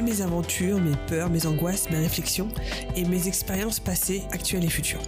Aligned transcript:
mes 0.00 0.22
aventures, 0.22 0.80
mes 0.80 0.96
peurs, 1.08 1.28
mes 1.28 1.46
angoisses, 1.46 1.90
mes 1.90 1.98
réflexions 1.98 2.48
et 2.96 3.04
mes 3.04 3.28
expériences 3.28 3.80
passées, 3.80 4.22
actuelles 4.30 4.64
et 4.64 4.70
futures. 4.70 5.02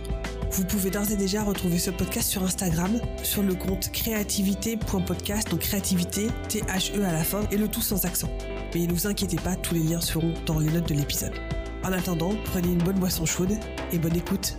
Vous 0.51 0.65
pouvez 0.65 0.91
d'ores 0.91 1.11
et 1.11 1.17
déjà 1.17 1.43
retrouver 1.43 1.79
ce 1.79 1.91
podcast 1.91 2.29
sur 2.29 2.43
Instagram, 2.43 3.01
sur 3.23 3.43
le 3.43 3.55
compte 3.55 3.91
créativité.podcast, 3.91 5.51
donc 5.51 5.61
créativité, 5.61 6.29
T-H-E 6.49 7.03
à 7.03 7.13
la 7.13 7.25
fin, 7.25 7.43
et 7.51 7.57
le 7.57 7.67
tout 7.67 7.81
sans 7.81 8.05
accent. 8.05 8.31
Mais 8.75 8.87
ne 8.87 8.93
vous 8.93 9.07
inquiétez 9.07 9.37
pas, 9.37 9.57
tous 9.57 9.75
les 9.75 9.83
liens 9.83 10.01
seront 10.01 10.35
dans 10.47 10.59
les 10.59 10.71
notes 10.71 10.89
de 10.89 10.95
l'épisode. 10.95 11.35
En 11.83 11.93
attendant, 11.93 12.35
prenez 12.45 12.69
une 12.69 12.83
bonne 12.83 12.99
boisson 12.99 13.27
chaude 13.27 13.59
et 13.93 13.99
bonne 13.99 14.17
écoute. 14.17 14.57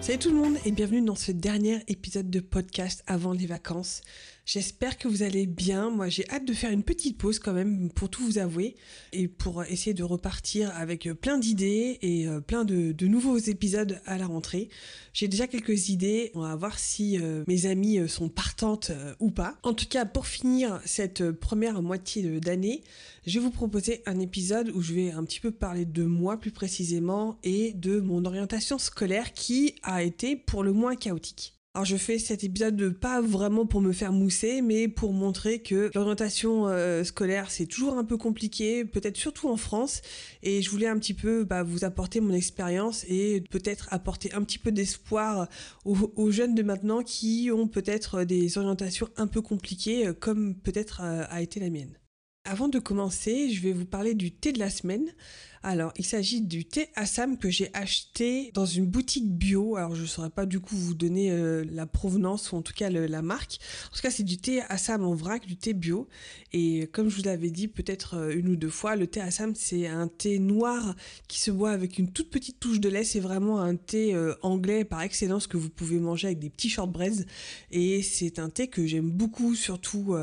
Salut 0.00 0.18
tout 0.18 0.30
le 0.30 0.36
monde 0.36 0.56
et 0.64 0.72
bienvenue 0.72 1.02
dans 1.02 1.14
ce 1.14 1.32
dernier 1.32 1.80
épisode 1.88 2.30
de 2.30 2.40
podcast 2.40 3.02
avant 3.06 3.32
les 3.32 3.46
vacances. 3.46 4.02
J'espère 4.48 4.96
que 4.96 5.08
vous 5.08 5.22
allez 5.22 5.44
bien. 5.44 5.90
Moi, 5.90 6.08
j'ai 6.08 6.26
hâte 6.30 6.46
de 6.46 6.54
faire 6.54 6.70
une 6.70 6.82
petite 6.82 7.18
pause 7.18 7.38
quand 7.38 7.52
même 7.52 7.90
pour 7.90 8.08
tout 8.08 8.24
vous 8.24 8.38
avouer 8.38 8.76
et 9.12 9.28
pour 9.28 9.62
essayer 9.64 9.92
de 9.92 10.02
repartir 10.02 10.74
avec 10.74 11.06
plein 11.20 11.36
d'idées 11.36 11.98
et 12.00 12.26
euh, 12.26 12.40
plein 12.40 12.64
de, 12.64 12.94
nouveaux 13.06 13.36
épisodes 13.36 14.00
à 14.06 14.16
la 14.16 14.26
rentrée. 14.26 14.70
J'ai 15.12 15.28
déjà 15.28 15.48
quelques 15.48 15.90
idées. 15.90 16.30
On 16.32 16.40
va 16.40 16.56
voir 16.56 16.78
si 16.78 17.18
euh, 17.18 17.44
mes 17.46 17.66
amis 17.66 17.98
euh, 17.98 18.08
sont 18.08 18.30
partantes 18.30 18.90
ou 19.20 19.30
pas. 19.30 19.58
En 19.64 19.74
tout 19.74 19.86
cas, 19.86 20.06
pour 20.06 20.26
finir 20.26 20.80
cette 20.86 21.30
première 21.30 21.82
moitié 21.82 22.40
d'année, 22.40 22.84
je 23.26 23.38
vais 23.38 23.44
vous 23.44 23.50
proposer 23.50 24.02
un 24.06 24.18
épisode 24.18 24.70
où 24.70 24.80
je 24.80 24.94
vais 24.94 25.10
un 25.10 25.24
petit 25.24 25.40
peu 25.40 25.50
parler 25.50 25.84
de 25.84 26.04
moi 26.04 26.40
plus 26.40 26.52
précisément 26.52 27.38
et 27.44 27.74
de 27.74 28.00
mon 28.00 28.24
orientation 28.24 28.78
scolaire 28.78 29.34
qui 29.34 29.74
a 29.82 30.02
été 30.02 30.36
pour 30.36 30.62
le 30.62 30.72
moins 30.72 30.96
chaotique. 30.96 31.57
Alors 31.78 31.84
je 31.84 31.96
fais 31.96 32.18
cet 32.18 32.42
épisode 32.42 32.90
pas 32.90 33.20
vraiment 33.20 33.64
pour 33.64 33.80
me 33.80 33.92
faire 33.92 34.12
mousser, 34.12 34.62
mais 34.62 34.88
pour 34.88 35.12
montrer 35.12 35.60
que 35.62 35.92
l'orientation 35.94 36.66
euh, 36.66 37.04
scolaire 37.04 37.52
c'est 37.52 37.66
toujours 37.66 37.96
un 37.96 38.02
peu 38.02 38.16
compliqué, 38.16 38.84
peut-être 38.84 39.16
surtout 39.16 39.48
en 39.48 39.56
France, 39.56 40.02
et 40.42 40.60
je 40.60 40.70
voulais 40.70 40.88
un 40.88 40.98
petit 40.98 41.14
peu 41.14 41.44
bah, 41.44 41.62
vous 41.62 41.84
apporter 41.84 42.18
mon 42.18 42.34
expérience 42.34 43.04
et 43.08 43.44
peut-être 43.48 43.86
apporter 43.92 44.34
un 44.34 44.42
petit 44.42 44.58
peu 44.58 44.72
d'espoir 44.72 45.46
aux, 45.84 46.32
jeunes 46.32 46.56
de 46.56 46.64
maintenant 46.64 47.04
qui 47.04 47.48
ont 47.54 47.68
peut-être 47.68 48.24
des 48.24 48.58
orientations 48.58 49.08
un 49.16 49.28
peu 49.28 49.40
compliquées, 49.40 50.10
comme 50.18 50.56
peut-être 50.56 51.02
euh, 51.04 51.26
a 51.30 51.42
été 51.42 51.60
la 51.60 51.70
mienne. 51.70 51.96
Avant 52.44 52.68
de 52.68 52.80
commencer, 52.80 53.50
je 53.50 53.62
vais 53.62 53.72
vous 53.72 53.84
parler 53.84 54.14
du 54.14 54.32
thé 54.32 54.52
de 54.52 54.58
la 54.58 54.70
semaine. 54.70 55.12
Alors, 55.62 55.92
il 55.96 56.04
s'agit 56.04 56.40
du 56.40 56.64
thé 56.64 56.88
Assam 56.94 57.36
que 57.36 57.50
j'ai 57.50 57.70
acheté 57.74 58.50
dans 58.54 58.66
une 58.66 58.86
boutique 58.86 59.28
bio. 59.28 59.76
Alors, 59.76 59.94
je 59.94 60.02
ne 60.02 60.06
saurais 60.06 60.30
pas 60.30 60.46
du 60.46 60.60
coup 60.60 60.76
vous 60.76 60.94
donner 60.94 61.30
euh, 61.30 61.64
la 61.70 61.86
provenance 61.86 62.52
ou 62.52 62.56
en 62.56 62.62
tout 62.62 62.72
cas 62.72 62.90
la 62.90 63.22
marque. 63.22 63.58
En 63.90 63.96
tout 63.96 64.02
cas, 64.02 64.10
c'est 64.10 64.22
du 64.22 64.38
thé 64.38 64.62
Assam 64.68 65.04
en 65.04 65.14
vrac, 65.14 65.46
du 65.46 65.56
thé 65.56 65.74
bio. 65.74 66.08
Et 66.52 66.88
comme 66.92 67.08
je 67.08 67.16
vous 67.16 67.22
l'avais 67.24 67.50
dit 67.50 67.68
peut-être 67.68 68.14
euh, 68.14 68.30
une 68.30 68.48
ou 68.48 68.56
deux 68.56 68.70
fois, 68.70 68.94
le 68.94 69.06
thé 69.06 69.20
Assam, 69.20 69.54
c'est 69.54 69.86
un 69.88 70.08
thé 70.08 70.38
noir 70.38 70.94
qui 71.26 71.40
se 71.40 71.50
boit 71.50 71.72
avec 71.72 71.98
une 71.98 72.12
toute 72.12 72.30
petite 72.30 72.60
touche 72.60 72.80
de 72.80 72.88
lait. 72.88 73.04
C'est 73.04 73.20
vraiment 73.20 73.60
un 73.60 73.74
thé 73.74 74.14
euh, 74.14 74.34
anglais 74.42 74.84
par 74.84 75.02
excellence 75.02 75.46
que 75.46 75.56
vous 75.56 75.70
pouvez 75.70 75.98
manger 75.98 76.28
avec 76.28 76.38
des 76.38 76.50
petits 76.50 76.70
shortbreads. 76.70 77.24
Et 77.72 78.02
c'est 78.02 78.38
un 78.38 78.48
thé 78.48 78.68
que 78.68 78.86
j'aime 78.86 79.10
beaucoup, 79.10 79.54
surtout 79.54 80.14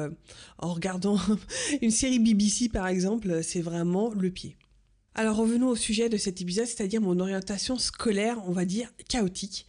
en 0.59 0.73
regardant 0.73 1.19
une 1.81 1.91
série 1.91 2.19
BBC 2.19 2.69
par 2.69 2.87
exemple. 2.87 3.43
C'est 3.43 3.61
vraiment 3.61 4.13
le 4.13 4.29
pied. 4.29 4.55
Alors 5.17 5.37
revenons 5.37 5.69
au 5.69 5.77
sujet 5.77 6.09
de 6.09 6.17
cet 6.17 6.41
épisode, 6.41 6.65
c'est-à-dire 6.65 6.99
mon 6.99 7.21
orientation 7.21 7.77
scolaire, 7.77 8.37
on 8.47 8.51
va 8.51 8.65
dire 8.65 8.91
chaotique. 9.07 9.65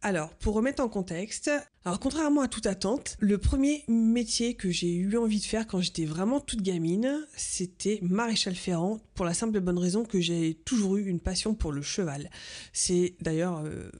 Alors, 0.00 0.30
pour 0.30 0.54
remettre 0.54 0.82
en 0.82 0.88
contexte, 0.88 1.50
alors 1.84 2.00
contrairement 2.00 2.40
à 2.40 2.48
toute 2.48 2.64
attente, 2.64 3.16
le 3.18 3.36
premier 3.36 3.84
métier 3.86 4.54
que 4.54 4.70
j'ai 4.70 4.94
eu 4.94 5.18
envie 5.18 5.40
de 5.40 5.44
faire 5.44 5.66
quand 5.66 5.82
j'étais 5.82 6.06
vraiment 6.06 6.40
toute 6.40 6.62
gamine, 6.62 7.26
c'était 7.36 7.98
maréchal 8.00 8.54
ferrant, 8.54 8.98
pour 9.14 9.26
la 9.26 9.34
simple 9.34 9.58
et 9.58 9.60
bonne 9.60 9.78
raison 9.78 10.04
que 10.04 10.20
j'ai 10.20 10.54
toujours 10.64 10.96
eu 10.96 11.06
une 11.06 11.20
passion 11.20 11.54
pour 11.54 11.70
le 11.70 11.82
cheval. 11.82 12.30
C'est 12.72 13.14
d'ailleurs 13.20 13.58
euh, 13.66 13.90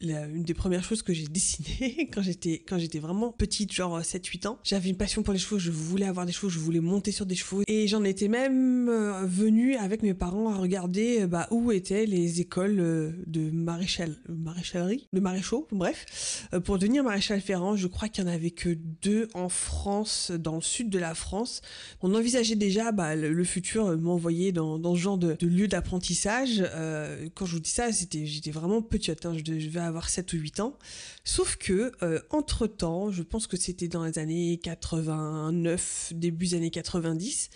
une 0.00 0.42
des 0.42 0.54
premières 0.54 0.84
choses 0.84 1.02
que 1.02 1.12
j'ai 1.12 1.26
dessinées 1.28 2.08
quand 2.12 2.22
j'étais 2.22 2.62
quand 2.66 2.78
j'étais 2.78 2.98
vraiment 2.98 3.32
petite, 3.32 3.72
genre 3.72 4.00
7-8 4.00 4.48
ans. 4.48 4.58
J'avais 4.62 4.90
une 4.90 4.96
passion 4.96 5.22
pour 5.22 5.32
les 5.32 5.38
chevaux, 5.38 5.58
je 5.58 5.70
voulais 5.70 6.06
avoir 6.06 6.26
des 6.26 6.32
chevaux, 6.32 6.48
je 6.48 6.58
voulais 6.58 6.80
monter 6.80 7.12
sur 7.12 7.26
des 7.26 7.34
chevaux 7.34 7.62
et 7.66 7.86
j'en 7.86 8.04
étais 8.04 8.28
même 8.28 8.88
euh, 8.88 9.24
venue 9.26 9.76
avec 9.76 10.02
mes 10.02 10.14
parents 10.14 10.50
à 10.50 10.56
regarder 10.56 11.22
euh, 11.22 11.26
bah, 11.26 11.48
où 11.50 11.72
étaient 11.72 12.06
les 12.06 12.40
écoles 12.40 12.78
euh, 12.80 13.12
de 13.26 13.50
maréchal 13.50 14.16
maréchalerie, 14.28 15.08
de 15.12 15.20
maréchaux, 15.20 15.66
bref, 15.72 16.48
pour 16.64 16.78
devenir 16.78 17.04
maréchal 17.04 17.40
ferrant. 17.40 17.76
Je 17.76 17.86
crois 17.86 18.08
qu'il 18.08 18.24
y 18.24 18.26
en 18.26 18.30
avait 18.30 18.50
que 18.50 18.70
deux 19.02 19.28
en 19.34 19.48
France, 19.48 20.30
dans 20.30 20.56
le 20.56 20.62
sud 20.62 20.90
de 20.90 20.98
la 20.98 21.14
France. 21.14 21.60
On 22.02 22.14
envisageait 22.14 22.56
déjà 22.56 22.92
bah, 22.92 23.14
le, 23.14 23.44
futur 23.44 23.96
m'envoyer 23.98 24.52
dans, 24.52 24.78
dans 24.78 24.94
ce 24.94 25.00
genre 25.00 25.18
de, 25.18 25.34
de 25.38 25.46
lieu 25.46 25.68
d'apprentissage. 25.68 26.62
quand 27.34 27.46
je 27.46 27.52
vous 27.52 27.60
dis 27.60 27.70
ça, 27.70 27.92
c'était 27.92 28.26
j'étais 28.26 28.50
vraiment 28.50 28.82
petite. 28.82 29.24
Hein, 29.24 29.34
je, 29.36 29.58
je 29.58 29.68
vais 29.68 29.80
avoir 29.86 30.08
7 30.08 30.32
ou 30.32 30.36
8 30.36 30.60
ans. 30.60 30.78
Sauf 31.24 31.56
que, 31.56 31.92
euh, 32.02 32.20
entre-temps, 32.30 33.10
je 33.10 33.22
pense 33.22 33.46
que 33.46 33.56
c'était 33.56 33.88
dans 33.88 34.04
les 34.04 34.18
années 34.18 34.58
89, 34.62 36.12
début 36.14 36.46
des 36.46 36.56
années 36.56 36.70
90, 36.70 37.50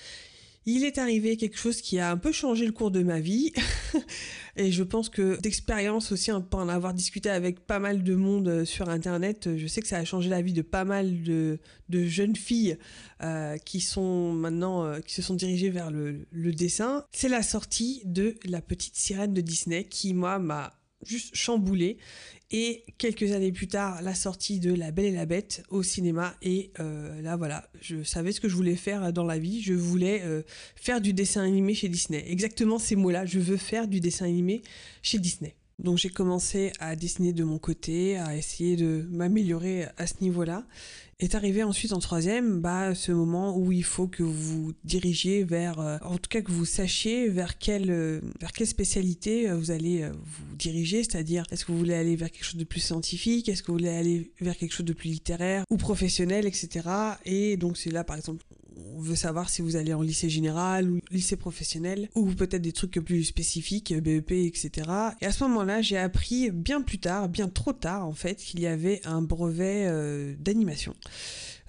il 0.66 0.84
est 0.84 0.98
arrivé 0.98 1.36
quelque 1.36 1.56
chose 1.56 1.80
qui 1.80 1.98
a 1.98 2.10
un 2.10 2.18
peu 2.18 2.32
changé 2.32 2.66
le 2.66 2.72
cours 2.72 2.90
de 2.90 3.02
ma 3.02 3.18
vie. 3.18 3.52
et 4.56 4.70
je 4.70 4.82
pense 4.82 5.08
que 5.08 5.40
d'expérience 5.40 6.12
aussi, 6.12 6.30
pour 6.50 6.60
en 6.60 6.68
avoir 6.68 6.92
discuté 6.92 7.30
avec 7.30 7.60
pas 7.60 7.78
mal 7.78 8.02
de 8.02 8.14
monde 8.14 8.48
euh, 8.48 8.64
sur 8.64 8.88
Internet, 8.88 9.56
je 9.56 9.66
sais 9.66 9.80
que 9.80 9.88
ça 9.88 9.96
a 9.96 10.04
changé 10.04 10.28
la 10.28 10.42
vie 10.42 10.52
de 10.52 10.62
pas 10.62 10.84
mal 10.84 11.22
de, 11.22 11.58
jeunes 11.90 12.36
filles 12.36 12.76
euh, 13.22 13.56
qui 13.58 13.80
sont 13.80 14.32
maintenant, 14.32 15.00
qui 15.00 15.14
se 15.14 15.22
sont 15.22 15.34
dirigées 15.34 15.70
vers 15.70 15.90
le, 15.90 16.26
le 16.30 16.52
dessin. 16.52 17.04
C'est 17.10 17.28
la 17.28 17.42
sortie 17.42 18.02
de 18.04 18.36
La 18.44 18.60
Petite 18.60 18.96
Sirène 18.96 19.32
de 19.32 19.40
Disney 19.40 19.84
qui, 19.84 20.14
moi, 20.14 20.38
m'a 20.38 20.79
juste 21.04 21.34
chamboulé. 21.34 21.98
Et 22.52 22.82
quelques 22.98 23.30
années 23.30 23.52
plus 23.52 23.68
tard, 23.68 24.02
la 24.02 24.14
sortie 24.14 24.58
de 24.58 24.74
La 24.74 24.90
Belle 24.90 25.04
et 25.04 25.12
la 25.12 25.26
Bête 25.26 25.62
au 25.70 25.84
cinéma. 25.84 26.34
Et 26.42 26.72
euh, 26.80 27.22
là, 27.22 27.36
voilà, 27.36 27.68
je 27.80 28.02
savais 28.02 28.32
ce 28.32 28.40
que 28.40 28.48
je 28.48 28.56
voulais 28.56 28.74
faire 28.74 29.12
dans 29.12 29.24
la 29.24 29.38
vie. 29.38 29.62
Je 29.62 29.74
voulais 29.74 30.22
euh, 30.24 30.42
faire 30.74 31.00
du 31.00 31.12
dessin 31.12 31.42
animé 31.42 31.74
chez 31.74 31.88
Disney. 31.88 32.24
Exactement 32.28 32.80
ces 32.80 32.96
mots-là. 32.96 33.24
Je 33.24 33.38
veux 33.38 33.56
faire 33.56 33.86
du 33.86 34.00
dessin 34.00 34.24
animé 34.24 34.62
chez 35.02 35.20
Disney. 35.20 35.54
Donc 35.78 35.96
j'ai 35.96 36.10
commencé 36.10 36.72
à 36.78 36.94
dessiner 36.96 37.32
de 37.32 37.44
mon 37.44 37.58
côté, 37.58 38.18
à 38.18 38.36
essayer 38.36 38.76
de 38.76 39.06
m'améliorer 39.10 39.86
à 39.96 40.06
ce 40.06 40.14
niveau-là. 40.20 40.66
Est 41.20 41.34
arrivé 41.34 41.62
ensuite 41.62 41.92
en 41.92 41.98
troisième, 41.98 42.62
bah 42.62 42.94
ce 42.94 43.12
moment 43.12 43.54
où 43.54 43.72
il 43.72 43.84
faut 43.84 44.06
que 44.06 44.22
vous 44.22 44.72
dirigiez 44.84 45.44
vers, 45.44 45.78
euh, 45.78 45.98
en 46.02 46.16
tout 46.16 46.30
cas 46.30 46.40
que 46.40 46.50
vous 46.50 46.64
sachiez 46.64 47.28
vers 47.28 47.58
quelle 47.58 47.90
euh, 47.90 48.22
vers 48.40 48.52
quelle 48.52 48.66
spécialité 48.66 49.50
euh, 49.50 49.54
vous 49.54 49.70
allez 49.70 50.08
vous 50.08 50.56
diriger, 50.56 51.04
c'est-à-dire 51.04 51.44
est-ce 51.50 51.66
que 51.66 51.72
vous 51.72 51.78
voulez 51.78 51.92
aller 51.92 52.16
vers 52.16 52.30
quelque 52.30 52.44
chose 52.44 52.56
de 52.56 52.64
plus 52.64 52.80
scientifique, 52.80 53.50
est-ce 53.50 53.62
que 53.62 53.66
vous 53.70 53.76
voulez 53.76 53.90
aller 53.90 54.32
vers 54.40 54.56
quelque 54.56 54.72
chose 54.72 54.86
de 54.86 54.94
plus 54.94 55.10
littéraire 55.10 55.64
ou 55.68 55.76
professionnel, 55.76 56.46
etc. 56.46 56.88
Et 57.26 57.58
donc 57.58 57.76
c'est 57.76 57.90
là 57.90 58.02
par 58.02 58.16
exemple 58.16 58.42
on 58.94 59.00
veut 59.00 59.16
savoir 59.16 59.50
si 59.50 59.62
vous 59.62 59.76
allez 59.76 59.94
en 59.94 60.02
lycée 60.02 60.28
général 60.28 60.90
ou 60.90 61.00
lycée 61.10 61.36
professionnel 61.36 62.08
ou 62.14 62.26
peut-être 62.26 62.62
des 62.62 62.72
trucs 62.72 63.00
plus 63.00 63.24
spécifiques, 63.24 63.94
BEP, 63.94 64.32
etc. 64.32 64.70
Et 65.20 65.26
à 65.26 65.32
ce 65.32 65.44
moment-là, 65.44 65.82
j'ai 65.82 65.98
appris 65.98 66.50
bien 66.50 66.82
plus 66.82 66.98
tard, 66.98 67.28
bien 67.28 67.48
trop 67.48 67.72
tard 67.72 68.06
en 68.06 68.14
fait, 68.14 68.36
qu'il 68.36 68.60
y 68.60 68.66
avait 68.66 69.00
un 69.04 69.22
brevet 69.22 69.86
d'animation. 70.38 70.94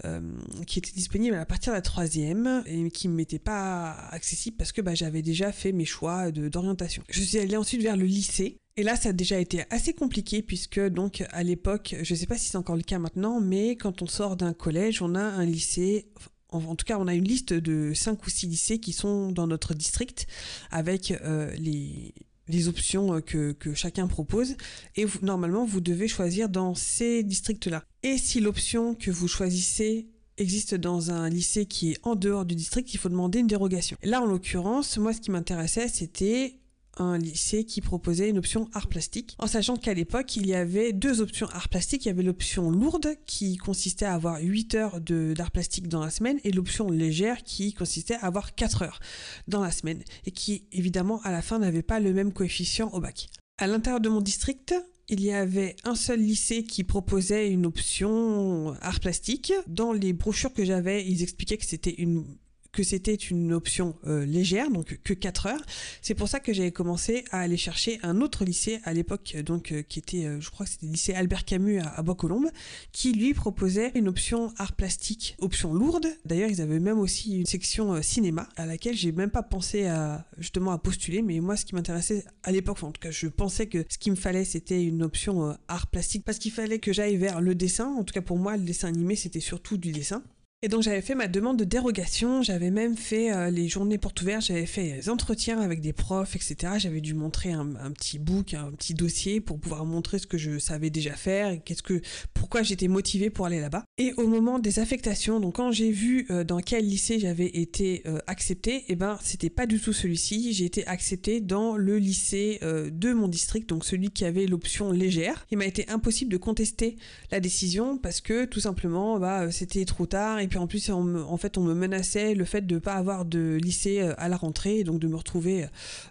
Euh, 0.03 0.19
qui 0.65 0.79
était 0.79 0.91
disponible 0.93 1.35
à 1.35 1.45
partir 1.45 1.73
de 1.73 1.75
la 1.75 1.81
troisième 1.81 2.63
et 2.65 2.89
qui 2.89 3.07
ne 3.07 3.13
m'était 3.13 3.37
pas 3.37 3.91
accessible 4.09 4.57
parce 4.57 4.71
que 4.71 4.81
bah, 4.81 4.95
j'avais 4.95 5.21
déjà 5.21 5.51
fait 5.51 5.71
mes 5.71 5.85
choix 5.85 6.31
d'orientation. 6.31 7.03
Je 7.09 7.21
suis 7.21 7.37
allée 7.37 7.57
ensuite 7.57 7.83
vers 7.83 7.95
le 7.95 8.05
lycée 8.05 8.57
et 8.77 8.83
là, 8.83 8.95
ça 8.95 9.09
a 9.09 9.13
déjà 9.13 9.37
été 9.37 9.63
assez 9.69 9.93
compliqué 9.93 10.41
puisque 10.41 10.79
donc 10.79 11.23
à 11.29 11.43
l'époque, 11.43 11.95
je 12.01 12.13
ne 12.13 12.17
sais 12.17 12.25
pas 12.25 12.37
si 12.37 12.49
c'est 12.49 12.57
encore 12.57 12.77
le 12.77 12.81
cas 12.81 12.97
maintenant, 12.97 13.41
mais 13.41 13.75
quand 13.75 14.01
on 14.01 14.07
sort 14.07 14.37
d'un 14.37 14.53
collège, 14.53 15.01
on 15.01 15.13
a 15.13 15.21
un 15.21 15.45
lycée. 15.45 16.07
En, 16.51 16.75
tout 16.75 16.85
cas, 16.85 16.97
on 16.99 17.07
a 17.07 17.13
une 17.13 17.27
liste 17.27 17.53
de 17.53 17.93
5 17.93 18.25
ou 18.25 18.29
6 18.29 18.47
lycées 18.47 18.79
qui 18.79 18.91
sont 18.93 19.31
dans 19.31 19.47
notre 19.47 19.73
district 19.73 20.27
avec 20.69 21.11
euh, 21.11 21.53
les, 21.55 22.67
options 22.67 23.15
euh, 23.15 23.21
que, 23.21 23.53
que 23.53 23.73
chacun 23.73 24.07
propose 24.07 24.57
et 24.97 25.05
normalement 25.21 25.65
vous 25.65 25.79
devez 25.79 26.09
choisir 26.09 26.49
dans 26.49 26.75
ces 26.75 27.23
districts-là. 27.23 27.83
Et 28.03 28.17
si 28.17 28.41
l'option 28.41 28.93
que 28.93 29.09
vous 29.09 29.29
choisissez 29.29 30.09
existe 30.37 30.75
dans 30.75 31.11
un 31.11 31.29
lycée 31.29 31.65
qui 31.65 31.91
est 31.91 31.99
en 32.03 32.15
dehors 32.15 32.45
du 32.45 32.55
district, 32.55 32.93
il 32.93 32.97
faut 32.97 33.09
demander 33.09 33.39
une 33.39 33.47
dérogation. 33.47 33.97
là, 34.03 34.21
en 34.21 34.25
l'occurrence, 34.25 34.97
moi, 34.97 35.13
ce 35.13 35.21
qui 35.21 35.31
m'intéressait, 35.31 35.87
c'était 35.87 36.60
un 36.97 37.17
lycée 37.17 37.63
qui 37.63 37.81
proposait 37.81 38.29
une 38.29 38.37
option 38.37 38.69
art 38.73 38.87
plastique, 38.87 39.35
en 39.39 39.47
sachant 39.47 39.77
qu'à 39.77 39.93
l'époque, 39.93 40.35
il 40.35 40.45
y 40.45 40.53
avait 40.53 40.93
deux 40.93 41.21
options 41.21 41.47
art 41.47 41.69
plastique. 41.69 42.05
Il 42.05 42.09
y 42.09 42.11
avait 42.11 42.23
l'option 42.23 42.69
lourde 42.69 43.15
qui 43.25 43.57
consistait 43.57 44.05
à 44.05 44.13
avoir 44.13 44.41
8 44.41 44.75
heures 44.75 45.01
d'art 45.01 45.51
plastique 45.51 45.87
dans 45.87 46.03
la 46.03 46.09
semaine 46.09 46.39
et 46.43 46.51
l'option 46.51 46.89
légère 46.89 47.43
qui 47.43 47.73
consistait 47.73 48.15
à 48.15 48.25
avoir 48.25 48.55
4 48.55 48.81
heures 48.83 48.99
dans 49.47 49.61
la 49.61 49.71
semaine 49.71 50.03
et 50.25 50.31
qui 50.31 50.65
évidemment 50.71 51.21
à 51.23 51.31
la 51.31 51.41
fin 51.41 51.59
n'avait 51.59 51.81
pas 51.81 51.99
le 51.99 52.13
même 52.13 52.33
coefficient 52.33 52.89
au 52.93 52.99
bac. 52.99 53.29
À 53.57 53.67
l'intérieur 53.67 54.01
de 54.01 54.09
mon 54.09 54.21
district, 54.21 54.73
il 55.09 55.21
y 55.21 55.31
avait 55.31 55.75
un 55.83 55.95
seul 55.95 56.19
lycée 56.21 56.63
qui 56.63 56.83
proposait 56.83 57.49
une 57.49 57.65
option 57.65 58.73
art 58.81 58.99
plastique. 58.99 59.53
Dans 59.67 59.91
les 59.91 60.13
brochures 60.13 60.53
que 60.53 60.63
j'avais, 60.63 61.05
ils 61.05 61.21
expliquaient 61.21 61.57
que 61.57 61.65
c'était 61.65 61.95
une 61.95 62.25
que 62.71 62.83
c'était 62.83 63.15
une 63.15 63.53
option 63.53 63.95
euh, 64.07 64.25
légère, 64.25 64.69
donc 64.71 64.99
que 65.03 65.13
4 65.13 65.45
heures. 65.47 65.61
C'est 66.01 66.15
pour 66.15 66.27
ça 66.27 66.39
que 66.39 66.53
j'avais 66.53 66.71
commencé 66.71 67.25
à 67.31 67.41
aller 67.41 67.57
chercher 67.57 67.99
un 68.03 68.21
autre 68.21 68.45
lycée 68.45 68.79
à 68.83 68.93
l'époque, 68.93 69.35
donc 69.45 69.71
euh, 69.71 69.81
qui 69.81 69.99
était, 69.99 70.25
euh, 70.25 70.39
je 70.39 70.49
crois 70.49 70.65
que 70.65 70.71
c'était 70.71 70.85
le 70.85 70.91
lycée 70.93 71.13
Albert 71.13 71.45
Camus 71.45 71.79
à, 71.79 72.01
Bois-Colombes, 72.01 72.49
qui 72.91 73.13
lui 73.13 73.33
proposait 73.33 73.91
une 73.95 74.07
option 74.07 74.53
art 74.57 74.73
plastique, 74.73 75.35
option 75.39 75.73
lourde. 75.73 76.07
D'ailleurs, 76.25 76.49
ils 76.49 76.61
avaient 76.61 76.79
même 76.79 76.99
aussi 76.99 77.39
une 77.39 77.45
section 77.45 78.01
cinéma 78.01 78.47
à 78.55 78.65
laquelle 78.65 78.95
j'ai 78.95 79.11
même 79.11 79.31
pas 79.31 79.43
pensé 79.43 79.87
à 79.87 80.25
justement 80.37 80.71
à 80.71 80.77
postuler, 80.77 81.21
mais 81.21 81.39
moi, 81.39 81.57
ce 81.57 81.65
qui 81.65 81.75
m'intéressait 81.75 82.23
à 82.43 82.51
l'époque, 82.51 82.83
en 82.83 82.91
tout 82.91 83.01
cas, 83.01 83.11
je 83.11 83.27
pensais 83.27 83.67
que 83.67 83.85
ce 83.89 83.97
qu'il 83.97 84.13
me 84.13 84.17
fallait, 84.17 84.45
c'était 84.45 84.83
une 84.83 85.03
option 85.03 85.57
art 85.67 85.87
plastique 85.87 86.23
parce 86.23 86.39
qu'il 86.39 86.51
fallait 86.51 86.79
que 86.79 86.93
j'aille 86.93 87.17
vers 87.17 87.41
le 87.41 87.53
dessin. 87.55 87.87
En 87.87 88.03
tout 88.03 88.13
cas, 88.13 88.21
pour 88.21 88.37
moi, 88.37 88.55
le 88.55 88.63
dessin 88.63 88.87
animé, 88.87 89.15
c'était 89.15 89.39
surtout 89.39 89.77
du 89.77 89.91
dessin. 89.91 90.23
Et 90.63 90.67
donc 90.67 90.83
j'avais 90.83 91.01
fait 91.01 91.15
ma 91.15 91.27
demande 91.27 91.57
de 91.57 91.63
dérogation, 91.63 92.43
j'avais 92.43 92.69
même 92.69 92.95
fait 92.95 93.33
euh, 93.33 93.49
les 93.49 93.67
journées 93.67 93.97
portes 93.97 94.21
ouvertes, 94.21 94.43
j'avais 94.43 94.67
fait 94.67 94.91
des 94.91 95.09
entretiens 95.09 95.59
avec 95.59 95.81
des 95.81 95.91
profs, 95.91 96.35
etc. 96.35 96.73
J'avais 96.77 97.01
dû 97.01 97.15
montrer 97.15 97.51
un, 97.51 97.65
petit 97.93 98.19
book, 98.19 98.53
un 98.53 98.71
petit 98.73 98.93
dossier 98.93 99.41
pour 99.41 99.59
pouvoir 99.59 99.85
montrer 99.85 100.19
ce 100.19 100.27
que 100.27 100.37
je 100.37 100.59
savais 100.59 100.91
déjà 100.91 101.15
faire 101.15 101.49
et 101.49 101.61
qu'est-ce 101.61 101.81
que, 101.81 101.99
pourquoi 102.35 102.61
j'étais 102.61 102.87
motivée 102.87 103.31
pour 103.31 103.47
aller 103.47 103.59
là-bas. 103.59 103.85
Et 103.97 104.13
au 104.17 104.27
moment 104.27 104.59
des 104.59 104.77
affectations, 104.77 105.39
donc 105.39 105.55
quand 105.55 105.71
j'ai 105.71 105.89
vu 105.89 106.27
euh, 106.29 106.43
dans 106.43 106.59
quel 106.59 106.85
lycée 106.85 107.19
j'avais 107.19 107.47
été 107.47 108.03
euh, 108.05 108.19
acceptée, 108.27 108.75
et 108.75 108.85
eh 108.89 108.95
ben 108.95 109.17
c'était 109.23 109.49
pas 109.49 109.65
du 109.65 109.79
tout 109.79 109.93
celui-ci. 109.93 110.53
J'ai 110.53 110.65
été 110.65 110.85
acceptée 110.85 111.41
dans 111.41 111.75
le 111.75 111.97
lycée 111.97 112.59
de 112.61 113.13
mon 113.13 113.27
district, 113.27 113.67
donc 113.67 113.83
celui 113.83 114.11
qui 114.11 114.25
avait 114.25 114.45
l'option 114.45 114.91
légère. 114.91 115.47
Il 115.49 115.57
m'a 115.57 115.65
été 115.65 115.89
impossible 115.89 116.31
de 116.31 116.37
contester 116.37 116.97
la 117.31 117.39
décision 117.39 117.97
parce 117.97 118.21
que 118.21 118.45
tout 118.45 118.59
simplement, 118.59 119.17
bah 119.19 119.51
c'était 119.51 119.85
trop 119.85 120.05
tard 120.05 120.37
puis 120.51 120.59
en 120.59 120.67
plus, 120.67 120.89
en 120.89 121.37
fait, 121.37 121.57
on 121.57 121.61
me 121.61 121.73
menaçait 121.73 122.35
le 122.35 122.43
fait 122.43 122.67
de 122.67 122.75
ne 122.75 122.79
pas 122.79 122.95
avoir 122.95 123.23
de 123.23 123.57
lycée 123.63 124.01
euh, 124.01 124.13
à 124.17 124.27
la 124.27 124.35
rentrée, 124.35 124.83
donc 124.83 124.99
de 124.99 125.07
me 125.07 125.15
retrouver 125.15 125.65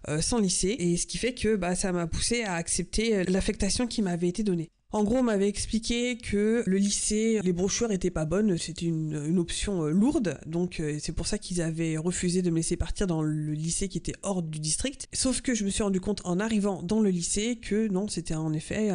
euh, 0.08 0.22
sans 0.22 0.38
lycée. 0.38 0.74
Et 0.78 0.96
ce 0.96 1.06
qui 1.06 1.18
fait 1.18 1.34
que 1.34 1.56
bah, 1.56 1.74
ça 1.74 1.92
m'a 1.92 2.06
poussé 2.06 2.42
à 2.42 2.54
accepter 2.54 3.16
euh, 3.16 3.24
l'affectation 3.28 3.86
qui 3.86 4.00
m'avait 4.00 4.28
été 4.28 4.42
donnée. 4.42 4.70
En 4.92 5.04
gros, 5.04 5.18
on 5.18 5.22
m'avait 5.22 5.46
expliqué 5.46 6.18
que 6.18 6.64
le 6.66 6.76
lycée, 6.76 7.38
les 7.44 7.52
brochures 7.52 7.92
étaient 7.92 8.10
pas 8.10 8.24
bonnes, 8.24 8.58
c'était 8.58 8.86
une, 8.86 9.38
option 9.38 9.84
euh, 9.84 9.90
lourde, 9.90 10.40
donc 10.46 10.80
euh, 10.80 10.98
c'est 11.00 11.12
pour 11.12 11.28
ça 11.28 11.38
qu'ils 11.38 11.62
avaient 11.62 11.96
refusé 11.96 12.42
de 12.42 12.50
me 12.50 12.56
laisser 12.56 12.76
partir 12.76 13.06
dans 13.06 13.22
le 13.22 13.52
lycée 13.52 13.86
qui 13.86 13.98
était 13.98 14.16
hors 14.22 14.42
du 14.42 14.58
district. 14.58 15.06
Sauf 15.12 15.42
que 15.42 15.54
je 15.54 15.64
me 15.64 15.70
suis 15.70 15.84
rendu 15.84 16.00
compte 16.00 16.22
en 16.24 16.40
arrivant 16.40 16.82
dans 16.82 17.00
le 17.00 17.10
lycée 17.10 17.54
que 17.54 17.86
non, 17.86 18.08
c'était 18.08 18.34
en 18.34 18.52
effet 18.52 18.90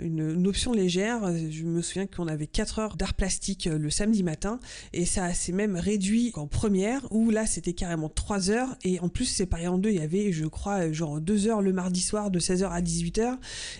une, 0.00 0.46
option 0.46 0.72
légère. 0.72 1.32
Je 1.50 1.64
me 1.64 1.82
souviens 1.82 2.06
qu'on 2.06 2.28
avait 2.28 2.46
4 2.46 2.78
heures 2.78 2.96
d'art 2.96 3.14
plastique 3.14 3.66
euh, 3.66 3.76
le 3.76 3.90
samedi 3.90 4.22
matin, 4.22 4.60
et 4.92 5.04
ça 5.04 5.34
s'est 5.34 5.50
même 5.50 5.74
réduit 5.74 6.30
en 6.34 6.46
première, 6.46 7.08
où 7.10 7.28
là 7.30 7.44
c'était 7.44 7.72
carrément 7.72 8.08
3 8.08 8.50
heures, 8.52 8.76
et 8.84 9.00
en 9.00 9.08
plus 9.08 9.24
séparé 9.24 9.66
en 9.66 9.78
deux, 9.78 9.90
il 9.90 9.96
y 9.96 10.00
avait, 10.00 10.30
je 10.30 10.46
crois, 10.46 10.92
genre 10.92 11.20
2 11.20 11.48
heures 11.48 11.60
le 11.60 11.72
mardi 11.72 12.02
soir 12.02 12.30
de 12.30 12.38
16h 12.38 12.70
à 12.70 12.80
18h, 12.80 13.36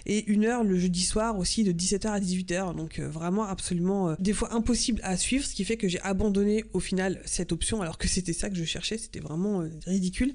et 0.07 0.25
1 0.29 0.43
heure 0.43 0.65
le 0.65 0.77
jeudi 0.77 1.05
soir 1.05 1.39
aussi 1.39 1.60
de 1.65 1.73
17h 1.73 2.09
à 2.09 2.21
18h, 2.21 2.75
donc 2.75 2.99
euh, 2.99 3.09
vraiment 3.09 3.45
absolument 3.45 4.11
euh, 4.11 4.15
des 4.19 4.33
fois 4.33 4.55
impossible 4.55 5.01
à 5.05 5.17
suivre, 5.17 5.45
ce 5.45 5.55
qui 5.55 5.65
fait 5.65 5.77
que 5.77 5.89
j'ai 5.89 6.01
abandonné 6.01 6.65
au 6.73 6.81
final 6.81 7.21
cette 7.25 7.53
option 7.53 7.83
alors 7.83 7.99
que 7.99 8.09
c'était 8.09 8.33
ça 8.33 8.51
que 8.51 8.57
je 8.57 8.65
cherchais, 8.65 8.99
c'était 8.99 9.21
vraiment 9.21 9.63
euh, 9.63 9.69
ridicule. 9.87 10.33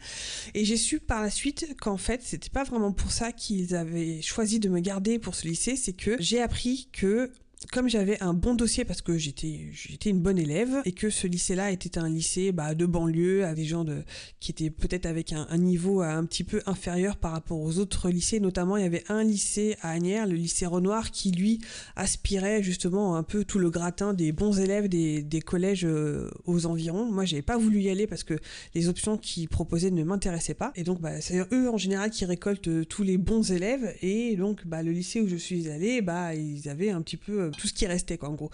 Et 0.53 0.65
j'ai 0.65 0.77
su 0.77 0.99
par 0.99 1.21
la 1.21 1.29
suite 1.29 1.75
qu'en 1.79 1.97
fait 1.97 2.21
c'était 2.23 2.49
pas 2.49 2.63
vraiment 2.63 2.91
pour 2.91 3.11
ça 3.11 3.31
qu'ils 3.31 3.75
avaient 3.75 4.21
choisi 4.21 4.59
de 4.59 4.69
me 4.69 4.79
garder 4.79 5.19
pour 5.19 5.35
ce 5.35 5.47
lycée, 5.47 5.75
c'est 5.75 5.93
que 5.93 6.15
j'ai 6.19 6.41
appris 6.41 6.89
que 6.91 7.31
comme 7.71 7.89
j'avais 7.89 8.21
un 8.21 8.33
bon 8.33 8.55
dossier 8.55 8.85
parce 8.85 9.01
que 9.01 9.17
j'étais 9.17 9.69
j'étais 9.71 10.09
une 10.09 10.19
bonne 10.19 10.37
élève 10.37 10.81
et 10.85 10.91
que 10.91 11.09
ce 11.09 11.27
lycée-là 11.27 11.71
était 11.71 11.97
un 11.97 12.09
lycée 12.09 12.51
bah, 12.51 12.75
de 12.75 12.85
banlieue 12.85 13.43
avec 13.43 13.55
des 13.55 13.65
gens 13.65 13.83
de 13.83 14.03
qui 14.39 14.51
étaient 14.51 14.69
peut-être 14.69 15.05
avec 15.05 15.33
un, 15.33 15.57
niveau 15.57 16.01
un 16.01 16.25
petit 16.25 16.43
peu 16.43 16.61
inférieur 16.65 17.17
par 17.17 17.31
rapport 17.31 17.59
aux 17.59 17.79
autres 17.79 18.09
lycées. 18.09 18.39
Notamment 18.39 18.77
il 18.77 18.83
y 18.83 18.85
avait 18.85 19.03
un 19.09 19.23
lycée 19.23 19.77
à 19.81 19.91
Agnières 19.91 20.27
le 20.27 20.35
lycée 20.35 20.65
Renoir 20.65 21.11
qui 21.11 21.31
lui 21.31 21.59
aspirait 21.95 22.61
justement 22.61 23.15
un 23.15 23.23
peu 23.23 23.45
tout 23.45 23.59
le 23.59 23.69
gratin 23.69 24.13
des 24.13 24.31
bons 24.31 24.59
élèves 24.59 24.89
des, 24.89 25.21
des 25.21 25.41
collèges 25.41 25.85
euh, 25.85 26.29
aux 26.45 26.65
environs. 26.65 27.05
Moi 27.11 27.25
j'avais 27.25 27.41
pas 27.41 27.57
voulu 27.57 27.81
y 27.81 27.89
aller 27.89 28.07
parce 28.07 28.23
que 28.23 28.35
les 28.73 28.89
options 28.89 29.17
qu'ils 29.17 29.49
proposaient 29.49 29.91
ne 29.91 30.03
m'intéressaient 30.03 30.53
pas. 30.53 30.71
Et 30.75 30.83
donc 30.83 31.01
bah, 31.01 31.21
c'est 31.21 31.45
eux 31.53 31.69
en 31.69 31.77
général 31.77 32.09
qui 32.09 32.25
récoltent 32.25 32.87
tous 32.87 33.03
les 33.03 33.17
bons 33.17 33.51
élèves. 33.51 33.95
Et 34.01 34.35
donc 34.35 34.65
bah, 34.65 34.83
le 34.83 34.91
lycée 34.91 35.21
où 35.21 35.27
je 35.27 35.35
suis 35.35 35.69
allée 35.69 36.01
bah 36.01 36.35
ils 36.35 36.67
avaient 36.69 36.89
un 36.89 37.01
petit 37.01 37.17
peu 37.17 37.41
euh, 37.41 37.51
tout 37.55 37.67
ce 37.67 37.73
qui 37.73 37.85
restait 37.85 38.17
quoi 38.17 38.29
en 38.29 38.33
gros. 38.33 38.51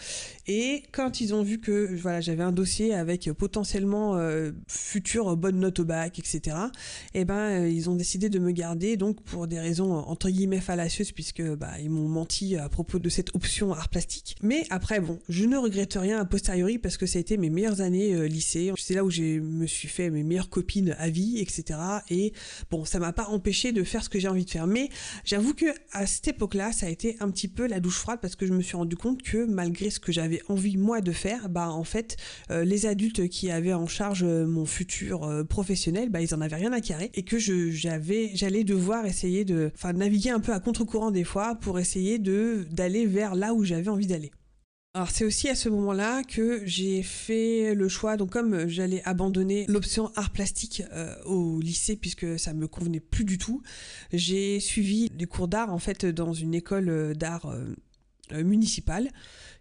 Et 0.48 0.84
quand 0.92 1.22
ils 1.22 1.34
ont 1.34 1.44
vu 1.44 1.60
que 1.60 1.96
voilà 1.96 2.22
j'avais 2.22 2.44
un 2.44 2.52
dossier 2.52 2.94
avec 2.94 3.32
potentiellement 3.34 4.16
euh, 4.16 4.52
future 4.68 5.36
bonne 5.38 5.60
note 5.60 5.80
au 5.80 5.86
bac, 5.86 6.20
etc. 6.20 6.58
Et 7.14 7.22
eh 7.22 7.26
ben 7.26 7.62
euh, 7.64 7.70
ils 7.70 7.90
ont 7.90 7.96
décidé 7.96 8.30
de 8.30 8.40
me 8.40 8.52
garder 8.52 8.98
donc 8.98 9.22
pour 9.22 9.48
des 9.48 9.60
raisons 9.60 9.94
entre 9.94 10.30
guillemets 10.30 10.62
fallacieuses 10.62 11.12
puisque 11.12 11.42
bah 11.42 11.80
ils 11.82 11.90
m'ont 11.90 12.08
menti 12.08 12.56
à 12.58 12.70
propos 12.70 13.00
de 13.00 13.10
cette 13.10 13.36
option 13.36 13.74
art 13.74 13.90
plastique. 13.90 14.36
Mais 14.42 14.64
après 14.70 15.00
bon, 15.00 15.20
je 15.30 15.46
ne 15.46 15.58
regrette 15.58 15.94
rien 15.94 16.20
a 16.20 16.26
posteriori 16.26 16.78
parce 16.78 16.98
que 16.98 17.06
ça 17.06 17.18
a 17.18 17.22
été 17.22 17.38
mes 17.38 17.50
meilleures 17.50 17.82
années 17.82 18.14
euh, 18.14 18.28
lycée. 18.28 18.72
C'est 18.78 18.94
là 18.94 19.04
où 19.04 19.10
je 19.10 19.40
me 19.40 19.68
suis 19.68 19.88
fait 19.88 20.10
mes 20.10 20.24
meilleures 20.24 20.50
copines 20.50 20.96
à 21.00 21.10
vie, 21.10 21.40
etc. 21.40 21.80
Et 22.10 22.34
bon, 22.70 22.86
ça 22.86 23.00
m'a 23.00 23.14
pas 23.14 23.28
empêché 23.28 23.72
de 23.72 23.84
faire 23.84 24.04
ce 24.04 24.10
que 24.10 24.20
j'ai 24.20 24.28
envie 24.28 24.46
de 24.46 24.50
faire. 24.50 24.68
Mais 24.68 24.90
j'avoue 25.26 25.54
que 25.54 25.66
à 25.92 26.06
cette 26.06 26.28
époque-là, 26.30 26.72
ça 26.72 26.88
a 26.88 26.90
été 26.90 27.18
un 27.20 27.30
petit 27.30 27.48
peu 27.48 27.68
la 27.68 27.80
douche 27.80 27.98
froide 27.98 28.20
parce 28.22 28.36
que 28.36 28.46
je 28.46 28.54
me 28.54 28.62
suis 28.62 28.76
rendu 28.76 28.91
compte 28.96 29.22
que 29.22 29.46
malgré 29.46 29.90
ce 29.90 30.00
que 30.00 30.12
j'avais 30.12 30.42
envie 30.50 30.78
moi 30.78 31.02
de 31.02 31.12
faire, 31.12 31.50
bah 31.50 31.70
en 31.70 31.84
fait 31.84 32.18
euh, 32.50 32.64
les 32.64 32.86
adultes 32.86 33.28
qui 33.30 33.52
avaient 33.52 33.74
en 33.74 33.88
charge 33.88 34.24
euh, 34.24 34.46
mon 34.46 34.66
futur 34.66 35.24
euh, 35.24 35.44
professionnel, 35.44 36.10
bah 36.10 36.22
ils 36.22 36.34
en 36.34 36.42
avaient 36.42 36.56
rien 36.56 36.74
à 36.74 36.82
carrer 36.82 37.12
et 37.14 37.24
que 37.24 37.40
je 37.40 37.72
j'avais 37.72 38.32
j'allais 38.34 38.64
devoir 38.64 39.06
essayer 39.06 39.46
de 39.46 39.72
enfin 39.76 39.94
naviguer 39.94 40.30
un 40.30 40.40
peu 40.40 40.54
à 40.54 40.60
contre-courant 40.60 41.12
des 41.12 41.24
fois 41.24 41.56
pour 41.56 41.80
essayer 41.80 42.20
de 42.20 42.66
d'aller 42.72 43.06
vers 43.06 43.36
là 43.36 43.54
où 43.54 43.64
j'avais 43.64 43.90
envie 43.90 44.08
d'aller. 44.08 44.32
Alors 44.94 45.10
c'est 45.10 45.24
aussi 45.24 45.48
à 45.48 45.56
ce 45.56 45.70
moment-là 45.70 46.22
que 46.24 46.64
j'ai 46.66 47.02
fait 47.02 47.74
le 47.74 47.88
choix, 47.88 48.18
donc 48.18 48.32
comme 48.32 48.68
j'allais 48.68 49.02
abandonner 49.06 49.66
l'option 49.70 50.12
art 50.18 50.32
plastique 50.32 50.84
au 51.26 51.62
lycée 51.62 51.96
puisque 51.96 52.38
ça 52.38 52.54
me 52.54 52.68
convenait 52.68 53.00
plus 53.00 53.24
du 53.24 53.38
tout, 53.38 53.62
j'ai 54.12 54.60
suivi 54.60 55.10
des 55.10 55.28
cours 55.28 55.48
d'art 55.48 55.74
en 55.74 55.80
fait 55.80 56.06
dans 56.06 56.34
une 56.34 56.54
école 56.54 57.16
d'art 57.16 57.50
municipale 58.44 59.10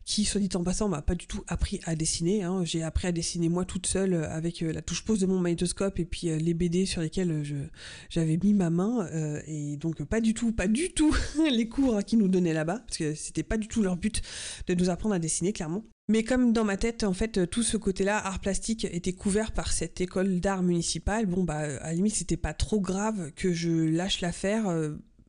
qui, 0.05 0.25
soit 0.25 0.41
dit 0.41 0.49
en 0.55 0.65
passant, 0.65 0.89
m'a 0.89 1.03
pas 1.03 1.15
du 1.15 1.27
tout 1.27 1.45
appris 1.47 1.81
à 1.85 1.95
dessiner. 1.95 2.43
Hein. 2.43 2.65
J'ai 2.65 2.83
appris 2.83 3.07
à 3.07 3.13
dessiner 3.13 3.49
moi 3.49 3.65
toute 3.65 3.87
seule 3.87 4.15
euh, 4.15 4.31
avec 4.31 4.63
euh, 4.63 4.73
la 4.73 4.83
touche 4.83 5.05
pause 5.05 5.21
de 5.21 5.27
mon 5.27 5.39
magnétoscope 5.39 5.99
et 5.99 6.05
puis 6.05 6.29
les 6.29 6.55
BD 6.55 6.87
sur 6.87 7.01
lesquels 7.01 7.71
j'avais 8.09 8.39
mis 8.43 8.55
ma 8.55 8.71
main. 8.71 9.09
et 9.47 9.77
donc 9.77 10.03
pas 10.05 10.21
du 10.21 10.35
tout, 10.35 10.53
pas 10.53 10.67
du 10.67 10.93
tout 10.93 11.15
les 11.51 11.69
cours 11.69 11.97
hein, 11.97 12.03
qu'ils 12.03 12.19
nous 12.19 12.29
donnaient 12.29 12.53
là-bas, 12.53 12.81
parce 12.87 12.99
que 12.99 13.15
c'était 13.15 13.43
pas 13.43 13.57
du 13.57 13.69
tout 13.69 13.83
leur 13.83 13.97
but 13.97 14.23
de 14.67 14.75
nous 14.75 14.91
apprendre 14.91 15.15
à 15.15 15.19
dessiner, 15.19 15.53
clairement. 15.53 15.85
Mais 16.09 16.25
comme 16.25 16.53
dans 16.53 16.65
ma 16.65 16.77
tête, 16.77 17.05
en 17.05 17.13
fait, 17.13 17.49
tout 17.49 17.63
ce 17.63 17.77
côté-là, 17.77 18.19
art 18.19 18.41
plastique, 18.41 18.85
était 18.85 19.13
couvert 19.13 19.53
par 19.53 19.71
cette 19.71 20.01
école 20.01 20.41
d'art 20.41 20.63
municipale, 20.63 21.27
bon, 21.27 21.45
bah, 21.45 21.59
à 21.59 21.87
la 21.87 21.93
limite, 21.93 22.17
c'était 22.17 22.37
pas 22.37 22.53
trop 22.53 22.81
grave 22.81 23.31
que 23.37 23.53
je 23.53 23.71
lâche 23.71 24.21
l'affaire, 24.21 24.67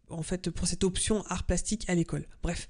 en 0.09 0.23
fait, 0.23 0.49
pour 0.49 0.67
cette 0.67 0.83
option 0.83 1.23
art 1.27 1.43
plastique 1.43 1.87
à 1.87 1.93
l'école. 1.93 2.25
Bref. 2.41 2.67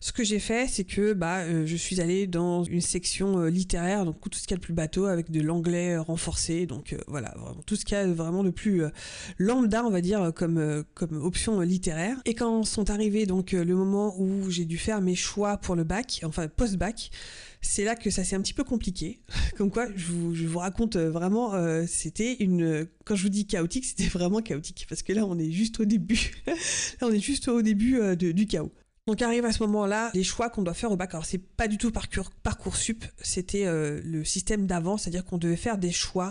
Ce 0.00 0.12
que 0.12 0.22
j'ai 0.22 0.38
fait, 0.38 0.68
c'est 0.68 0.84
que 0.84 1.12
bah, 1.12 1.38
euh, 1.38 1.66
je 1.66 1.74
suis 1.74 2.00
allée 2.00 2.28
dans 2.28 2.62
une 2.62 2.80
section 2.80 3.40
euh, 3.40 3.50
littéraire, 3.50 4.04
donc 4.04 4.20
tout 4.20 4.38
ce 4.38 4.42
qu'il 4.42 4.52
y 4.52 4.54
a 4.54 4.58
de 4.58 4.62
plus 4.62 4.72
bateau, 4.72 5.06
avec 5.06 5.32
de 5.32 5.40
l'anglais 5.40 5.94
euh, 5.94 6.02
renforcé, 6.02 6.66
donc 6.66 6.94
voilà, 7.08 7.34
tout 7.66 7.74
ce 7.74 7.84
qu'il 7.84 7.96
y 7.96 8.00
a 8.00 8.06
vraiment 8.06 8.44
de 8.44 8.50
plus 8.50 8.82
lambda, 9.38 9.84
on 9.84 9.90
va 9.90 10.00
dire, 10.00 10.32
comme, 10.34 10.84
comme 10.94 11.20
option 11.20 11.60
littéraire. 11.60 12.16
Et 12.26 12.34
quand 12.34 12.62
sont 12.62 12.90
arrivés 12.90 13.26
donc 13.26 13.52
le 13.52 13.74
moment 13.74 14.14
où 14.18 14.50
j'ai 14.50 14.64
dû 14.64 14.78
faire 14.78 15.00
mes 15.00 15.16
choix 15.16 15.56
pour 15.56 15.74
le 15.74 15.82
bac, 15.82 16.20
enfin 16.24 16.46
post-bac, 16.46 17.10
c'est 17.60 17.82
là 17.82 17.96
que 17.96 18.10
ça 18.10 18.22
s'est 18.22 18.36
un 18.36 18.40
petit 18.40 18.54
peu 18.54 18.64
compliqué. 18.64 19.20
Comme 19.56 19.70
quoi, 19.70 19.88
je 19.96 20.12
vous, 20.12 20.34
je 20.34 20.46
vous 20.46 20.60
raconte 20.60 20.96
vraiment, 20.96 21.54
c'était 21.86 22.34
une. 22.34 22.86
Quand 23.04 23.16
je 23.16 23.24
vous 23.24 23.28
dis 23.28 23.46
chaotique, 23.46 23.84
c'était 23.96 24.08
vraiment 24.08 24.40
chaotique 24.42 24.86
parce 24.88 25.02
que 25.02 25.12
là, 25.12 25.26
on 25.26 25.38
est 25.38 25.50
juste 25.50 25.80
au 25.80 25.84
début. 25.84 26.32
là, 26.46 26.54
on 27.02 27.12
est 27.12 27.20
juste 27.20 27.48
au 27.48 27.62
début 27.62 28.00
du 28.16 28.46
chaos. 28.46 28.72
Donc 29.08 29.22
arrive 29.22 29.46
à 29.46 29.52
ce 29.52 29.62
moment-là 29.62 30.10
les 30.12 30.22
choix 30.22 30.50
qu'on 30.50 30.60
doit 30.60 30.74
faire 30.74 30.92
au 30.92 30.96
bac. 30.96 31.14
Alors 31.14 31.24
c'est 31.24 31.38
pas 31.38 31.66
du 31.66 31.78
tout 31.78 31.90
parcours 31.90 32.30
parcoursup, 32.42 33.06
c'était 33.22 33.64
euh, 33.64 34.02
le 34.04 34.22
système 34.22 34.66
d'avant, 34.66 34.98
c'est-à-dire 34.98 35.24
qu'on 35.24 35.38
devait 35.38 35.56
faire 35.56 35.78
des 35.78 35.92
choix. 35.92 36.30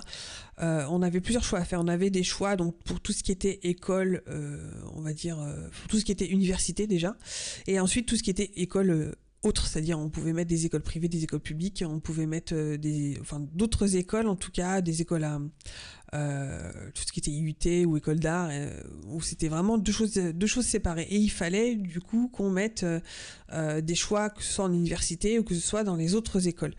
Euh, 0.62 0.86
on 0.92 1.02
avait 1.02 1.20
plusieurs 1.20 1.44
choix 1.44 1.58
à 1.58 1.66
faire. 1.66 1.82
On 1.82 1.88
avait 1.88 2.12
des 2.12 2.22
choix 2.22 2.56
donc 2.56 2.78
pour 2.84 3.00
tout 3.00 3.14
ce 3.14 3.24
qui 3.24 3.32
était 3.32 3.62
école, 3.64 4.22
euh, 4.28 4.72
on 4.96 5.02
va 5.02 5.14
dire 5.14 5.38
pour 5.72 5.88
tout 5.88 5.98
ce 5.98 6.06
qui 6.06 6.12
était 6.12 6.28
université 6.28 6.86
déjà, 6.86 7.18
et 7.66 7.80
ensuite 7.80 8.08
tout 8.08 8.16
ce 8.16 8.22
qui 8.22 8.30
était 8.30 8.52
école 8.58 9.16
autre, 9.42 9.66
c'est-à-dire 9.66 9.98
on 9.98 10.10
pouvait 10.10 10.34
mettre 10.34 10.50
des 10.50 10.68
écoles 10.68 10.84
privées, 10.84 11.08
des 11.08 11.24
écoles 11.24 11.40
publiques, 11.40 11.84
on 11.88 12.00
pouvait 12.00 12.28
mettre 12.28 12.76
des, 12.76 13.18
enfin 13.22 13.44
d'autres 13.54 13.96
écoles 13.96 14.28
en 14.28 14.36
tout 14.36 14.52
cas, 14.52 14.82
des 14.82 15.02
écoles 15.02 15.24
à, 15.24 15.40
euh, 16.14 16.72
tout 16.94 17.04
ce 17.06 17.12
qui 17.12 17.20
était 17.20 17.32
IUT 17.32 17.86
ou 17.86 17.98
école 17.98 18.20
d'art, 18.20 18.48
euh, 18.50 18.72
où 19.08 19.20
c'était 19.20 19.50
vraiment 19.50 19.78
deux 19.78 19.92
choses, 19.92 20.14
deux 20.14 20.48
choses 20.48 20.66
séparées. 20.66 21.08
Et 21.10 21.18
il 21.18 21.30
fallait 21.30 21.76
du 21.76 22.00
coup 22.00 22.30
qu'on 22.32 22.50
mette 22.50 22.86
euh, 23.54 23.82
des 23.82 23.96
choix, 23.96 24.30
que 24.30 24.42
ce 24.42 24.54
soit 24.54 24.66
en 24.66 24.72
université 24.72 25.38
ou 25.38 25.44
que 25.44 25.54
ce 25.54 25.60
soit 25.60 25.84
dans 25.84 25.98
les 25.98 26.16
autres 26.16 26.48
écoles. 26.48 26.76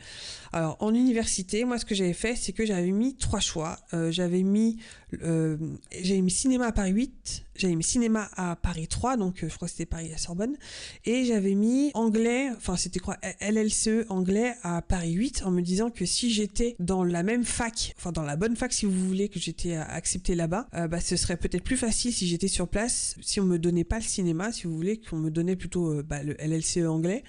Alors 0.53 0.79
en 0.81 0.95
université, 0.95 1.65
moi 1.65 1.79
ce 1.79 1.85
que 1.85 1.95
j'avais 1.95 2.15
fait, 2.15 2.37
c'est 2.37 2.53
que 2.53 2.65
j'avais 2.65 2.91
mis 2.91 3.17
trois 3.17 3.41
choix. 3.41 3.79
j'avais 4.09 4.43
mis, 4.43 4.79
j'avais 5.13 6.23
mis 6.23 6.31
cinéma 6.31 6.69
à 6.69 6.73
Paris 6.73 6.93
8, 6.93 7.45
j'avais 7.55 7.75
mis 7.75 7.85
cinéma 7.85 8.31
à 8.35 8.57
Paris 8.57 8.89
3, 8.89 9.19
donc 9.19 9.45
je 9.47 9.55
crois 9.55 9.69
que 9.69 9.73
c'était 9.73 9.85
Paris 9.85 10.11
à 10.15 10.17
Sorbonne, 10.17 10.57
et 11.05 11.25
j'avais 11.27 11.55
mis 11.55 11.91
anglais, 11.93 12.51
enfin 12.57 12.77
c'était 12.77 13.01
quoi, 13.01 13.19
LLCE 13.41 14.07
anglais 14.09 14.55
à 14.63 14.81
Paris 14.81 15.13
8, 15.13 15.43
en 15.45 15.51
me 15.51 15.61
disant 15.61 15.91
que 15.91 16.07
si 16.07 16.31
j'étais 16.31 16.77
dans 16.79 17.05
la 17.05 17.23
même 17.23 17.45
fac, 17.45 17.95
enfin 17.99 18.13
dans 18.13 18.23
la 18.23 18.37
bonne 18.37 18.57
fac 18.57 18.73
si 18.73 18.87
vous 18.87 19.07
voulez, 19.07 19.18
que 19.27 19.41
j'étais 19.41 19.75
accepté 19.75 20.37
là-bas, 20.37 20.69
euh, 20.75 20.87
bah, 20.87 21.01
ce 21.01 21.17
serait 21.17 21.37
peut-être 21.37 21.65
plus 21.65 21.77
facile 21.77 22.13
si 22.13 22.29
j'étais 22.29 22.47
sur 22.47 22.69
place, 22.69 23.17
si 23.21 23.41
on 23.41 23.45
me 23.45 23.59
donnait 23.59 23.85
pas 23.85 23.97
le 23.97 24.05
cinéma, 24.05 24.53
si 24.53 24.69
vous 24.69 24.77
voulez, 24.77 25.01
qu'on 25.01 25.17
me 25.17 25.31
donnait 25.31 25.57
plutôt 25.57 25.91
euh, 25.91 26.03
bah, 26.05 26.23
le 26.23 26.35
LLCE 26.35 26.87
anglais 26.87 27.25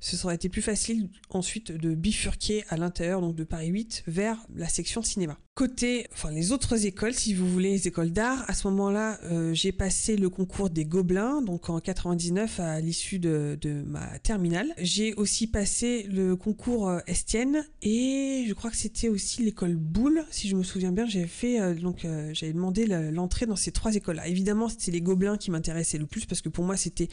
ce 0.00 0.16
serait 0.16 0.34
été 0.34 0.48
plus 0.48 0.62
facile 0.62 1.10
ensuite 1.30 1.72
de 1.72 1.94
bifurquer 1.94 2.64
à 2.68 2.76
l'intérieur 2.76 3.20
donc 3.20 3.34
de 3.34 3.44
Paris 3.44 3.68
8 3.68 4.04
vers 4.06 4.38
la 4.54 4.68
section 4.68 5.02
cinéma. 5.02 5.38
Côté, 5.54 6.06
enfin 6.12 6.30
les 6.30 6.52
autres 6.52 6.86
écoles, 6.86 7.14
si 7.14 7.34
vous 7.34 7.48
voulez, 7.48 7.70
les 7.70 7.88
écoles 7.88 8.12
d'art, 8.12 8.44
à 8.48 8.54
ce 8.54 8.68
moment-là, 8.68 9.18
euh, 9.24 9.52
j'ai 9.54 9.72
passé 9.72 10.16
le 10.16 10.30
concours 10.30 10.70
des 10.70 10.84
Gobelins, 10.84 11.42
donc 11.42 11.68
en 11.68 11.80
99 11.80 12.60
à 12.60 12.80
l'issue 12.80 13.18
de, 13.18 13.58
de, 13.60 13.82
ma 13.84 14.20
terminale. 14.20 14.72
J'ai 14.78 15.14
aussi 15.14 15.48
passé 15.48 16.04
le 16.04 16.36
concours 16.36 16.88
euh, 16.88 17.00
Estienne 17.08 17.66
et 17.82 18.44
je 18.46 18.54
crois 18.54 18.70
que 18.70 18.76
c'était 18.76 19.08
aussi 19.08 19.42
l'école 19.42 19.74
Boulle, 19.74 20.24
si 20.30 20.48
je 20.48 20.54
me 20.54 20.62
souviens 20.62 20.92
bien. 20.92 21.06
J'avais 21.06 21.26
fait 21.26 21.60
euh, 21.60 21.74
donc 21.74 22.06
j'avais 22.32 22.52
demandé 22.52 22.86
l'entrée 22.86 23.46
dans 23.46 23.56
ces 23.56 23.72
trois 23.72 23.96
écoles-là. 23.96 24.28
Évidemment, 24.28 24.68
c'était 24.68 24.92
les 24.92 25.00
Gobelins 25.02 25.38
qui 25.38 25.50
m'intéressaient 25.50 25.98
le 25.98 26.06
plus 26.06 26.24
parce 26.24 26.40
que 26.40 26.48
pour 26.48 26.64
moi 26.64 26.76
c'était 26.76 27.08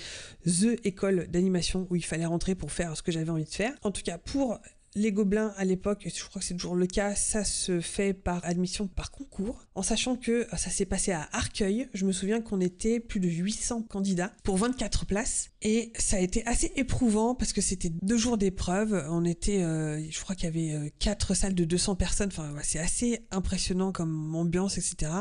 the 0.45 0.79
école 0.83 1.25
d'animation 1.31 1.87
où 1.89 1.95
il 1.95 2.05
fallait 2.05 2.27
rentrer 2.27 2.53
pour 2.53 2.71
ce 2.75 3.01
que 3.01 3.11
j'avais 3.11 3.29
envie 3.29 3.43
de 3.43 3.49
faire. 3.49 3.73
En 3.83 3.91
tout 3.91 4.01
cas, 4.01 4.17
pour 4.17 4.59
les 4.95 5.11
gobelins 5.11 5.53
à 5.57 5.65
l'époque, 5.65 6.07
je 6.13 6.23
crois 6.23 6.39
que 6.39 6.45
c'est 6.45 6.53
toujours 6.55 6.75
le 6.75 6.87
cas, 6.87 7.15
ça 7.15 7.43
se 7.43 7.81
fait 7.81 8.13
par 8.13 8.43
admission 8.45 8.87
par 8.87 9.11
concours, 9.11 9.65
en 9.75 9.81
sachant 9.81 10.15
que 10.15 10.31
euh, 10.31 10.57
ça 10.57 10.69
s'est 10.69 10.85
passé 10.85 11.11
à 11.11 11.27
Arcueil. 11.33 11.89
Je 11.93 12.05
me 12.05 12.11
souviens 12.11 12.41
qu'on 12.41 12.61
était 12.61 12.99
plus 12.99 13.19
de 13.19 13.27
800 13.27 13.83
candidats 13.83 14.31
pour 14.43 14.57
24 14.57 15.05
places 15.05 15.51
et 15.67 15.91
ça 15.97 16.17
a 16.17 16.19
été 16.19 16.45
assez 16.45 16.71
éprouvant 16.75 17.33
parce 17.33 17.51
que 17.51 17.59
c'était 17.59 17.89
deux 17.89 18.17
jours 18.17 18.37
d'épreuve. 18.37 19.03
On 19.09 19.25
était, 19.25 19.63
euh, 19.63 19.99
je 20.09 20.19
crois 20.21 20.35
qu'il 20.35 20.45
y 20.45 20.47
avait 20.47 20.77
euh, 20.77 20.89
quatre 20.99 21.33
salles 21.33 21.55
de 21.55 21.65
200 21.65 21.95
personnes. 21.95 22.29
Enfin, 22.31 22.53
c'est 22.61 22.77
assez 22.77 23.25
impressionnant 23.31 23.91
comme 23.91 24.35
ambiance, 24.35 24.77
etc. 24.77 25.11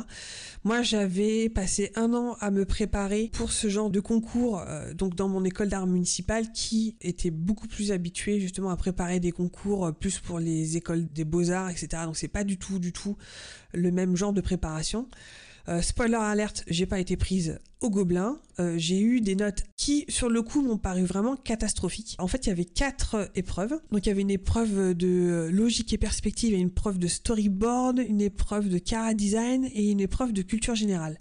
Moi, 0.62 0.82
j'avais 0.82 1.48
passé 1.48 1.92
un 1.94 2.12
an 2.12 2.36
à 2.40 2.50
me 2.50 2.66
préparer 2.66 3.30
pour 3.32 3.52
ce 3.52 3.68
genre 3.68 3.88
de 3.88 4.00
concours, 4.00 4.62
donc 4.94 5.14
dans 5.14 5.28
mon 5.28 5.44
école 5.44 5.68
d'art 5.68 5.86
municipale 5.86 6.52
qui 6.52 6.96
était 7.00 7.30
beaucoup 7.30 7.66
plus 7.66 7.92
habituée 7.92 8.40
justement 8.40 8.70
à 8.70 8.76
préparer 8.76 9.20
des 9.20 9.32
concours 9.32 9.86
euh, 9.86 9.92
plus 9.92 10.18
pour 10.18 10.38
les 10.38 10.76
écoles 10.76 11.06
des 11.06 11.24
beaux-arts, 11.24 11.70
etc. 11.70 12.02
Donc 12.04 12.16
c'est 12.16 12.28
pas 12.28 12.44
du 12.44 12.58
tout, 12.58 12.78
du 12.78 12.92
tout 12.92 13.16
le 13.72 13.90
même 13.90 14.16
genre 14.16 14.32
de 14.32 14.40
préparation. 14.40 15.08
Euh, 15.68 15.80
spoiler 15.80 16.16
alerte, 16.16 16.64
j'ai 16.68 16.86
pas 16.86 17.00
été 17.00 17.16
prise 17.16 17.58
au 17.80 17.90
Gobelin. 17.90 18.38
Euh, 18.60 18.74
j'ai 18.76 19.00
eu 19.00 19.20
des 19.20 19.34
notes 19.34 19.64
qui, 19.76 20.04
sur 20.08 20.28
le 20.28 20.42
coup, 20.42 20.62
m'ont 20.62 20.78
paru 20.78 21.04
vraiment 21.04 21.36
catastrophiques. 21.36 22.16
En 22.18 22.26
fait, 22.26 22.46
il 22.46 22.50
y 22.50 22.52
avait 22.52 22.64
quatre 22.64 23.30
épreuves. 23.34 23.74
Donc, 23.90 24.06
il 24.06 24.08
y 24.08 24.12
avait 24.12 24.22
une 24.22 24.30
épreuve 24.30 24.94
de 24.94 25.48
logique 25.50 25.92
et 25.92 25.98
perspective, 25.98 26.54
et 26.54 26.58
une 26.58 26.68
épreuve 26.68 26.98
de 26.98 27.08
storyboard, 27.08 27.98
une 27.98 28.20
épreuve 28.20 28.68
de 28.68 28.78
cara 28.78 29.14
design 29.14 29.68
et 29.74 29.90
une 29.90 30.00
épreuve 30.00 30.32
de 30.32 30.42
culture 30.42 30.74
générale. 30.74 31.18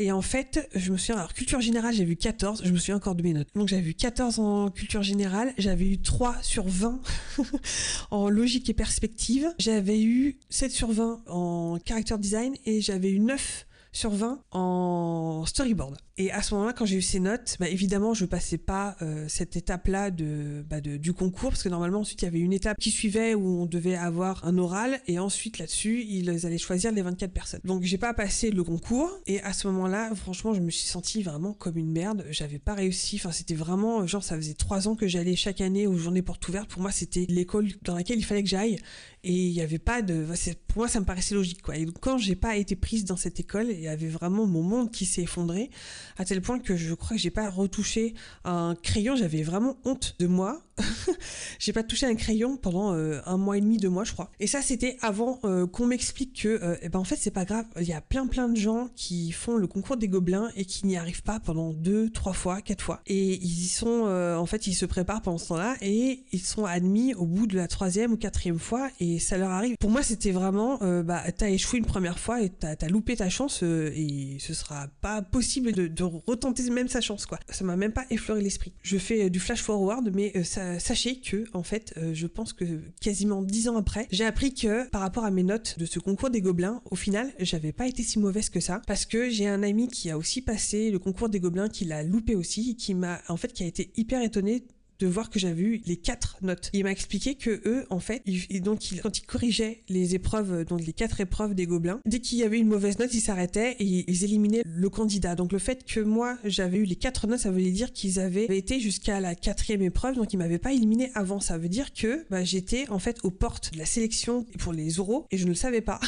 Et 0.00 0.12
en 0.12 0.22
fait, 0.22 0.68
je 0.76 0.92
me 0.92 0.96
souviens, 0.96 1.16
alors 1.16 1.34
culture 1.34 1.60
générale, 1.60 1.92
j'ai 1.92 2.04
vu 2.04 2.14
14, 2.14 2.62
je 2.64 2.70
me 2.70 2.78
souviens 2.78 2.96
encore 2.96 3.16
de 3.16 3.22
mes 3.24 3.32
notes. 3.32 3.48
Donc 3.56 3.66
j'avais 3.66 3.82
vu 3.82 3.94
14 3.94 4.38
en 4.38 4.70
culture 4.70 5.02
générale, 5.02 5.52
j'avais 5.58 5.86
eu 5.86 5.98
3 5.98 6.36
sur 6.40 6.68
20 6.68 7.00
en 8.12 8.28
logique 8.28 8.70
et 8.70 8.74
perspective, 8.74 9.52
j'avais 9.58 10.00
eu 10.00 10.38
7 10.50 10.70
sur 10.70 10.92
20 10.92 11.22
en 11.26 11.78
character 11.84 12.16
design 12.16 12.54
et 12.64 12.80
j'avais 12.80 13.10
eu 13.10 13.18
9 13.18 13.66
sur 13.98 14.10
20 14.10 14.44
en 14.52 15.44
storyboard. 15.44 15.96
Et 16.18 16.32
à 16.32 16.42
ce 16.42 16.54
moment-là, 16.54 16.72
quand 16.72 16.84
j'ai 16.84 16.96
eu 16.96 17.02
ces 17.02 17.20
notes, 17.20 17.56
bah, 17.60 17.68
évidemment, 17.68 18.12
je 18.12 18.24
passais 18.24 18.58
pas 18.58 18.96
euh, 19.02 19.26
cette 19.28 19.56
étape-là 19.56 20.10
bah, 20.10 20.80
de, 20.80 20.96
du 20.96 21.12
concours, 21.12 21.50
parce 21.50 21.62
que 21.62 21.68
normalement, 21.68 22.00
ensuite, 22.00 22.22
il 22.22 22.24
y 22.24 22.28
avait 22.28 22.40
une 22.40 22.52
étape 22.52 22.76
qui 22.78 22.90
suivait 22.90 23.34
où 23.34 23.62
on 23.62 23.66
devait 23.66 23.94
avoir 23.94 24.44
un 24.44 24.58
oral, 24.58 25.00
et 25.06 25.20
ensuite, 25.20 25.58
là-dessus, 25.58 26.04
ils 26.08 26.44
allaient 26.44 26.58
choisir 26.58 26.90
les 26.90 27.02
24 27.02 27.32
personnes. 27.32 27.60
Donc, 27.64 27.84
j'ai 27.84 27.98
pas 27.98 28.14
passé 28.14 28.50
le 28.50 28.64
concours, 28.64 29.10
et 29.26 29.40
à 29.42 29.52
ce 29.52 29.68
moment-là, 29.68 30.12
franchement, 30.16 30.54
je 30.54 30.60
me 30.60 30.70
suis 30.70 30.88
sentie 30.88 31.22
vraiment 31.22 31.52
comme 31.52 31.76
une 31.76 31.92
merde. 31.92 32.24
J'avais 32.30 32.58
pas 32.58 32.74
réussi. 32.74 33.16
Enfin, 33.16 33.30
c'était 33.30 33.54
vraiment, 33.54 34.06
genre, 34.06 34.24
ça 34.24 34.34
faisait 34.36 34.54
trois 34.54 34.88
ans 34.88 34.96
que 34.96 35.06
j'allais 35.06 35.36
chaque 35.36 35.60
année 35.60 35.86
aux 35.86 35.96
journées 35.96 36.22
portes 36.22 36.48
ouvertes. 36.48 36.68
Pour 36.68 36.82
moi, 36.82 36.90
c'était 36.90 37.26
l'école 37.28 37.68
dans 37.82 37.94
laquelle 37.94 38.18
il 38.18 38.24
fallait 38.24 38.42
que 38.42 38.48
j'aille, 38.48 38.78
et 39.22 39.32
il 39.32 39.52
y 39.52 39.60
avait 39.60 39.78
pas 39.78 40.02
de, 40.02 40.26
pour 40.66 40.78
moi, 40.78 40.88
ça 40.88 40.98
me 40.98 41.04
paraissait 41.04 41.34
logique, 41.36 41.62
quoi. 41.62 41.76
Et 41.76 41.84
donc, 41.84 41.98
quand 42.00 42.18
j'ai 42.18 42.36
pas 42.36 42.56
été 42.56 42.74
prise 42.74 43.04
dans 43.04 43.16
cette 43.16 43.38
école, 43.38 43.70
y 43.88 43.92
avait 43.92 44.08
vraiment 44.08 44.46
mon 44.46 44.62
monde 44.62 44.90
qui 44.90 45.06
s'est 45.06 45.22
effondré 45.22 45.70
à 46.16 46.24
tel 46.24 46.40
point 46.40 46.58
que 46.58 46.76
je 46.76 46.94
crois 46.94 47.16
que 47.16 47.22
j'ai 47.22 47.30
pas 47.30 47.48
retouché 47.50 48.14
un 48.44 48.74
crayon. 48.82 49.16
J'avais 49.16 49.42
vraiment 49.42 49.76
honte 49.84 50.14
de 50.18 50.26
moi. 50.26 50.62
j'ai 51.58 51.72
pas 51.72 51.82
touché 51.82 52.06
un 52.06 52.14
crayon 52.14 52.56
pendant 52.56 52.94
euh, 52.94 53.20
un 53.26 53.36
mois 53.36 53.58
et 53.58 53.60
demi, 53.60 53.78
deux 53.78 53.88
mois, 53.88 54.04
je 54.04 54.12
crois. 54.12 54.30
Et 54.40 54.46
ça, 54.46 54.62
c'était 54.62 54.96
avant 55.00 55.38
euh, 55.44 55.66
qu'on 55.66 55.86
m'explique 55.86 56.42
que, 56.42 56.48
euh, 56.48 56.76
eh 56.82 56.88
ben 56.88 56.98
en 56.98 57.04
fait, 57.04 57.16
c'est 57.16 57.30
pas 57.30 57.44
grave. 57.44 57.66
Il 57.80 57.86
y 57.86 57.92
a 57.92 58.00
plein 58.00 58.26
plein 58.26 58.48
de 58.48 58.56
gens 58.56 58.88
qui 58.94 59.32
font 59.32 59.56
le 59.56 59.66
concours 59.66 59.96
des 59.96 60.08
gobelins 60.08 60.50
et 60.56 60.64
qui 60.64 60.86
n'y 60.86 60.96
arrivent 60.96 61.22
pas 61.22 61.40
pendant 61.40 61.72
deux, 61.72 62.10
trois 62.10 62.32
fois, 62.32 62.60
quatre 62.62 62.82
fois. 62.82 63.00
Et 63.06 63.34
ils 63.34 63.64
y 63.64 63.68
sont, 63.68 64.06
en 64.08 64.46
fait, 64.46 64.66
ils 64.66 64.74
se 64.74 64.86
préparent 64.86 65.22
pendant 65.22 65.38
ce 65.38 65.48
temps-là 65.48 65.76
et 65.80 66.24
ils 66.32 66.40
sont 66.40 66.64
admis 66.64 67.14
au 67.14 67.26
bout 67.26 67.46
de 67.46 67.56
la 67.56 67.68
troisième 67.68 68.12
ou 68.12 68.16
quatrième 68.16 68.58
fois 68.58 68.88
et 69.00 69.18
ça 69.18 69.38
leur 69.38 69.50
arrive. 69.50 69.76
Pour 69.78 69.90
moi, 69.90 70.02
c'était 70.02 70.30
vraiment, 70.30 70.78
bah, 71.02 71.22
t'as 71.36 71.50
échoué 71.50 71.78
une 71.78 71.84
première 71.84 72.18
fois 72.18 72.42
et 72.42 72.50
t'as 72.50 72.74
as 72.80 72.88
loupé 72.88 73.16
ta 73.16 73.28
chance 73.28 73.62
et 73.62 74.36
ce 74.38 74.54
sera 74.54 74.88
pas 75.00 75.22
possible 75.22 75.72
de, 75.72 75.86
de 75.86 76.02
retenter 76.02 76.68
même 76.70 76.88
sa 76.88 77.00
chance, 77.00 77.26
quoi. 77.26 77.38
Ça 77.48 77.64
m'a 77.64 77.76
même 77.76 77.92
pas 77.92 78.04
effleuré 78.10 78.42
l'esprit. 78.42 78.72
Je 78.82 78.98
fais 78.98 79.30
du 79.30 79.40
flash 79.40 79.62
forward, 79.62 80.10
mais 80.14 80.44
ça 80.44 80.67
sachez 80.78 81.20
que, 81.20 81.44
en 81.52 81.62
fait, 81.62 81.94
euh, 81.96 82.12
je 82.14 82.26
pense 82.26 82.52
que 82.52 82.64
quasiment 83.00 83.42
dix 83.42 83.68
ans 83.68 83.76
après, 83.76 84.06
j'ai 84.10 84.24
appris 84.24 84.54
que 84.54 84.88
par 84.88 85.00
rapport 85.00 85.24
à 85.24 85.30
mes 85.30 85.42
notes 85.42 85.78
de 85.78 85.86
ce 85.86 85.98
concours 85.98 86.30
des 86.30 86.40
gobelins, 86.40 86.82
au 86.90 86.96
final, 86.96 87.32
j'avais 87.38 87.72
pas 87.72 87.86
été 87.86 88.02
si 88.02 88.18
mauvaise 88.18 88.50
que 88.50 88.60
ça, 88.60 88.82
parce 88.86 89.06
que 89.06 89.30
j'ai 89.30 89.46
un 89.46 89.62
ami 89.62 89.88
qui 89.88 90.10
a 90.10 90.18
aussi 90.18 90.42
passé 90.42 90.90
le 90.90 90.98
concours 90.98 91.28
des 91.28 91.40
gobelins, 91.40 91.68
qui 91.68 91.84
l'a 91.84 92.02
loupé 92.02 92.34
aussi, 92.34 92.76
qui 92.76 92.94
m'a, 92.94 93.20
en 93.28 93.36
fait, 93.36 93.52
qui 93.52 93.62
a 93.62 93.66
été 93.66 93.92
hyper 93.96 94.22
étonné 94.22 94.64
de 94.98 95.06
voir 95.06 95.30
que 95.30 95.38
j'avais 95.38 95.62
eu 95.62 95.82
les 95.86 95.96
quatre 95.96 96.38
notes. 96.42 96.70
Il 96.72 96.84
m'a 96.84 96.90
expliqué 96.90 97.34
que 97.34 97.60
eux, 97.66 97.86
en 97.90 98.00
fait, 98.00 98.22
donc 98.60 98.80
quand 99.02 99.18
ils 99.18 99.26
corrigeaient 99.26 99.82
les 99.88 100.14
épreuves, 100.14 100.64
donc 100.64 100.84
les 100.84 100.92
quatre 100.92 101.20
épreuves 101.20 101.54
des 101.54 101.66
gobelins, 101.66 102.00
dès 102.06 102.20
qu'il 102.20 102.38
y 102.38 102.42
avait 102.42 102.58
une 102.58 102.68
mauvaise 102.68 102.98
note, 102.98 103.14
ils 103.14 103.20
s'arrêtaient 103.20 103.76
et 103.78 104.04
ils 104.10 104.24
éliminaient 104.24 104.62
le 104.64 104.90
candidat. 104.90 105.34
Donc 105.34 105.52
le 105.52 105.58
fait 105.58 105.84
que 105.84 106.00
moi 106.00 106.36
j'avais 106.44 106.78
eu 106.78 106.84
les 106.84 106.96
quatre 106.96 107.26
notes, 107.26 107.40
ça 107.40 107.50
voulait 107.50 107.70
dire 107.70 107.92
qu'ils 107.92 108.18
avaient 108.18 108.46
été 108.46 108.80
jusqu'à 108.80 109.20
la 109.20 109.34
quatrième 109.34 109.82
épreuve, 109.82 110.16
donc 110.16 110.32
ils 110.32 110.36
m'avaient 110.36 110.58
pas 110.58 110.72
éliminé 110.72 111.10
avant. 111.14 111.40
Ça 111.40 111.58
veut 111.58 111.68
dire 111.68 111.92
que 111.92 112.24
bah, 112.30 112.44
j'étais 112.44 112.88
en 112.90 112.98
fait 112.98 113.18
aux 113.22 113.30
portes 113.30 113.72
de 113.72 113.78
la 113.78 113.86
sélection 113.86 114.44
pour 114.58 114.72
les 114.72 115.00
oraux 115.00 115.26
et 115.30 115.38
je 115.38 115.44
ne 115.44 115.50
le 115.50 115.54
savais 115.54 115.80
pas. 115.80 116.00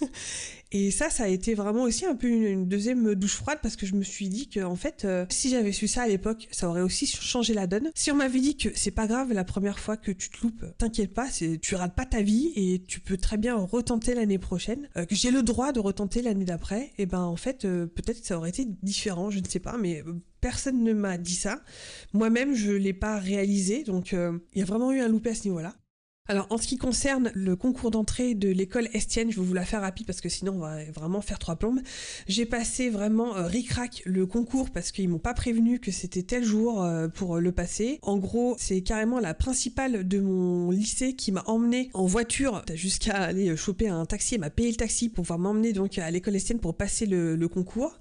Et 0.70 0.90
ça, 0.90 1.08
ça 1.08 1.24
a 1.24 1.28
été 1.28 1.54
vraiment 1.54 1.84
aussi 1.84 2.04
un 2.04 2.14
peu 2.14 2.28
une, 2.28 2.68
deuxième 2.68 3.14
douche 3.14 3.36
froide 3.36 3.58
parce 3.62 3.76
que 3.76 3.86
je 3.86 3.94
me 3.94 4.02
suis 4.02 4.28
dit 4.28 4.48
que 4.48 4.60
en 4.60 4.76
fait, 4.76 5.04
euh, 5.04 5.24
si 5.30 5.48
j'avais 5.48 5.72
su 5.72 5.88
ça 5.88 6.02
à 6.02 6.08
l'époque, 6.08 6.46
ça 6.50 6.68
aurait 6.68 6.82
aussi 6.82 7.06
changé 7.06 7.54
la 7.54 7.66
donne. 7.66 7.90
Si 7.94 8.10
on 8.10 8.16
m'avait 8.16 8.40
dit 8.40 8.56
que 8.56 8.68
c'est 8.74 8.90
pas 8.90 9.06
grave 9.06 9.32
la 9.32 9.44
première 9.44 9.78
fois 9.78 9.96
que 9.96 10.10
tu 10.10 10.28
te 10.28 10.42
loupes, 10.42 10.64
t'inquiète 10.76 11.14
pas, 11.14 11.28
tu 11.62 11.74
rates 11.74 11.94
pas 11.94 12.04
ta 12.04 12.20
vie 12.20 12.52
et 12.54 12.82
tu 12.86 13.00
peux 13.00 13.16
très 13.16 13.38
bien 13.38 13.56
retenter 13.56 14.14
l'année 14.14 14.38
prochaine, 14.38 14.88
euh, 14.96 15.06
que 15.06 15.14
j'ai 15.14 15.30
le 15.30 15.42
droit 15.42 15.72
de 15.72 15.80
retenter 15.80 16.20
l'année 16.20 16.44
d'après, 16.44 16.92
et 16.98 17.06
ben 17.06 17.20
en 17.20 17.36
fait 17.36 17.64
euh, 17.64 17.86
peut-être 17.86 18.22
ça 18.24 18.36
aurait 18.36 18.50
été 18.50 18.66
différent, 18.82 19.30
je 19.30 19.38
ne 19.38 19.46
sais 19.46 19.60
pas, 19.60 19.78
mais 19.78 20.04
personne 20.42 20.82
ne 20.82 20.92
m'a 20.92 21.16
dit 21.16 21.34
ça. 21.34 21.62
Moi-même, 22.12 22.54
je 22.54 22.72
l'ai 22.72 22.92
pas 22.92 23.18
réalisé, 23.18 23.84
donc 23.84 24.12
il 24.12 24.58
y 24.58 24.62
a 24.62 24.64
vraiment 24.64 24.92
eu 24.92 25.00
un 25.00 25.08
loupé 25.08 25.30
à 25.30 25.34
ce 25.34 25.44
niveau-là. 25.44 25.74
Alors 26.30 26.46
en 26.50 26.58
ce 26.58 26.66
qui 26.66 26.76
concerne 26.76 27.30
le 27.34 27.56
concours 27.56 27.90
d'entrée 27.90 28.34
de 28.34 28.50
l'école 28.50 28.86
Estienne, 28.92 29.30
je 29.30 29.40
vais 29.40 29.46
vous 29.46 29.54
la 29.54 29.64
faire 29.64 29.80
rapide 29.80 30.06
parce 30.06 30.20
que 30.20 30.28
sinon 30.28 30.56
on 30.56 30.58
va 30.58 30.84
vraiment 30.94 31.22
faire 31.22 31.38
trois 31.38 31.56
plombes. 31.56 31.80
J'ai 32.26 32.44
passé 32.44 32.90
vraiment 32.90 33.34
euh, 33.34 33.46
ric-rac 33.46 34.02
le 34.04 34.26
concours 34.26 34.68
parce 34.68 34.92
qu'ils 34.92 35.08
m'ont 35.08 35.18
pas 35.18 35.32
prévenu 35.32 35.80
que 35.80 35.90
c'était 35.90 36.22
tel 36.22 36.44
jour 36.44 36.84
euh, 36.84 37.08
pour 37.08 37.38
le 37.38 37.50
passer. 37.50 37.98
En 38.02 38.18
gros, 38.18 38.56
c'est 38.58 38.82
carrément 38.82 39.20
la 39.20 39.32
principale 39.32 40.06
de 40.06 40.20
mon 40.20 40.70
lycée 40.70 41.14
qui 41.14 41.32
m'a 41.32 41.44
emmené 41.46 41.88
en 41.94 42.04
voiture 42.04 42.62
jusqu'à 42.74 43.14
aller 43.14 43.56
choper 43.56 43.88
un 43.88 44.04
taxi. 44.04 44.34
Elle 44.34 44.42
m'a 44.42 44.50
payé 44.50 44.68
le 44.68 44.76
taxi 44.76 45.08
pour 45.08 45.22
pouvoir 45.22 45.38
m'emmener 45.38 45.72
donc 45.72 45.96
à 45.96 46.10
l'école 46.10 46.36
Estienne 46.36 46.60
pour 46.60 46.76
passer 46.76 47.06
le 47.06 47.48
concours. 47.48 47.98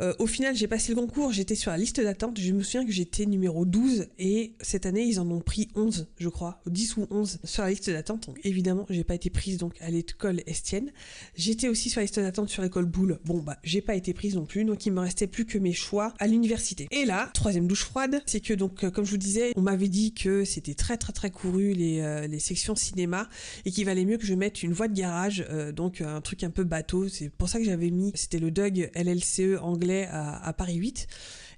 Euh, 0.00 0.14
au 0.18 0.26
final, 0.26 0.56
j'ai 0.56 0.66
passé 0.66 0.94
le 0.94 1.00
concours, 1.00 1.32
j'étais 1.32 1.54
sur 1.54 1.70
la 1.70 1.76
liste 1.76 2.00
d'attente. 2.00 2.38
Je 2.40 2.52
me 2.52 2.62
souviens 2.62 2.84
que 2.84 2.92
j'étais 2.92 3.26
numéro 3.26 3.64
12 3.64 4.06
et 4.18 4.54
cette 4.60 4.86
année, 4.86 5.04
ils 5.04 5.20
en 5.20 5.30
ont 5.30 5.40
pris 5.40 5.68
11, 5.74 6.08
je 6.18 6.28
crois, 6.28 6.60
10 6.66 6.96
ou 6.96 7.06
11 7.10 7.38
sur 7.44 7.62
la 7.62 7.70
liste 7.70 7.90
d'attente. 7.90 8.26
Donc 8.26 8.38
évidemment, 8.44 8.86
j'ai 8.90 9.04
pas 9.04 9.14
été 9.14 9.30
prise 9.30 9.58
donc 9.58 9.74
à 9.80 9.90
l'école 9.90 10.40
Estienne. 10.46 10.92
J'étais 11.36 11.68
aussi 11.68 11.90
sur 11.90 12.00
la 12.00 12.04
liste 12.04 12.18
d'attente 12.18 12.48
sur 12.48 12.62
l'école 12.62 12.86
Boulle. 12.86 13.20
Bon 13.24 13.40
bah, 13.40 13.58
j'ai 13.62 13.80
pas 13.80 13.94
été 13.94 14.14
prise 14.14 14.34
non 14.34 14.46
plus, 14.46 14.64
donc 14.64 14.84
il 14.86 14.92
me 14.92 15.00
restait 15.00 15.26
plus 15.26 15.44
que 15.44 15.58
mes 15.58 15.72
choix 15.72 16.14
à 16.18 16.26
l'université. 16.26 16.88
Et 16.90 17.04
là, 17.04 17.30
troisième 17.34 17.66
douche 17.66 17.84
froide, 17.84 18.22
c'est 18.26 18.40
que 18.40 18.54
donc 18.54 18.84
euh, 18.84 18.90
comme 18.90 19.04
je 19.04 19.10
vous 19.10 19.16
disais, 19.16 19.52
on 19.56 19.62
m'avait 19.62 19.88
dit 19.88 20.12
que 20.12 20.44
c'était 20.44 20.74
très 20.74 20.96
très 20.96 21.12
très 21.12 21.30
couru 21.30 21.72
les, 21.72 22.00
euh, 22.00 22.26
les 22.26 22.38
sections 22.38 22.74
cinéma 22.74 23.28
et 23.64 23.70
qu'il 23.70 23.84
valait 23.84 24.04
mieux 24.04 24.18
que 24.18 24.26
je 24.26 24.34
mette 24.34 24.62
une 24.62 24.72
voie 24.72 24.88
de 24.88 24.94
garage, 24.94 25.44
donc 25.74 26.00
un 26.00 26.20
truc 26.20 26.42
un 26.44 26.50
peu 26.50 26.64
bateau. 26.64 27.08
C'est 27.08 27.30
pour 27.30 27.48
ça 27.48 27.58
que 27.58 27.64
j'avais 27.64 27.90
mis, 27.90 28.12
c'était 28.14 28.38
le 28.38 28.50
Doug 28.50 28.90
LLCE 28.94 29.60
anglais 29.60 29.83
à, 29.90 30.52
Paris 30.52 30.76
8. 30.76 31.06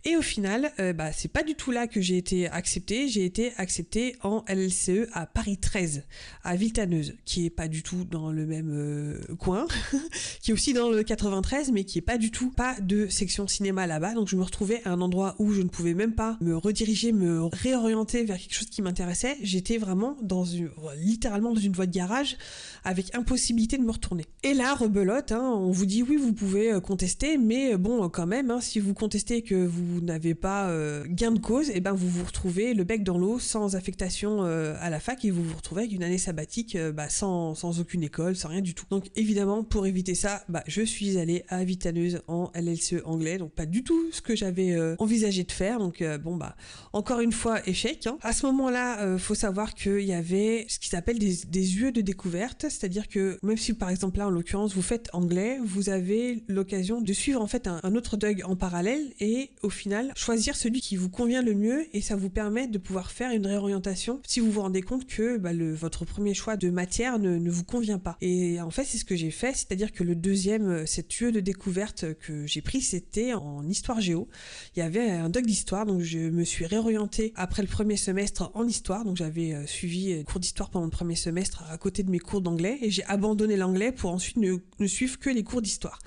Et 0.09 0.17
au 0.17 0.23
final, 0.23 0.71
euh, 0.79 0.93
bah, 0.93 1.11
c'est 1.11 1.27
pas 1.27 1.43
du 1.43 1.57
tout 1.57 1.73
là 1.73 1.89
que 1.89 2.01
j'ai 2.01 2.17
été 2.17 2.47
acceptée. 2.49 3.09
J'ai 3.09 3.25
été 3.25 3.53
acceptée 3.57 4.15
en 4.23 4.45
LLCE 4.49 5.09
à 5.13 5.27
Paris 5.27 5.59
13, 5.59 6.05
à 6.45 6.55
Villetaneuse, 6.55 7.17
qui 7.25 7.45
est 7.45 7.51
pas 7.51 7.67
du 7.67 7.83
tout 7.83 8.05
dans 8.05 8.31
le 8.31 8.47
même 8.47 8.71
euh, 8.71 9.19
coin, 9.41 9.67
qui 10.43 10.53
est 10.53 10.55
aussi 10.55 10.73
dans 10.73 10.91
le 10.91 11.03
93, 11.03 11.73
mais 11.73 11.83
qui 11.83 11.99
est 11.99 12.03
pas 12.03 12.19
du 12.19 12.31
tout 12.31 12.51
pas 12.51 12.77
de 12.81 13.09
section 13.09 13.49
cinéma 13.49 13.89
là-bas. 13.89 14.15
Donc 14.15 14.29
je 14.29 14.37
me 14.37 14.45
retrouvais 14.45 14.81
à 14.85 14.93
un 14.93 15.01
endroit 15.01 15.35
où 15.41 15.53
je 15.53 15.61
ne 15.61 15.69
pouvais 15.69 15.95
même 15.95 16.15
pas 16.15 16.39
me 16.41 16.57
rediriger, 16.57 17.11
me 17.11 17.43
réorienter 17.43 18.23
vers 18.23 18.39
quelque 18.39 18.55
chose 18.55 18.71
qui 18.71 18.83
m'intéressait. 18.83 19.37
J'étais 19.43 19.77
vraiment 19.77 20.17
dans 20.23 20.45
une, 20.45 20.71
littéralement 20.99 21.53
dans 21.53 21.61
une 21.61 21.73
voie 21.73 21.87
de 21.87 21.93
garage 21.93 22.37
avec 22.85 23.13
impossibilité 23.17 23.77
de 23.77 23.83
me 23.83 23.91
retourner. 23.91 24.25
Et 24.45 24.55
là, 24.55 24.77
rebelote, 24.77 25.33
hein, 25.33 25.43
on 25.43 25.73
vous 25.73 25.87
dit 25.87 26.05
oui, 26.05 26.15
vous 26.15 26.33
pouvez 26.33 26.73
euh, 26.73 26.79
contester, 26.79 27.39
mais 27.39 27.77
bon, 27.77 28.09
quand 28.09 28.29
même, 28.29 28.53
hein, 28.53 28.61
si 28.61 28.79
vous 28.79 28.95
contestez 28.95 29.43
que 29.43 29.67
vous 29.67 29.96
vous 29.97 30.05
n'avez 30.05 30.35
pas 30.35 30.69
euh, 30.69 31.05
gain 31.09 31.33
de 31.33 31.39
cause, 31.39 31.71
et 31.71 31.77
eh 31.77 31.81
ben 31.81 31.93
vous 31.93 32.09
vous 32.09 32.25
retrouvez 32.25 32.75
le 32.75 32.85
bec 32.85 33.03
dans 33.03 33.17
l'eau, 33.17 33.39
sans 33.39 33.77
affectation 33.77 34.45
euh, 34.45 34.75
à 34.81 34.91
la 34.91 35.01
fac, 35.01 35.25
et 35.25 35.31
vous 35.31 35.43
vous 35.43 35.57
retrouvez 35.57 35.83
avec 35.83 35.95
une 35.95 36.03
année 36.03 36.19
sabbatique 36.19 36.77
euh, 36.77 36.93
bah, 36.93 37.09
sans, 37.09 37.55
sans, 37.55 37.81
aucune 37.81 38.03
école, 38.03 38.37
sans 38.37 38.49
rien 38.49 38.61
du 38.61 38.75
tout. 38.75 38.85
Donc 38.91 39.07
évidemment, 39.17 39.65
pour 39.65 39.87
éviter 39.87 40.15
ça, 40.15 40.45
bah, 40.51 40.63
je 40.67 40.83
suis 40.83 41.17
allée 41.17 41.45
à 41.49 41.65
Vitaneuse 41.65 42.21
en 42.29 42.51
LLCE 42.55 43.03
anglais, 43.07 43.39
donc 43.39 43.53
pas 43.53 43.65
du 43.65 43.85
tout 43.85 44.11
ce 44.13 44.21
que 44.21 44.37
j'avais 44.37 44.77
envisagé 44.99 45.45
de 45.45 45.53
faire. 45.53 45.79
Donc 45.79 46.05
bon 46.23 46.37
bah 46.37 46.57
encore 46.93 47.21
une 47.21 47.33
fois 47.33 47.67
échec. 47.67 48.07
Hein. 48.07 48.19
À 48.23 48.33
ce 48.33 48.47
moment-là, 48.47 49.19
faut 49.19 49.35
savoir 49.35 49.75
qu'il 49.75 50.03
y 50.03 50.13
avait 50.13 50.67
ce 50.69 50.79
qui 50.79 50.89
s'appelle 50.89 51.19
des, 51.19 51.45
yeux 51.53 51.93
de 51.93 52.01
découverte, 52.01 52.67
c'est-à-dire 52.69 53.09
que 53.09 53.39
même 53.43 53.57
si 53.57 53.73
par 53.73 53.91
exemple 53.91 54.19
là 54.19 54.27
en 54.27 54.31
l'occurrence 54.31 54.75
vous 54.75 54.83
faites 54.83 55.09
anglais, 55.13 55.59
vous 55.65 55.89
avez 55.89 56.43
l'occasion 56.49 57.01
de 57.01 57.13
suivre 57.13 57.41
en 57.41 57.47
fait 57.47 57.67
un, 57.67 57.81
un 57.83 57.95
autre 57.95 58.17
DUG 58.17 58.43
en 58.45 58.57
parallèle 58.57 59.13
et 59.21 59.51
au 59.63 59.71
final 59.71 59.86
choisir 60.15 60.57
celui 60.57 60.81
qui 60.81 60.97
vous 60.97 61.11
convient 61.11 61.43
le 61.43 61.55
mieux 61.55 61.87
et 61.93 62.01
ça 62.01 62.17
vous 62.17 62.31
permet 62.31 62.67
de 62.67 62.79
pouvoir 62.79 63.11
faire 63.11 63.31
une 63.33 63.47
réorientation 63.47 64.21
si 64.27 64.41
vous 64.41 64.51
vous 64.51 64.61
rendez 64.61 64.83
compte 64.83 65.07
que 65.07 65.39
bah, 65.39 65.51
votre 65.75 66.05
premier 66.05 66.35
choix 66.35 66.57
de 66.57 66.71
matière 66.71 67.19
ne, 67.19 67.51
vous 67.51 67.65
convient 67.65 67.99
pas. 67.99 68.17
Et 68.21 68.61
en 68.61 68.71
fait, 68.71 68.85
c'est 68.85 68.99
ce 68.99 69.05
que 69.05 69.17
j'ai 69.17 69.31
fait, 69.31 69.55
c'est-à-dire 69.55 69.93
que 69.93 70.05
le 70.05 70.15
deuxième, 70.15 70.69
euh, 70.69 70.87
cette 70.87 71.19
lieu 71.19 71.33
de 71.33 71.41
découverte 71.41 72.15
que 72.15 72.47
j'ai 72.47 72.61
pris, 72.61 72.81
c'était 72.81 73.33
en 73.35 73.67
histoire 73.67 74.01
géo. 74.01 74.29
Il 74.75 74.81
y 74.81 74.83
avait 74.83 75.11
un 75.11 75.29
doc 75.29 75.47
d'histoire, 75.47 75.87
donc 75.87 76.03
je 76.03 76.19
me 76.19 76.45
suis 76.45 76.67
réorientée 76.67 77.33
après 77.37 77.63
le 77.63 77.69
premier 77.69 77.97
semestre 77.97 78.51
en 78.55 78.67
histoire, 78.67 79.05
donc 79.05 79.17
j'avais 79.17 79.55
euh, 79.55 79.67
suivi 79.67 80.13
euh, 80.13 80.23
cours 80.23 80.41
d'histoire 80.41 80.71
pendant 80.71 80.87
le 80.87 80.91
premier 80.91 81.17
semestre 81.17 81.65
à 81.71 81.79
côté 81.79 82.03
de 82.03 82.11
mes 82.11 82.19
cours 82.19 82.41
d'anglais 82.41 82.79
et 82.83 82.91
j'ai 82.91 83.05
abandonné 83.05 83.57
l'anglais 83.57 83.93
pour 83.93 84.11
ensuite 84.11 84.37
ne, 84.37 84.57
ne 84.79 84.87
suivre 84.87 85.19
que 85.19 85.31
les 85.31 85.43
cours 85.43 85.63
d'histoire. 85.63 85.99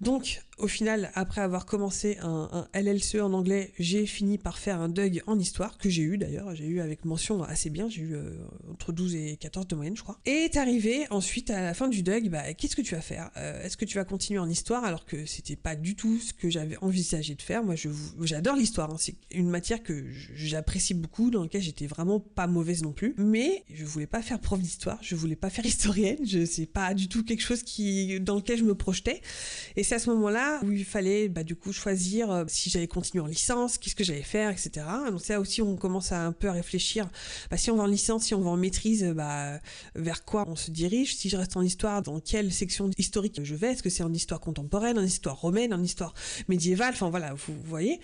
Donc, 0.00 0.40
au 0.58 0.68
final, 0.68 1.10
après 1.14 1.40
avoir 1.40 1.66
commencé 1.66 2.18
un, 2.22 2.68
LLCE 2.74 3.16
en 3.16 3.32
anglais, 3.32 3.72
j'ai 3.78 4.06
fini 4.06 4.38
par 4.38 4.58
faire 4.58 4.80
un 4.80 4.88
DUG 4.88 5.22
en 5.26 5.38
histoire, 5.38 5.78
que 5.78 5.88
j'ai 5.88 6.02
eu 6.02 6.18
d'ailleurs, 6.18 6.54
j'ai 6.54 6.66
eu 6.66 6.80
avec 6.80 7.04
mention 7.04 7.42
assez 7.42 7.70
bien, 7.70 7.88
j'ai 7.88 8.02
eu 8.02 8.14
euh, 8.14 8.32
entre 8.70 8.92
12 8.92 9.14
et 9.14 9.36
14 9.36 9.66
de 9.66 9.76
moyenne, 9.76 9.96
je 9.96 10.02
crois. 10.02 10.18
Et 10.26 10.44
est 10.44 10.56
arrivé 10.56 11.06
ensuite 11.10 11.50
à 11.50 11.62
la 11.62 11.74
fin 11.74 11.88
du 11.88 12.02
DUG, 12.02 12.28
bah, 12.28 12.54
qu'est-ce 12.54 12.76
que 12.76 12.82
tu 12.82 12.94
vas 12.94 13.00
faire? 13.00 13.30
Euh, 13.36 13.62
Est-ce 13.62 13.76
que 13.76 13.84
tu 13.84 13.96
vas 13.96 14.04
continuer 14.04 14.38
en 14.38 14.48
histoire 14.48 14.84
alors 14.84 15.04
que 15.04 15.26
c'était 15.26 15.56
pas 15.56 15.76
du 15.76 15.94
tout 15.94 16.18
ce 16.18 16.32
que 16.32 16.50
j'avais 16.50 16.76
envisagé 16.78 17.34
de 17.34 17.42
faire? 17.42 17.62
Moi, 17.62 17.74
j'adore 18.22 18.56
l'histoire, 18.56 18.90
hein. 18.90 18.96
c'est 18.98 19.16
une 19.30 19.48
matière 19.48 19.82
que 19.82 20.04
j'apprécie 20.34 20.94
beaucoup, 20.94 21.30
dans 21.30 21.42
laquelle 21.42 21.62
j'étais 21.62 21.86
vraiment 21.86 22.20
pas 22.20 22.46
mauvaise 22.46 22.82
non 22.82 22.92
plus, 22.92 23.14
mais 23.16 23.64
je 23.72 23.84
voulais 23.84 24.06
pas 24.06 24.22
faire 24.22 24.40
prof 24.40 24.60
d'histoire, 24.60 24.98
je 25.02 25.14
voulais 25.14 25.36
pas 25.36 25.50
faire 25.50 25.66
historienne, 25.66 26.18
je 26.24 26.44
sais 26.44 26.66
pas 26.66 26.94
du 26.94 27.08
tout 27.08 27.24
quelque 27.24 27.42
chose 27.42 27.62
qui 27.62 28.20
dans 28.20 28.36
lequel 28.36 28.58
je 28.58 28.64
me 28.64 28.74
projetais. 28.74 29.20
Et 29.76 29.84
c'est 29.84 29.94
à 29.94 29.98
ce 29.98 30.10
moment-là 30.10 30.47
où 30.62 30.72
il 30.72 30.84
fallait 30.84 31.28
bah, 31.28 31.44
du 31.44 31.56
coup 31.56 31.72
choisir 31.72 32.30
euh, 32.30 32.44
si 32.48 32.70
j'allais 32.70 32.86
continuer 32.86 33.22
en 33.22 33.26
licence, 33.26 33.78
qu'est-ce 33.78 33.94
que 33.94 34.04
j'allais 34.04 34.22
faire, 34.22 34.50
etc. 34.50 34.86
Donc 35.10 35.26
là 35.28 35.40
aussi 35.40 35.62
on 35.62 35.76
commence 35.76 36.12
à 36.12 36.24
un 36.24 36.32
peu 36.32 36.48
à 36.48 36.52
réfléchir. 36.52 37.08
Bah, 37.50 37.56
si 37.56 37.70
on 37.70 37.76
va 37.76 37.84
en 37.84 37.86
licence, 37.86 38.24
si 38.24 38.34
on 38.34 38.40
va 38.40 38.50
en 38.50 38.56
maîtrise, 38.56 39.04
bah, 39.16 39.60
vers 39.94 40.24
quoi 40.24 40.44
on 40.48 40.56
se 40.56 40.70
dirige? 40.70 41.16
Si 41.16 41.28
je 41.28 41.36
reste 41.36 41.56
en 41.56 41.62
histoire, 41.62 42.02
dans 42.02 42.20
quelle 42.20 42.52
section 42.52 42.90
historique 42.98 43.40
je 43.42 43.54
vais? 43.54 43.72
Est-ce 43.72 43.82
que 43.82 43.90
c'est 43.90 44.02
en 44.02 44.12
histoire 44.12 44.40
contemporaine, 44.40 44.98
en 44.98 45.04
histoire 45.04 45.40
romaine, 45.40 45.72
en 45.74 45.82
histoire 45.82 46.14
médiévale? 46.48 46.94
Enfin 46.94 47.10
voilà, 47.10 47.34
vous 47.34 47.54
voyez. 47.64 48.00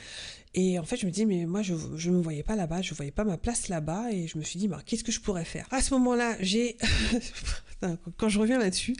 Et 0.56 0.78
en 0.78 0.84
fait, 0.84 0.96
je 0.96 1.06
me 1.06 1.10
dis, 1.10 1.26
mais 1.26 1.46
moi, 1.46 1.62
je 1.62 1.74
ne 1.74 2.16
me 2.16 2.22
voyais 2.22 2.44
pas 2.44 2.54
là-bas, 2.54 2.80
je 2.80 2.94
voyais 2.94 3.10
pas 3.10 3.24
ma 3.24 3.36
place 3.36 3.66
là-bas, 3.68 4.12
et 4.12 4.28
je 4.28 4.38
me 4.38 4.44
suis 4.44 4.58
dit, 4.58 4.68
bah, 4.68 4.80
qu'est-ce 4.86 5.02
que 5.02 5.10
je 5.10 5.20
pourrais 5.20 5.44
faire? 5.44 5.66
À 5.72 5.82
ce 5.82 5.92
moment-là, 5.94 6.36
j'ai 6.38 6.76
quand 8.16 8.28
je 8.28 8.38
reviens 8.38 8.58
là-dessus, 8.58 8.94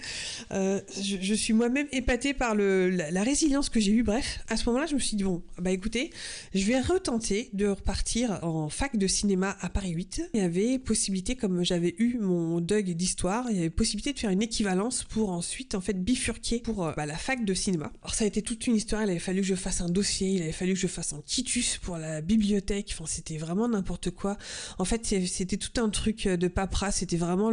euh, 0.53 0.81
je, 1.01 1.35
suis 1.35 1.53
moi-même 1.53 1.87
épatée 1.93 2.35
par 2.35 2.55
la, 2.55 3.23
résilience 3.23 3.69
que 3.69 3.81
j'ai 3.81 3.93
eue. 3.93 4.03
Bref, 4.03 4.41
à 4.49 4.57
ce 4.57 4.67
moment-là, 4.67 4.87
je 4.87 4.95
me 4.95 5.01
suis 5.01 5.17
dit, 5.17 5.25
bon, 5.25 5.43
bah 5.59 5.71
écoutez, 5.71 6.11
je 6.55 6.65
vais 6.65 6.81
retenter 6.81 7.51
de 7.53 7.67
repartir 7.69 8.39
en 8.43 8.69
fac 8.69 8.97
de 8.97 9.07
cinéma 9.07 9.57
à 9.61 9.69
Paris 9.69 9.91
8. 9.91 10.31
Il 10.35 10.41
y 10.41 10.43
avait 10.43 10.79
possibilité, 10.79 11.37
comme 11.37 11.65
j'avais 11.65 11.95
eu 11.99 12.19
mon 12.19 12.61
DUG 12.61 12.95
d'histoire, 12.95 13.47
il 13.51 13.57
y 13.57 13.61
avait 13.61 13.71
possibilité 13.71 14.13
de 14.13 14.19
faire 14.19 14.31
une 14.31 14.43
équivalence 14.43 15.05
pour 15.05 15.31
ensuite, 15.31 15.75
en 15.75 15.81
fait, 15.81 16.03
bifurquer 16.03 16.61
pour 16.61 16.87
euh, 16.87 16.93
bah, 16.97 17.07
la 17.07 17.17
fac 17.17 17.45
de 17.45 17.55
cinéma. 17.55 17.93
Alors 18.03 18.15
ça 18.15 18.25
a 18.25 18.27
été 18.27 18.43
toute 18.43 18.67
une 18.67 18.77
histoire, 18.77 19.03
il 19.03 19.11
avait 19.11 19.19
fallu 19.19 19.41
que 19.41 19.47
je 19.47 19.55
fasse 19.55 19.81
un 19.81 19.89
dossier, 19.89 20.29
il 20.29 20.43
avait 20.43 20.53
fallu 20.53 20.75
que 20.75 20.79
je 20.81 20.87
fasse 20.87 21.13
un 21.13 21.23
quitus 21.25 21.79
pour 21.79 21.97
la 21.97 22.21
bibliothèque, 22.21 22.91
enfin 22.93 23.07
c'était 23.07 23.39
vraiment 23.39 23.69
n'importe 23.69 24.11
quoi. 24.11 24.37
En 24.79 24.85
fait, 24.85 25.05
c'était 25.27 25.57
tout 25.57 25.81
un 25.81 25.89
truc 25.89 26.27
de 26.29 26.49
paperasse, 26.49 26.97
c'était 26.97 27.17
vraiment 27.17 27.51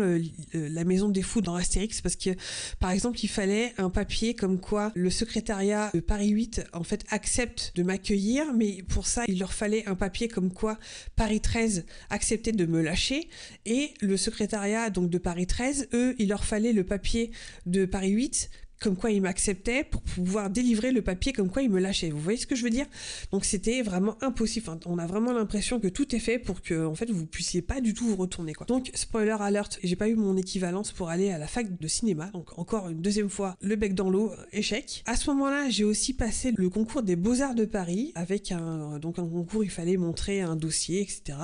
la 0.54 0.84
maison 0.84 1.10
des 1.12 1.21
fous 1.21 1.41
dans 1.41 1.56
Astérix 1.56 2.02
parce 2.02 2.15
que, 2.15 2.32
par 2.80 2.91
exemple, 2.91 3.19
il 3.24 3.28
fallait 3.28 3.74
un 3.78 3.89
papier 3.89 4.34
comme 4.34 4.60
quoi 4.60 4.91
le 4.95 5.10
secrétariat 5.10 5.91
de 5.93 6.00
Paris 6.00 6.30
8, 6.30 6.63
en 6.74 6.84
fait, 6.84 7.06
accepte 7.10 7.74
de 7.76 7.84
m'accueillir, 7.84 8.54
mais 8.54 8.84
pour 8.89 9.08
ça, 9.08 9.24
il 9.28 9.39
leur 9.39 9.54
fallait 9.54 9.86
un 9.88 9.95
papier 9.95 10.28
comme 10.28 10.52
quoi 10.52 10.78
Paris 11.15 11.41
13 11.41 11.86
acceptait 12.10 12.52
de 12.52 12.65
me 12.65 12.82
lâcher 12.82 13.30
et 13.65 13.93
le 14.02 14.17
secrétariat, 14.17 14.89
donc, 14.89 15.10
de 15.10 15.17
Paris 15.17 15.47
13, 15.47 15.89
eux, 15.93 16.15
il 16.17 16.30
leur 16.30 16.45
fallait 16.45 16.74
le 16.74 16.84
papier 16.84 17.32
de 17.65 17.86
Paris 17.86 18.12
8 18.12 18.50
comme 18.82 18.98
quoi 18.98 19.12
il 19.12 19.22
m'acceptait 19.22 19.84
pour 19.84 20.02
pouvoir 20.02 20.50
délivrer 20.50 20.91
le 20.91 21.02
papier 21.02 21.34
comme 21.34 21.50
quoi 21.50 21.62
il 21.62 21.70
me 21.70 21.80
lâchait. 21.80 22.10
Vous 22.10 22.20
voyez 22.20 22.39
ce 22.39 22.48
que 22.48 22.56
je 22.56 22.63
veux 22.63 22.70
dire? 22.70 22.88
Donc 23.32 23.46
c'était 23.46 23.82
vraiment 23.84 24.17
impossible. 24.22 24.65
On 24.86 24.98
a 24.98 25.06
vraiment 25.06 25.32
l'impression 25.32 25.80
que 25.80 25.88
tout 25.88 26.15
est 26.15 26.20
fait 26.20 26.39
pour 26.39 26.62
que 26.62 26.86
en 26.86 26.96
fait 26.96 27.10
vous 27.10 27.26
puissiez 27.26 27.62
pas 27.62 27.80
du 27.80 27.94
tout 27.94 28.08
vous 28.08 28.15
retourner 28.15 28.54
quoi. 28.54 28.65
Donc 28.65 28.91
spoiler 28.96 29.38
alert, 29.39 29.80
j'ai 29.84 29.96
pas 29.96 30.10
eu 30.10 30.15
mon 30.15 30.36
équivalence 30.36 30.91
pour 30.91 31.10
aller 31.10 31.30
à 31.30 31.38
la 31.38 31.48
fac 31.48 31.80
de 31.80 31.88
cinéma. 31.88 32.32
Donc 32.34 32.58
encore 32.58 32.89
une 32.89 33.02
deuxième 33.02 33.30
fois 33.30 33.56
le 33.62 33.76
bec 33.76 33.94
dans 33.94 34.10
l'eau, 34.10 34.32
euh, 34.32 34.46
échec. 34.52 35.04
À 35.06 35.15
ce 35.15 35.30
moment-là, 35.30 35.70
j'ai 35.70 35.84
aussi 35.84 36.13
passé 36.13 36.52
le 36.56 36.70
concours 36.70 37.04
des 37.04 37.15
Beaux-Arts 37.15 37.56
de 37.56 37.65
Paris 37.65 38.12
avec 38.15 38.52
un 38.52 38.98
donc 38.98 39.20
un 39.20 39.28
concours, 39.28 39.63
il 39.63 39.70
fallait 39.70 39.98
montrer 39.98 40.41
un 40.41 40.56
dossier, 40.56 41.02
etc. 41.02 41.38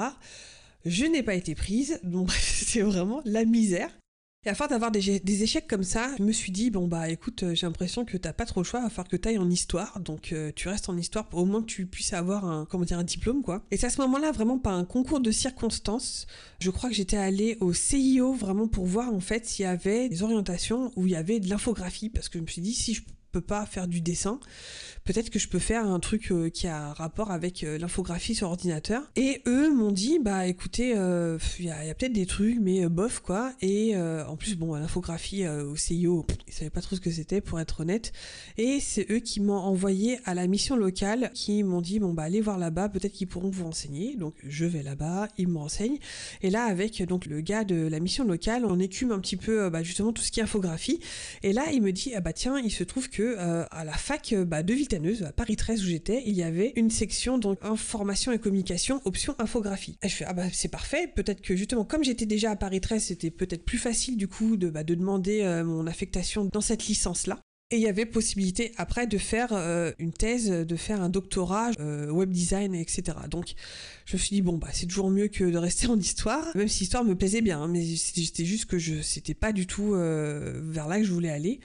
Je 0.86 1.06
n'ai 1.06 1.22
pas 1.22 1.36
été 1.36 1.54
prise, 1.54 2.00
donc 2.04 2.32
c'est 2.40 2.82
vraiment 2.82 3.22
la 3.26 3.46
misère. 3.46 3.92
Et 4.48 4.50
à 4.50 4.68
d'avoir 4.70 4.92
des, 4.92 5.44
échecs 5.44 5.68
comme 5.68 5.84
ça, 5.84 6.10
je 6.18 6.24
me 6.24 6.32
suis 6.32 6.54
dit, 6.54 6.72
bon 6.72 6.88
bah 6.88 7.10
écoute, 7.10 7.44
euh, 7.44 7.54
j'ai 7.54 7.68
l'impression 7.68 8.06
que 8.06 8.16
t'as 8.16 8.32
pas 8.32 8.46
trop 8.46 8.62
le 8.62 8.66
choix, 8.66 8.80
va 8.80 8.90
falloir 8.90 9.10
que 9.10 9.18
t'ailles 9.18 9.40
en 9.40 9.50
histoire, 9.50 10.00
donc 10.00 10.32
euh, 10.32 10.54
tu 10.56 10.70
restes 10.70 10.88
en 10.88 10.96
histoire 10.96 11.28
pour 11.28 11.42
au 11.42 11.46
moins 11.46 11.60
que 11.60 11.66
tu 11.66 11.86
puisses 11.86 12.14
avoir 12.14 12.46
un, 12.46 12.64
comment 12.64 12.86
un 12.90 13.04
diplôme 13.04 13.42
quoi. 13.42 13.62
Et 13.72 13.78
c'est 13.78 13.88
à 13.88 13.90
ce 13.90 14.00
moment-là 14.04 14.32
vraiment 14.32 14.58
pas 14.58 14.72
un 14.72 14.86
concours 14.86 15.20
de 15.20 15.32
circonstances, 15.32 16.28
je 16.60 16.70
crois 16.70 16.90
que 16.90 16.96
j'étais 16.96 17.18
allée 17.18 17.58
au 17.60 17.74
CIO 17.74 18.32
vraiment 18.32 18.70
pour 18.70 18.86
voir 18.86 19.14
en 19.14 19.20
fait 19.20 19.46
s'il 19.46 19.64
y 19.64 19.68
avait 19.68 20.08
des 20.08 20.24
orientations 20.24 20.94
où 20.96 21.08
il 21.08 21.12
y 21.12 21.18
avait 21.18 21.42
de 21.42 21.50
l'infographie, 21.50 22.08
parce 22.08 22.30
que 22.30 22.40
je 22.40 22.44
me 22.44 22.48
suis 22.48 22.62
dit, 22.62 22.74
si 22.74 22.94
je 22.94 23.02
peux 23.32 23.42
pas 23.42 23.66
faire 23.66 23.88
du 23.88 24.02
dessin. 24.02 24.40
Peut-être 25.04 25.30
que 25.30 25.40
je 25.40 25.48
peux 25.48 25.60
faire 25.60 25.86
un 25.86 26.00
truc 26.02 26.32
euh, 26.32 26.50
qui 26.50 26.68
a 26.68 26.92
rapport 26.92 27.32
avec 27.32 27.64
euh, 27.64 27.78
l'infographie 27.78 28.36
sur 28.36 28.50
ordinateur. 28.50 29.10
Et 29.16 29.42
eux 29.48 29.74
m'ont 29.74 29.94
dit, 29.94 30.20
bah 30.20 30.48
écoutez, 30.48 30.98
euh, 30.98 31.38
il 31.60 31.66
y 31.66 31.72
a, 31.72 31.96
peut-être 31.96 32.12
des 32.12 32.26
trucs, 32.26 32.60
mais 32.60 32.88
bof 32.90 33.22
quoi. 33.22 33.54
Et 33.62 33.96
en 33.98 34.36
plus, 34.36 34.56
bon, 34.56 34.76
l'infographie 34.76 35.48
au 35.48 35.76
CIO, 35.76 36.26
ils 36.48 36.54
savaient 36.54 36.70
pas 36.70 36.82
trop 36.82 36.96
ce 36.96 37.02
que 37.02 37.10
c'était, 37.10 37.42
pour 37.42 37.60
être 37.60 37.82
honnête. 37.82 38.12
Et 38.58 38.80
c'est 38.80 39.10
eux 39.10 39.20
qui 39.20 39.40
m'ont 39.40 39.54
envoyé 39.54 40.20
à 40.26 40.34
la 40.34 40.46
mission 40.48 40.76
locale, 40.76 41.32
qui 41.34 41.64
m'ont 41.64 41.82
dit, 41.82 42.00
bon 42.00 42.14
bah 42.14 42.24
allez 42.24 42.42
voir 42.42 42.58
là-bas, 42.58 42.90
peut-être 42.90 43.14
qu'ils 43.14 43.28
pourront 43.28 43.50
vous 43.50 43.64
renseigner. 43.64 44.16
Donc 44.16 44.36
je 44.46 44.66
vais 44.66 44.84
là-bas, 44.84 45.30
ils 45.38 45.48
me 45.48 45.58
renseignent. 45.58 46.00
Et 46.42 46.50
là, 46.50 46.66
avec 46.66 47.02
donc 47.04 47.26
le 47.26 47.42
gars 47.42 47.64
de 47.64 47.88
la 47.88 48.00
mission 48.00 48.26
locale, 48.26 48.66
on 48.66 48.80
écume 48.80 49.12
un 49.12 49.20
petit 49.20 49.38
peu 49.38 49.70
bah, 49.70 49.84
justement 49.84 50.12
tout 50.12 50.22
ce 50.22 50.32
qui 50.32 50.40
est 50.40 50.44
infographie. 50.44 51.00
Et 51.44 51.54
là, 51.54 51.66
il 51.72 51.82
me 51.82 51.92
dit, 51.92 52.14
ah 52.16 52.22
bah 52.22 52.34
tiens, 52.34 52.60
il 52.60 52.72
se 52.72 52.84
trouve 52.84 53.10
que 53.10 53.17
euh, 53.24 53.66
à 53.72 53.84
la 53.84 53.94
fac 53.94 54.34
euh, 54.34 54.46
bah, 54.46 54.64
de 54.64 54.74
Vitaneuse, 54.74 55.24
à 55.24 55.32
Paris 55.32 55.56
13 55.56 55.84
où 55.84 55.86
j'étais, 55.86 56.24
il 56.26 56.36
y 56.36 56.44
avait 56.44 56.74
une 56.76 56.90
section 56.90 57.38
donc 57.38 57.58
information 57.62 58.32
et 58.32 58.40
communication, 58.40 59.02
option 59.06 59.36
infographie. 59.40 59.98
Et 60.04 60.10
je 60.10 60.16
fais 60.16 60.26
ah 60.28 60.34
bah 60.34 60.44
c'est 60.52 60.68
parfait, 60.68 61.08
peut-être 61.08 61.42
que 61.42 61.56
justement 61.56 61.86
comme 61.86 62.04
j'étais 62.04 62.26
déjà 62.26 62.52
à 62.52 62.56
Paris 62.56 62.82
13, 62.82 63.04
c'était 63.04 63.32
peut-être 63.32 63.66
plus 63.66 63.78
facile 63.78 64.18
du 64.18 64.28
coup 64.28 64.58
de, 64.58 64.70
bah, 64.70 64.84
de 64.84 64.96
demander 64.96 65.42
euh, 65.42 65.64
mon 65.64 65.88
affectation 65.88 66.46
dans 66.52 66.62
cette 66.62 66.88
licence 66.88 67.28
là. 67.28 67.40
Et 67.70 67.76
il 67.76 67.82
y 67.82 67.88
avait 67.88 68.06
possibilité 68.06 68.72
après 68.78 69.08
de 69.08 69.18
faire 69.18 69.52
une 70.00 70.14
thèse, 70.14 70.50
de 70.50 70.76
faire 70.78 71.02
un 71.02 71.10
doctorat 71.10 71.72
web 72.10 72.30
design, 72.30 72.74
etc. 72.74 73.18
Donc 73.30 73.56
je 74.06 74.16
me 74.16 74.18
suis 74.18 74.38
dit 74.38 74.42
bon 74.42 74.58
bah 74.58 74.70
c'est 74.72 74.86
toujours 74.86 75.10
mieux 75.10 75.28
que 75.28 75.44
de 75.44 75.58
rester 75.58 75.88
en 75.90 76.00
histoire, 76.00 76.46
même 76.56 76.70
si 76.70 76.84
l'histoire 76.84 77.04
me 77.04 77.14
plaisait 77.14 77.42
bien, 77.42 77.64
hein, 77.64 77.68
mais 77.68 77.86
c'était 77.98 78.46
juste 78.46 78.68
que 78.68 78.78
je 78.78 79.02
c'était 79.02 79.34
pas 79.34 79.52
du 79.52 79.68
tout 79.68 79.92
vers 79.92 80.88
là 80.88 80.98
que 80.98 81.04
je 81.04 81.12
voulais 81.12 81.30
aller. 81.30 81.60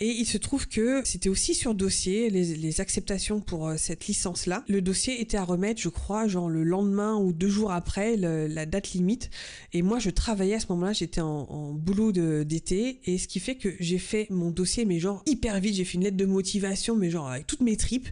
Et 0.00 0.10
il 0.10 0.26
se 0.26 0.38
trouve 0.38 0.66
que 0.66 1.02
c'était 1.04 1.28
aussi 1.28 1.54
sur 1.54 1.72
dossier, 1.74 2.28
les, 2.28 2.80
acceptations 2.80 3.40
pour 3.40 3.68
euh, 3.68 3.76
cette 3.76 4.08
licence-là. 4.08 4.64
Le 4.66 4.82
dossier 4.82 5.20
était 5.20 5.36
à 5.36 5.44
remettre, 5.44 5.80
je 5.80 5.88
crois, 5.88 6.26
genre 6.26 6.48
le 6.48 6.64
lendemain 6.64 7.14
ou 7.16 7.32
deux 7.32 7.48
jours 7.48 7.70
après 7.70 8.16
la 8.16 8.66
date 8.66 8.92
limite. 8.92 9.30
Et 9.72 9.82
moi, 9.82 10.00
je 10.00 10.10
travaillais 10.10 10.54
à 10.54 10.60
ce 10.60 10.66
moment-là, 10.70 10.92
j'étais 10.92 11.20
en, 11.20 11.72
boulot 11.72 12.10
d'été. 12.10 13.00
Et 13.04 13.18
ce 13.18 13.28
qui 13.28 13.38
fait 13.38 13.54
que 13.54 13.74
j'ai 13.78 13.98
fait 13.98 14.26
mon 14.30 14.50
dossier, 14.50 14.84
mais 14.84 14.98
genre 14.98 15.22
hyper 15.26 15.60
vite. 15.60 15.74
J'ai 15.74 15.84
fait 15.84 15.94
une 15.94 16.04
lettre 16.04 16.16
de 16.16 16.26
motivation, 16.26 16.96
mais 16.96 17.10
genre 17.10 17.30
avec 17.30 17.46
toutes 17.46 17.60
mes 17.60 17.76
tripes. 17.76 18.08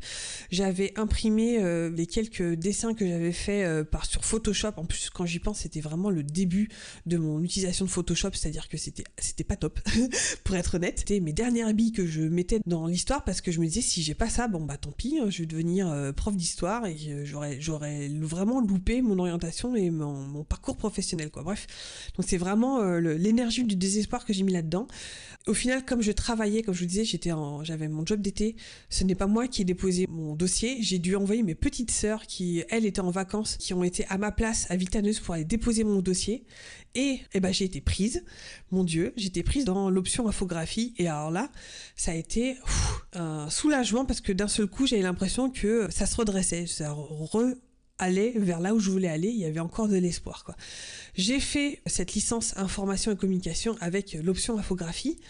J'avais 0.50 0.92
imprimé 0.96 1.58
euh, 1.58 1.90
les 1.90 2.06
quelques 2.06 2.54
dessins 2.54 2.94
que 2.94 3.06
j'avais 3.06 3.32
fait 3.32 3.64
euh, 3.64 3.82
par 3.82 4.06
sur 4.06 4.24
Photoshop. 4.24 4.72
En 4.76 4.84
plus, 4.84 5.10
quand 5.10 5.26
j'y 5.26 5.40
pense, 5.40 5.60
c'était 5.60 5.80
vraiment 5.80 6.10
le 6.10 6.22
début 6.22 6.68
de 7.06 7.16
mon 7.16 7.42
utilisation 7.42 7.84
de 7.84 7.90
Photoshop, 7.90 8.30
c'est-à-dire 8.34 8.68
que 8.68 8.76
c'était 8.76 9.04
c'était 9.18 9.44
pas 9.44 9.56
top, 9.56 9.80
pour 10.44 10.54
être 10.54 10.76
honnête. 10.76 11.00
C'était 11.00 11.18
mes 11.18 11.32
dernières 11.32 11.71
que 11.92 12.06
je 12.06 12.22
mettais 12.22 12.60
dans 12.66 12.86
l'histoire 12.86 13.24
parce 13.24 13.40
que 13.40 13.50
je 13.50 13.60
me 13.60 13.66
disais 13.66 13.80
si 13.80 14.02
j'ai 14.02 14.14
pas 14.14 14.28
ça, 14.28 14.48
bon 14.48 14.60
bah 14.60 14.76
tant 14.76 14.92
pis, 14.92 15.18
hein, 15.18 15.30
je 15.30 15.40
vais 15.40 15.46
devenir 15.46 15.90
euh, 15.90 16.12
prof 16.12 16.36
d'histoire 16.36 16.86
et 16.86 16.96
j'aurais 17.24 18.08
vraiment 18.08 18.60
loupé 18.60 19.02
mon 19.02 19.18
orientation 19.18 19.74
et 19.74 19.90
mon, 19.90 20.44
parcours 20.44 20.76
professionnel 20.76 21.30
quoi. 21.30 21.42
Bref, 21.42 21.66
donc 22.16 22.26
c'est 22.28 22.36
vraiment 22.36 22.80
euh, 22.80 23.00
l'énergie 23.00 23.64
du 23.64 23.76
désespoir 23.76 24.24
que 24.24 24.32
j'ai 24.32 24.42
mis 24.42 24.52
là-dedans. 24.52 24.86
Au 25.48 25.54
final, 25.54 25.84
comme 25.84 26.02
je 26.02 26.12
travaillais, 26.12 26.62
comme 26.62 26.74
je 26.74 26.80
vous 26.80 26.86
disais, 26.86 27.04
j'étais 27.04 27.32
j'avais 27.64 27.88
mon 27.88 28.06
job 28.06 28.20
d'été. 28.20 28.54
Ce 28.90 29.02
n'est 29.02 29.16
pas 29.16 29.26
moi 29.26 29.48
qui 29.48 29.62
ai 29.62 29.64
déposé 29.64 30.06
mon 30.08 30.36
dossier. 30.36 30.78
J'ai 30.82 31.00
dû 31.00 31.16
envoyer 31.16 31.42
mes 31.42 31.56
petites 31.56 31.90
sœurs 31.90 32.26
qui, 32.26 32.62
elles, 32.70 32.86
étaient 32.86 33.00
en 33.00 33.10
vacances, 33.10 33.56
qui 33.56 33.74
ont 33.74 33.82
été 33.82 34.06
à 34.08 34.18
ma 34.18 34.30
place 34.30 34.66
à 34.70 34.76
Vitaneuse 34.76 35.18
pour 35.18 35.34
aller 35.34 35.44
déposer 35.44 35.82
mon 35.82 36.00
dossier. 36.00 36.44
Et, 36.94 37.20
eh 37.32 37.40
ben, 37.40 37.52
j'ai 37.52 37.64
été 37.64 37.80
prise. 37.80 38.22
Mon 38.70 38.84
Dieu, 38.84 39.12
j'étais 39.16 39.42
prise 39.42 39.64
dans 39.64 39.90
l'option 39.90 40.28
infographie. 40.28 40.94
Et 40.98 41.08
alors 41.08 41.30
là, 41.30 41.50
ça 41.96 42.12
a 42.12 42.14
été 42.14 42.56
un 43.12 43.50
soulagement 43.50 44.04
parce 44.04 44.20
que 44.20 44.32
d'un 44.32 44.48
seul 44.48 44.66
coup, 44.66 44.86
j'avais 44.86 45.02
l'impression 45.02 45.50
que 45.50 45.88
ça 45.90 46.06
se 46.06 46.16
redressait. 46.16 46.66
Ça 46.66 46.92
re 46.92 47.54
allait 47.98 48.32
vers 48.36 48.60
là 48.60 48.74
où 48.74 48.80
je 48.80 48.90
voulais 48.90 49.08
aller, 49.08 49.28
il 49.28 49.38
y 49.38 49.44
avait 49.44 49.60
encore 49.60 49.88
de 49.88 49.96
l'espoir. 49.96 50.44
Quoi. 50.44 50.56
J'ai 51.14 51.40
fait 51.40 51.80
cette 51.86 52.14
licence 52.14 52.56
information 52.56 53.12
et 53.12 53.16
communication 53.16 53.76
avec 53.80 54.14
l'option 54.14 54.58
infographie. 54.58 55.20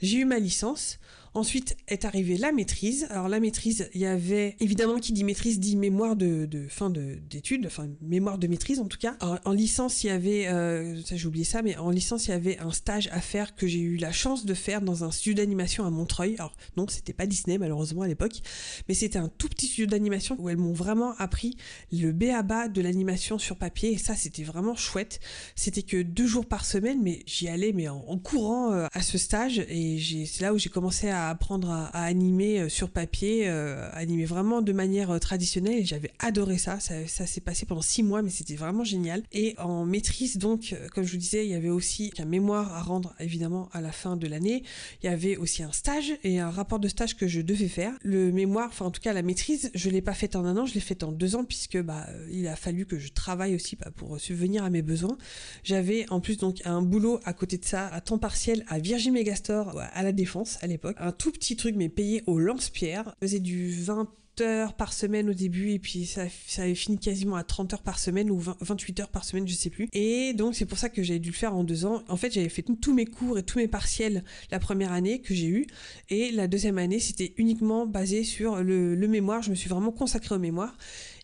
J'ai 0.00 0.18
eu 0.18 0.24
ma 0.24 0.38
licence. 0.38 0.98
Ensuite 1.36 1.76
est 1.88 2.04
arrivée 2.04 2.36
la 2.36 2.52
maîtrise. 2.52 3.08
Alors 3.10 3.28
la 3.28 3.40
maîtrise, 3.40 3.88
il 3.92 4.00
y 4.00 4.06
avait 4.06 4.54
évidemment 4.60 5.00
qui 5.00 5.12
dit 5.12 5.24
maîtrise 5.24 5.58
dit 5.58 5.74
mémoire 5.76 6.14
de, 6.14 6.48
fin 6.68 6.90
d'études, 6.90 7.66
enfin 7.66 7.88
mémoire 8.00 8.38
de 8.38 8.46
maîtrise 8.46 8.78
en 8.78 8.86
tout 8.86 8.98
cas. 8.98 9.16
en 9.20 9.52
licence, 9.52 10.04
il 10.04 10.06
y 10.06 10.10
avait, 10.10 10.46
euh, 10.46 11.02
ça 11.02 11.16
j'ai 11.16 11.26
oublié 11.26 11.44
ça, 11.44 11.62
mais 11.62 11.76
en 11.76 11.90
licence 11.90 12.26
il 12.26 12.30
y 12.30 12.34
avait 12.34 12.58
un 12.60 12.70
stage 12.70 13.08
à 13.10 13.20
faire 13.20 13.56
que 13.56 13.66
j'ai 13.66 13.80
eu 13.80 13.96
la 13.96 14.12
chance 14.12 14.46
de 14.46 14.54
faire 14.54 14.80
dans 14.80 15.02
un 15.02 15.10
studio 15.10 15.34
d'animation 15.34 15.84
à 15.84 15.90
Montreuil. 15.90 16.36
Alors 16.38 16.54
non, 16.76 16.86
c'était 16.88 17.12
pas 17.12 17.26
Disney 17.26 17.58
malheureusement 17.58 18.02
à 18.02 18.06
l'époque, 18.06 18.40
mais 18.88 18.94
c'était 18.94 19.18
un 19.18 19.28
tout 19.28 19.48
petit 19.48 19.66
studio 19.66 19.86
d'animation 19.86 20.36
où 20.38 20.48
elles 20.48 20.56
m'ont 20.56 20.72
vraiment 20.72 21.16
appris 21.18 21.56
le 21.90 22.12
B 22.12 22.24
à 22.32 22.44
bas 22.44 22.68
de 22.68 22.80
l'animation 22.80 23.38
sur 23.38 23.56
papier 23.56 23.92
et 23.92 23.98
ça 23.98 24.14
c'était 24.14 24.44
vraiment 24.44 24.76
chouette. 24.76 25.18
C'était 25.56 25.82
que 25.82 26.00
deux 26.00 26.28
jours 26.28 26.46
par 26.46 26.64
semaine, 26.64 27.00
mais 27.02 27.24
j'y 27.26 27.48
allais 27.48 27.72
mais 27.72 27.88
en, 27.88 28.18
courant 28.18 28.72
euh, 28.72 28.86
à 28.92 29.02
ce 29.02 29.18
stage 29.18 29.58
et 29.68 29.98
c'est 30.26 30.42
là 30.42 30.54
où 30.54 30.58
j'ai 30.58 30.70
commencé 30.70 31.08
à 31.08 31.23
apprendre 31.28 31.70
à, 31.70 31.86
animer 32.02 32.60
euh, 32.60 32.68
sur 32.68 32.90
papier, 32.90 33.48
euh, 33.48 33.88
animer 33.92 34.24
vraiment 34.24 34.62
de 34.62 34.72
manière 34.72 35.10
euh, 35.10 35.18
traditionnelle 35.18 35.84
j'avais 35.84 36.10
adoré 36.18 36.58
ça. 36.58 36.78
Ça, 36.80 37.26
s'est 37.26 37.40
passé 37.40 37.66
pendant 37.66 37.82
six 37.82 38.02
mois, 38.02 38.22
mais 38.22 38.30
c'était 38.30 38.54
vraiment 38.54 38.84
génial. 38.84 39.22
Et 39.32 39.54
en 39.58 39.84
maîtrise, 39.84 40.38
donc, 40.38 40.74
comme 40.94 41.04
je 41.04 41.12
vous 41.12 41.18
disais, 41.18 41.44
il 41.44 41.50
y 41.50 41.54
avait 41.54 41.68
aussi 41.68 42.12
un 42.18 42.24
mémoire 42.24 42.72
à 42.74 42.82
rendre 42.82 43.14
évidemment 43.20 43.68
à 43.72 43.80
la 43.80 43.92
fin 43.92 44.16
de 44.16 44.26
l'année. 44.26 44.62
Il 45.02 45.06
y 45.06 45.08
avait 45.08 45.36
aussi 45.36 45.62
un 45.62 45.72
stage 45.72 46.12
et 46.22 46.38
un 46.38 46.50
rapport 46.50 46.78
de 46.78 46.88
stage 46.88 47.16
que 47.16 47.26
je 47.26 47.40
devais 47.40 47.68
faire. 47.68 47.92
Le 48.02 48.32
mémoire, 48.32 48.68
enfin 48.68 48.86
en 48.86 48.90
tout 48.90 49.00
cas 49.00 49.12
la 49.12 49.22
maîtrise, 49.22 49.70
je 49.74 49.90
l'ai 49.90 50.02
pas 50.02 50.14
fait 50.14 50.36
en 50.36 50.44
un 50.44 50.56
an, 50.56 50.66
je 50.66 50.74
l'ai 50.74 50.80
fait 50.80 51.02
en 51.02 51.12
deux 51.12 51.36
ans 51.36 51.44
puisque 51.44 51.80
bah 51.80 52.06
il 52.30 52.46
a 52.48 52.56
fallu 52.56 52.86
que 52.86 52.98
je 52.98 53.12
travaille 53.12 53.54
aussi 53.54 53.76
bah, 53.76 53.90
pour 53.94 54.18
subvenir 54.20 54.64
à 54.64 54.70
mes 54.70 54.82
besoins. 54.82 55.16
J'avais 55.62 56.06
en 56.10 56.20
plus 56.20 56.38
donc 56.38 56.62
un 56.64 56.82
boulot 56.82 57.20
à 57.24 57.32
côté 57.32 57.58
de 57.58 57.64
ça 57.64 57.86
à 57.88 58.00
temps 58.00 58.18
partiel 58.18 58.64
à 58.68 58.78
Virgin 58.78 59.12
Megastore 59.12 59.80
à 59.92 60.02
la 60.02 60.12
Défense 60.12 60.58
à 60.62 60.66
l'époque, 60.66 60.96
un 60.98 61.12
tout 61.16 61.32
petit 61.32 61.56
truc, 61.56 61.74
mais 61.76 61.88
payé 61.88 62.22
au 62.26 62.38
lance-pierre. 62.38 63.14
Je 63.20 63.26
faisais 63.26 63.40
du 63.40 63.70
20 63.70 64.08
heures 64.40 64.74
par 64.74 64.92
semaine 64.92 65.30
au 65.30 65.34
début 65.34 65.70
et 65.70 65.78
puis 65.78 66.06
ça, 66.06 66.26
avait 66.58 66.74
fini 66.74 66.98
quasiment 66.98 67.36
à 67.36 67.44
30 67.44 67.74
heures 67.74 67.82
par 67.82 67.98
semaine 67.98 68.30
ou 68.30 68.38
28 68.38 69.00
heures 69.00 69.08
par 69.08 69.24
semaine, 69.24 69.46
je 69.46 69.54
sais 69.54 69.70
plus. 69.70 69.88
Et 69.92 70.32
donc 70.34 70.54
c'est 70.54 70.66
pour 70.66 70.78
ça 70.78 70.88
que 70.88 71.02
j'avais 71.02 71.18
dû 71.18 71.30
le 71.30 71.34
faire 71.34 71.54
en 71.54 71.64
deux 71.64 71.86
ans. 71.86 72.02
En 72.08 72.16
fait, 72.16 72.32
j'avais 72.32 72.48
fait 72.48 72.64
tous 72.80 72.92
mes 72.92 73.06
cours 73.06 73.38
et 73.38 73.42
tous 73.42 73.58
mes 73.58 73.68
partiels 73.68 74.24
la 74.50 74.58
première 74.58 74.92
année 74.92 75.20
que 75.20 75.34
j'ai 75.34 75.46
eu 75.46 75.66
et 76.10 76.32
la 76.32 76.48
deuxième 76.48 76.78
année, 76.78 76.98
c'était 76.98 77.34
uniquement 77.36 77.86
basé 77.86 78.24
sur 78.24 78.62
le, 78.62 78.94
le 78.94 79.08
mémoire. 79.08 79.42
Je 79.42 79.50
me 79.50 79.54
suis 79.54 79.68
vraiment 79.68 79.92
consacrée 79.92 80.34
au 80.34 80.40
mémoire. 80.40 80.76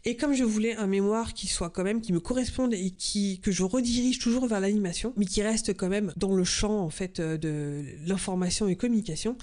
Et 0.04 0.16
comme 0.16 0.34
je 0.34 0.44
voulais 0.44 0.74
un 0.76 0.86
mémoire 0.86 1.34
qui 1.34 1.46
soit 1.46 1.70
quand 1.70 1.84
même, 1.84 2.00
qui 2.00 2.12
me 2.12 2.20
corresponde 2.20 2.72
et 2.72 2.90
qui, 2.90 3.40
que 3.40 3.52
je 3.52 3.62
redirige 3.62 4.18
toujours 4.18 4.46
vers 4.46 4.60
l'animation, 4.60 5.12
mais 5.16 5.26
qui 5.26 5.42
reste 5.42 5.76
quand 5.76 5.88
même 5.88 6.12
dans 6.16 6.34
le 6.34 6.44
champ, 6.44 6.80
en 6.80 6.90
fait, 6.90 7.20
euh, 7.20 7.36
de 7.36 7.84
l'information 8.06 8.68
et 8.68 8.76
communication, 8.76 9.36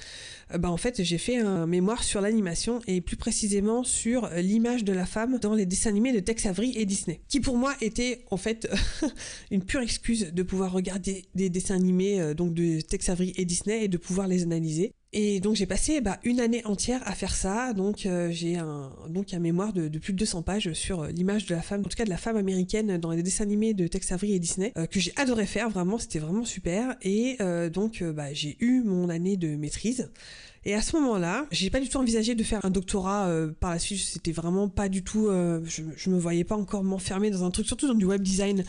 euh, 0.54 0.58
bah, 0.58 0.72
en 0.72 0.78
fait, 0.78 1.04
j'ai 1.04 1.18
fait 1.18 1.38
un 1.38 1.68
mémoire 1.68 2.04
sur 2.04 2.22
l'animation 2.22 2.80
et 2.88 3.02
plus 3.02 3.18
précisément 3.18 3.84
sur 3.84 4.30
l'image 4.36 4.84
de 4.84 4.94
la 4.94 5.06
femme 5.06 5.38
dans 5.40 5.54
les 5.54 5.66
dessins 5.66 5.90
animés 5.90 6.14
de 6.14 6.20
Tex 6.20 6.46
Avery 6.46 6.74
et 6.76 6.86
Disney. 6.86 7.22
Qui 7.28 7.40
pour 7.40 7.58
moi 7.58 7.76
était, 7.82 8.26
en 8.32 8.38
fait, 8.38 8.68
une 9.52 9.64
pure 9.64 9.82
excuse 9.82 10.34
de 10.34 10.44
pouvoir 10.44 10.72
regarder 10.72 11.26
des 11.36 11.50
dessins 11.50 11.76
animés, 11.76 12.20
euh, 12.20 12.34
donc 12.34 12.54
de 12.54 12.82
Tex 12.82 13.10
Avery 13.10 13.34
et 13.38 13.46
Disney 13.46 13.84
et 13.84 13.88
de 13.88 13.98
pouvoir 13.98 14.28
les 14.28 14.44
analyser. 14.44 14.94
Et 15.14 15.40
donc 15.40 15.56
j'ai 15.56 15.66
passé 15.66 16.02
bah, 16.02 16.20
une 16.24 16.42
année 16.42 16.66
entière 16.66 17.02
à 17.06 17.14
faire 17.14 17.34
ça. 17.34 17.72
Donc 17.74 18.06
euh, 18.06 18.30
j'ai 18.30 18.58
un 18.58 18.92
donc 19.10 19.34
un 19.34 19.40
mémoire 19.40 19.72
de, 19.72 19.88
plus 20.00 20.12
de 20.12 20.18
200 20.18 20.42
pages 20.42 20.74
sur 20.74 21.04
euh, 21.04 21.08
l'image 21.10 21.46
de 21.46 21.56
la 21.56 21.62
femme, 21.62 21.82
en 21.82 21.84
tout 21.84 21.96
cas 21.96 22.04
de 22.04 22.10
la 22.10 22.18
femme 22.18 22.36
américaine 22.36 22.98
dans 22.98 23.12
les 23.12 23.24
dessins 23.24 23.46
animés 23.46 23.74
de 23.74 23.88
Tex 23.88 24.12
Avery 24.12 24.34
et 24.34 24.40
Disney, 24.40 24.74
euh, 24.78 24.86
que 24.86 25.00
j'ai 25.00 25.14
adoré 25.16 25.46
faire. 25.46 25.70
Vraiment, 25.70 25.98
c'était 25.98 26.20
vraiment 26.20 26.44
super. 26.44 26.96
Et 27.02 27.38
donc 27.72 28.04
bah, 28.04 28.34
j'ai 28.34 28.58
eu 28.60 28.82
mon 28.84 29.10
année 29.10 29.38
de 29.38 29.56
maîtrise. 29.56 30.12
Et 30.66 30.74
à 30.74 30.82
ce 30.82 30.98
moment-là, 30.98 31.46
j'ai 31.52 31.70
pas 31.70 31.80
du 31.80 31.88
tout 31.88 31.98
envisagé 31.98 32.36
de 32.36 32.44
faire 32.44 32.66
un 32.66 32.70
doctorat 32.70 33.32
par 33.62 33.72
la 33.72 33.80
suite. 33.80 34.02
C'était 34.02 34.34
vraiment 34.34 34.68
pas 34.68 34.90
du 34.90 35.04
tout. 35.04 35.30
Je, 35.30 35.84
je, 35.96 36.10
me 36.10 36.18
voyais 36.18 36.44
pas 36.44 36.56
encore 36.56 36.84
m'enfermer 36.84 37.30
dans 37.30 37.46
un 37.46 37.52
truc, 37.52 37.66
surtout 37.66 37.88
dans 37.88 37.94
du 37.94 38.06
web 38.06 38.22
design. 38.22 38.66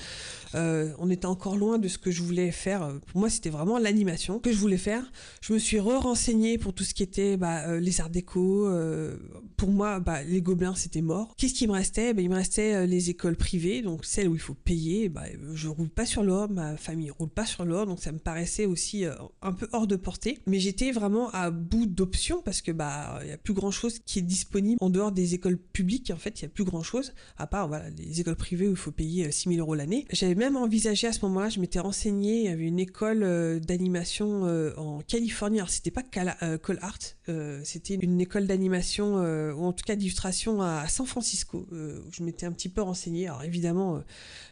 Euh, 0.54 0.92
on 0.98 1.10
était 1.10 1.26
encore 1.26 1.56
loin 1.56 1.78
de 1.78 1.88
ce 1.88 1.98
que 1.98 2.10
je 2.10 2.22
voulais 2.22 2.50
faire. 2.50 2.98
Pour 3.06 3.20
moi, 3.20 3.30
c'était 3.30 3.50
vraiment 3.50 3.78
l'animation 3.78 4.38
que 4.38 4.52
je 4.52 4.58
voulais 4.58 4.78
faire. 4.78 5.10
Je 5.40 5.52
me 5.52 5.58
suis 5.58 5.78
re-renseignée 5.78 6.58
pour 6.58 6.72
tout 6.72 6.84
ce 6.84 6.94
qui 6.94 7.02
était 7.02 7.36
bah, 7.36 7.78
les 7.78 8.00
arts 8.00 8.10
déco. 8.10 8.68
pour 9.56 9.70
moi, 9.70 10.00
bah, 10.00 10.22
les 10.22 10.42
gobelins, 10.42 10.74
c'était 10.74 11.02
mort. 11.02 11.34
Qu'est-ce 11.36 11.54
qui 11.54 11.66
me 11.66 11.72
restait? 11.72 12.14
Bah, 12.14 12.22
Il 12.22 12.30
me 12.30 12.34
restait 12.34 12.86
les 12.86 13.10
écoles 13.10 13.36
privées, 13.36 13.82
donc 13.82 14.04
celles 14.04 14.28
où 14.28 14.34
il 14.34 14.40
faut 14.40 14.54
payer. 14.54 15.08
Bah, 15.08 15.24
je 15.54 15.68
roule 15.68 15.90
pas 15.90 16.06
sur 16.06 16.22
l'or, 16.22 16.50
ma 16.50 16.76
famille 16.76 17.10
roule 17.10 17.28
pas 17.28 17.46
sur 17.46 17.64
l'or, 17.64 17.86
donc 17.86 18.00
ça 18.00 18.12
me 18.12 18.18
paraissait 18.18 18.66
aussi 18.66 19.04
un 19.42 19.52
peu 19.52 19.68
hors 19.72 19.86
de 19.86 19.96
portée. 19.96 20.38
Mais 20.46 20.60
j'étais 20.60 20.92
vraiment 20.92 21.30
à 21.30 21.50
bout 21.50 21.86
d'options 21.86 22.42
parce 22.42 22.62
que 22.62 22.72
bah 22.72 23.20
il 23.22 23.28
y 23.28 23.32
a 23.32 23.38
plus 23.38 23.54
grand 23.54 23.70
chose 23.70 23.98
qui 24.04 24.18
est 24.18 24.22
disponible 24.22 24.78
en 24.80 24.90
dehors 24.90 25.12
des 25.12 25.34
écoles 25.34 25.58
publiques. 25.58 26.10
En 26.14 26.16
fait, 26.16 26.40
il 26.40 26.42
y 26.42 26.46
a 26.46 26.48
plus 26.48 26.64
grand 26.64 26.82
chose 26.82 27.12
à 27.36 27.46
part 27.46 27.68
voilà 27.68 27.90
les 27.90 28.20
écoles 28.20 28.36
privées 28.36 28.68
où 28.68 28.72
il 28.72 28.76
faut 28.76 28.92
payer 28.92 29.30
6000 29.30 29.60
euros 29.60 29.74
l'année. 29.74 30.06
Même 30.38 30.56
envisagé 30.56 31.06
à 31.06 31.12
ce 31.12 31.20
moment-là, 31.26 31.48
je 31.48 31.60
m'étais 31.60 31.78
renseignée, 31.78 32.40
il 32.40 32.44
y 32.44 32.48
avait 32.48 32.64
une 32.64 32.78
école 32.78 33.60
d'animation 33.60 34.42
en 34.76 35.00
Californie. 35.00 35.58
Alors 35.58 35.70
c'était 35.70 35.90
pas 35.90 36.02
Call 36.02 36.78
Art, 36.80 36.98
c'était 37.64 37.94
une 37.94 38.20
école 38.20 38.46
d'animation 38.46 39.16
ou 39.16 39.64
en 39.64 39.72
tout 39.72 39.84
cas 39.84 39.96
d'illustration 39.96 40.62
à 40.62 40.88
San 40.88 41.06
Francisco. 41.06 41.66
où 41.70 42.10
je 42.12 42.22
m'étais 42.22 42.46
un 42.46 42.52
petit 42.52 42.68
peu 42.68 42.82
renseignée. 42.82 43.26
Alors 43.26 43.44
évidemment, 43.44 44.02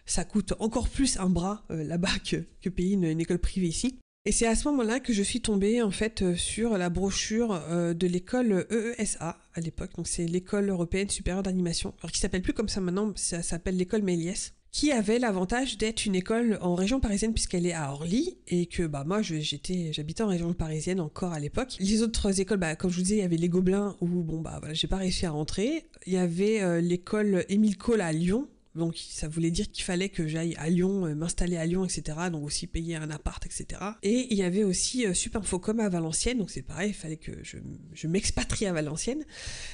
ça 0.05 0.25
coûte 0.25 0.55
encore 0.59 0.89
plus 0.89 1.19
un 1.19 1.31
bras 1.31 1.65
là-bas 1.71 2.19
que, 2.31 2.45
que 2.61 2.69
payer 2.69 2.95
une 2.95 3.21
école 3.21 3.39
privée 3.39 3.69
ici. 3.69 3.99
Et 4.29 4.33
c'est 4.33 4.49
à 4.49 4.57
ce 4.57 4.67
moment-là 4.69 4.99
que 4.99 5.13
je 5.13 5.23
suis 5.23 5.41
tombée 5.41 5.83
en 5.83 5.93
fait 5.93 6.23
euh, 6.23 6.35
sur 6.35 6.77
la 6.77 6.91
brochure 6.91 7.53
euh, 7.71 7.95
de 7.95 8.09
l'école 8.09 8.67
EESA 8.99 9.39
à 9.55 9.61
l'époque. 9.61 9.95
Donc 9.97 10.09
c'est 10.09 10.27
l'école 10.27 10.69
européenne 10.69 11.09
supérieure 11.09 11.45
d'animation, 11.45 11.95
alors 12.01 12.11
qui 12.11 12.19
s'appelle 12.19 12.43
plus 12.43 12.53
comme 12.53 12.69
ça 12.69 12.81
maintenant, 12.81 13.13
ça 13.15 13.41
s'appelle 13.43 13.77
l'école 13.77 14.03
Méliès 14.03 14.53
qui 14.77 14.93
avait 14.93 15.19
l'avantage 15.19 15.79
d'être 15.79 16.05
une 16.05 16.15
école 16.15 16.59
en 16.61 16.75
région 16.75 17.01
parisienne 17.01 17.33
puisqu'elle 17.33 17.65
est 17.65 17.73
à 17.73 17.93
Orly 17.93 18.37
et 18.47 18.67
que 18.67 18.83
bah 18.83 19.05
moi 19.07 19.23
j'étais 19.23 19.91
j'habitais 19.91 20.23
en 20.23 20.29
région 20.29 20.53
parisienne 20.53 21.01
encore 21.01 21.33
à 21.33 21.41
l'époque. 21.41 21.79
Les 21.81 22.03
autres 22.03 22.41
écoles 22.41 22.59
bah 22.59 22.77
comme 22.77 22.91
je 22.91 22.97
vous 22.97 23.03
disais 23.03 23.17
il 23.17 23.21
y 23.21 23.23
avait 23.23 23.39
les 23.39 23.49
Gobelins 23.49 23.97
où 24.03 24.07
bon 24.07 24.43
bah 24.43 24.59
voilà 24.61 24.75
j'ai 24.75 24.87
pas 24.87 24.99
réussi 24.99 25.25
à 25.25 25.31
rentrer. 25.31 25.87
Il 26.07 26.13
y 26.13 26.19
avait 26.19 26.61
euh, 26.61 26.83
l'école 26.83 27.47
Émile 27.49 27.79
Cole 27.79 28.03
à 28.03 28.13
Lyon 28.13 28.49
donc 28.77 28.97
ça 28.97 29.29
voulait 29.29 29.51
dire 29.51 29.71
qu'il 29.71 29.85
fallait 29.85 30.09
que 30.09 30.27
j'aille 30.27 30.55
à 30.57 30.69
Lyon, 30.69 31.07
euh, 31.07 31.15
m'installer 31.15 31.57
à 31.57 31.67
Lyon, 31.67 31.85
etc. 31.85 32.19
Donc 32.31 32.45
aussi 32.45 32.67
payer 32.67 32.97
un 32.97 33.11
appart, 33.11 33.45
etc. 33.45 33.81
Et 34.03 34.27
il 34.31 34.39
y 34.39 34.43
avait 34.43 34.65
aussi 34.65 35.07
euh, 35.07 35.15
Superfocom 35.15 35.81
à 35.81 35.89
Valenciennes, 35.89 36.39
donc 36.39 36.51
c'est 36.51 36.63
pareil, 36.63 36.91
il 36.91 36.95
fallait 36.95 37.17
que 37.17 37.33
je, 37.43 38.07
m'expatrie 38.07 38.67
à 38.67 38.73
Valenciennes. 38.73 39.25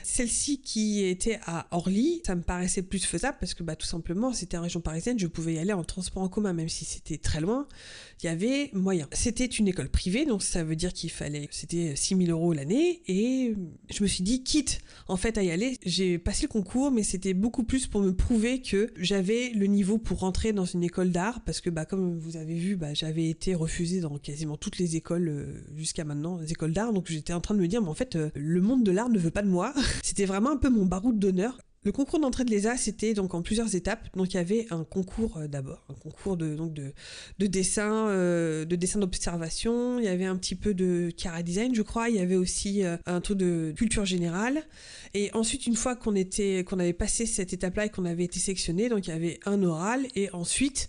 Celle-ci 0.03 0.61
qui 0.61 1.05
était 1.05 1.39
à 1.45 1.67
Orly, 1.71 2.23
ça 2.25 2.35
me 2.35 2.43
paraissait 2.43 2.83
plus 2.83 3.05
faisable 3.05 3.37
parce 3.41 3.55
que 3.55 3.63
bah, 3.63 3.77
tout 3.77 3.87
simplement 3.87 4.33
c'était 4.33 4.57
en 4.57 4.63
région 4.63 4.81
parisienne, 4.81 5.19
je 5.19 5.27
pouvais 5.27 5.55
y 5.55 5.59
aller 5.59 5.73
en 5.73 5.85
transport 5.85 6.23
en 6.23 6.29
commun, 6.29 6.53
même 6.53 6.69
si 6.69 6.85
c'était 6.85 7.19
très 7.19 7.41
loin, 7.41 7.69
il 8.23 8.27
y 8.27 8.29
avait 8.29 8.71
moyen. 8.73 9.09
C'était 9.13 9.47
une 9.47 9.69
école 9.69 9.89
privée, 9.89 10.25
donc 10.25 10.43
ça 10.43 10.65
veut 10.65 10.77
dire 10.77 10.93
qu'il 10.93 11.11
fallait, 11.11 11.49
c'était 11.51 11.97
6000 11.97 12.31
euros 12.31 12.53
l'année, 12.53 13.03
et 13.07 13.55
je 13.91 14.03
me 14.03 14.09
suis 14.09 14.23
dit, 14.23 14.43
quitte 14.43 14.81
en 15.09 15.17
fait 15.17 15.37
à 15.39 15.43
y 15.43 15.51
aller, 15.51 15.77
j'ai 15.85 16.19
passé 16.19 16.43
le 16.43 16.49
concours, 16.49 16.91
mais 16.91 17.03
c'était 17.03 17.35
beaucoup 17.35 17.65
plus 17.65 17.87
pour 17.87 18.01
me 18.01 18.15
prouver 18.15 18.63
que 18.63 18.92
j'avais 18.97 19.51
le 19.51 19.67
niveau 19.67 19.99
pour 19.99 20.21
rentrer 20.21 20.53
dans 20.53 20.65
une 20.65 20.83
école 20.83 21.11
d'art 21.11 21.41
parce 21.45 21.61
que 21.61 21.71
bah 21.71 21.85
comme 21.85 22.19
vous 22.19 22.37
avez 22.37 22.57
vu 22.57 22.77
bah, 22.77 22.95
j'avais 22.95 23.29
été 23.29 23.55
refusée 23.55 24.01
dans 24.01 24.19
quasiment 24.19 24.57
toutes 24.57 24.79
les 24.79 24.97
écoles 24.97 25.29
euh, 25.29 25.65
jusqu'à 25.77 26.05
maintenant 26.05 26.39
les 26.39 26.53
écoles 26.53 26.73
d'art. 26.73 26.93
Donc 26.93 27.07
j'étais 27.09 27.33
en 27.33 27.41
train 27.41 27.55
de 27.55 27.61
me 27.61 27.69
dire 27.69 27.83
mais 27.83 27.89
en 27.89 27.95
fait 27.95 28.17
euh, 28.17 28.31
le 28.35 28.61
monde 28.61 28.85
de 28.85 28.91
l'art 28.93 29.09
ne 29.09 29.19
veut 29.19 29.31
pas 29.31 29.43
de 29.43 29.49
moi. 29.49 29.75
C'était 30.03 30.27
vraiment 30.27 30.51
un 30.51 30.57
peu 30.57 30.71
mon 30.71 30.87
baroud 30.87 31.19
d'honneur 31.19 31.59
le 31.85 31.91
concours 31.91 32.21
d'entrée 32.21 32.45
de 32.45 32.51
l'ESA, 32.51 32.77
c'était 32.77 33.13
donc 33.13 33.35
en 33.35 33.43
plusieurs 33.43 33.75
étapes. 33.75 34.09
Donc 34.17 34.35
il 34.35 34.37
y 34.37 34.41
avait 34.41 34.67
un 34.71 34.85
concours 34.85 35.39
euh, 35.39 35.49
d'abord, 35.49 35.85
un 35.89 35.95
concours 35.95 36.37
de 36.37 36.55
donc 36.55 36.73
de, 36.73 36.93
de 37.39 37.47
dessin, 37.47 38.09
euh, 38.09 38.65
de 38.65 38.77
dessin 38.77 39.01
d'observation. 39.01 39.99
Il 39.99 40.05
y 40.05 40.09
avait 40.09 40.25
un 40.25 40.37
petit 40.37 40.55
peu 40.55 40.75
de 40.75 41.11
cara 41.17 41.43
design, 41.43 41.75
je 41.75 41.83
crois. 41.83 42.09
Il 42.09 42.17
y 42.17 42.21
avait 42.21 42.37
aussi 42.37 42.85
euh, 42.85 42.97
un 43.07 43.21
truc 43.21 43.39
de 43.39 43.73
culture 43.77 44.05
générale. 44.05 44.63
Et 45.15 45.31
ensuite, 45.35 45.67
une 45.67 45.77
fois 45.77 45.97
qu'on 45.97 46.15
était, 46.15 46.65
qu'on 46.65 46.79
avait 46.79 46.93
passé 46.93 47.27
cette 47.27 47.53
étape-là 47.53 47.87
et 47.87 47.89
qu'on 47.89 48.05
avait 48.05 48.25
été 48.25 48.39
sélectionné, 48.39 48.89
donc 48.89 49.09
il 49.09 49.11
y 49.11 49.15
avait 49.15 49.41
un 49.45 49.63
oral 49.63 50.07
et 50.15 50.31
ensuite 50.33 50.89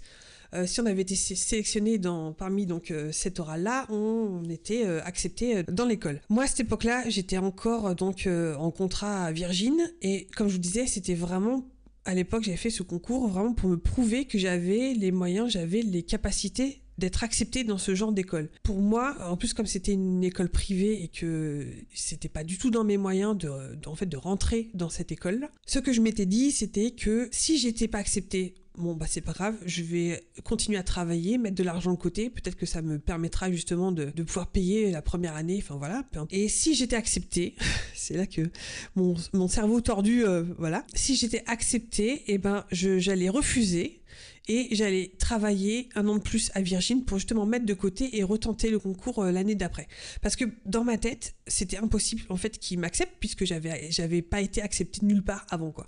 euh, 0.54 0.66
si 0.68 0.82
on 0.82 0.86
avait 0.86 1.02
été 1.02 1.16
sélectionné 1.16 1.98
dans, 1.98 2.34
parmi 2.34 2.66
donc 2.66 2.92
euh, 2.92 3.12
cet 3.12 3.40
oral-là, 3.40 3.86
on, 3.90 4.44
était 4.50 4.86
euh, 4.86 5.02
accepté 5.04 5.64
dans 5.64 5.86
l'école. 5.86 6.22
Moi, 6.30 6.44
à 6.44 6.48
cette 6.48 6.62
époque-là, 6.62 7.10
j'étais 7.10 7.38
encore 7.38 7.96
donc 7.96 8.28
en 8.28 8.72
contrat 8.72 9.26
à 9.26 9.32
Virgin 9.32 9.76
et 10.02 10.28
comme 10.36 10.48
je 10.48 10.54
vous 10.54 10.60
disais, 10.60 10.86
c'était 10.86 11.16
vraiment 11.16 11.66
à 12.06 12.14
l'époque, 12.14 12.44
j'avais 12.44 12.58
fait 12.58 12.70
ce 12.70 12.84
concours 12.84 13.30
vraiment 13.30 13.54
pour 13.54 13.70
me 13.70 13.78
prouver 13.78 14.26
que 14.26 14.38
j'avais 14.38 14.94
les 14.94 15.12
moyens, 15.12 15.50
j'avais 15.50 15.82
les 15.82 16.04
capacités 16.04 16.82
d'être 16.98 17.24
accepté 17.24 17.64
dans 17.64 17.78
ce 17.78 17.96
genre 17.96 18.12
d'école. 18.12 18.50
Pour 18.62 18.80
moi, 18.80 19.16
en 19.28 19.38
plus 19.38 19.54
comme 19.54 19.66
c'était 19.66 19.94
une 19.94 20.24
école 20.24 20.50
privée 20.50 21.02
et 21.04 21.08
que 21.08 21.66
c'était 21.94 22.30
pas 22.30 22.44
du 22.44 22.58
tout 22.58 22.70
dans 22.72 22.84
mes 22.84 22.98
moyens 22.98 23.38
de, 23.38 23.50
en 23.86 23.96
fait 23.96 24.06
de 24.06 24.18
rentrer 24.18 24.70
dans 24.74 24.90
cette 24.90 25.12
école, 25.12 25.50
ce 25.66 25.80
que 25.80 25.94
je 25.94 26.02
m'étais 26.02 26.26
dit 26.26 26.52
c'était 26.52 26.92
que 26.92 27.30
si 27.32 27.58
j'étais 27.58 27.88
pas 27.88 28.00
accepté 28.00 28.56
bon 28.78 28.96
bah 28.96 29.06
c'est 29.08 29.22
pas 29.22 29.34
grave, 29.34 29.56
je 29.66 29.84
vais 29.84 30.24
continuer 30.44 30.78
à 30.78 30.84
travailler, 30.84 31.38
mettre 31.38 31.56
de 31.56 31.64
l'argent 31.64 31.92
de 31.92 31.98
côté, 31.98 32.30
peut-être 32.30 32.56
que 32.56 32.66
ça 32.66 32.82
me 32.82 33.00
permettra 33.00 33.52
justement 33.52 33.92
de, 33.92 34.06
pouvoir 34.24 34.48
payer 34.48 34.92
la 34.92 35.02
première 35.02 35.36
année, 35.36 35.60
enfin 35.62 35.76
voilà. 35.76 36.04
Et 36.32 36.48
si 36.48 36.74
j'étais 36.74 36.96
acceptée, 36.96 37.56
c'est 37.94 38.16
là 38.16 38.26
que 38.26 38.50
mon, 38.96 39.16
cerveau 39.48 39.82
tordu, 39.82 40.26
euh, 40.26 40.44
voilà, 40.58 40.84
si 40.94 41.16
j'étais 41.16 41.44
acceptée, 41.48 42.14
et 42.14 42.34
eh 42.34 42.38
ben 42.38 42.66
j'allais 42.72 43.30
refuser 43.30 44.03
et 44.48 44.68
j'allais 44.72 45.14
travailler 45.20 45.90
un 45.96 46.08
an 46.08 46.18
de 46.18 46.22
plus 46.22 46.52
à 46.54 46.62
Virgin 46.62 47.06
pour 47.06 47.18
justement 47.18 47.46
mettre 47.46 47.66
de 47.66 47.74
côté 47.74 48.18
et 48.18 48.24
retenter 48.24 48.70
le 48.70 48.80
concours 48.80 49.20
euh, 49.20 49.32
l'année 49.32 49.56
d'après. 49.56 49.88
Parce 50.22 50.36
que 50.36 50.46
dans 50.66 50.84
ma 50.84 50.98
tête, 50.98 51.36
c'était 51.48 51.78
impossible 51.78 52.24
en 52.30 52.36
fait 52.36 52.58
qu'ils 52.58 52.80
m'acceptent 52.80 53.16
puisque 53.20 53.46
j'avais 53.46 53.90
j'avais 53.92 54.22
pas 54.22 54.42
été 54.42 54.62
accepté 54.62 55.06
nulle 55.06 55.24
part 55.24 55.46
avant 55.50 55.72
quoi. 55.72 55.88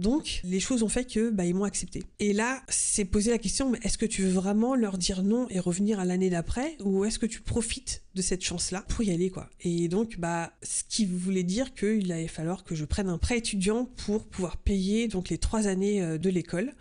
Donc 0.00 0.40
les 0.42 0.58
choses 0.58 0.82
ont 0.82 0.88
fait 0.88 1.04
que 1.04 1.30
bah 1.30 1.44
ils 1.44 1.54
m'ont 1.54 1.64
accepté. 1.64 2.02
Et 2.18 2.32
là, 2.32 2.62
c'est 2.68 3.04
poser 3.04 3.30
la 3.30 3.38
question 3.38 3.70
mais 3.70 3.78
est-ce 3.82 3.98
que 3.98 4.06
tu 4.06 4.22
veux 4.22 4.32
vraiment 4.32 4.74
leur 4.74 4.98
dire 4.98 5.22
non 5.22 5.46
et 5.50 5.60
revenir 5.60 6.00
à 6.00 6.04
l'année 6.04 6.30
d'après 6.30 6.76
ou 6.82 7.04
est-ce 7.04 7.20
que 7.20 7.26
tu 7.26 7.42
profites 7.42 8.02
de 8.14 8.22
cette 8.22 8.44
chance-là 8.44 8.84
pour 8.88 9.04
y 9.04 9.12
aller 9.12 9.30
quoi? 9.30 9.48
Et 9.60 9.86
donc 9.86 10.18
bah 10.18 10.52
ce 10.62 10.82
qui 10.88 11.06
voulait 11.06 11.44
dire 11.44 11.74
qu'il 11.74 12.10
allait 12.10 12.26
falloir 12.26 12.64
que 12.64 12.74
je 12.74 12.84
prenne 12.84 13.08
un 13.08 13.18
prêt 13.18 13.38
étudiant 13.38 13.84
pour 13.84 14.26
pouvoir 14.26 14.56
payer 14.56 15.06
donc 15.06 15.28
les 15.28 15.38
trois 15.38 15.68
années 15.68 16.02
euh, 16.02 16.18
de 16.18 16.28
l'école 16.28 16.74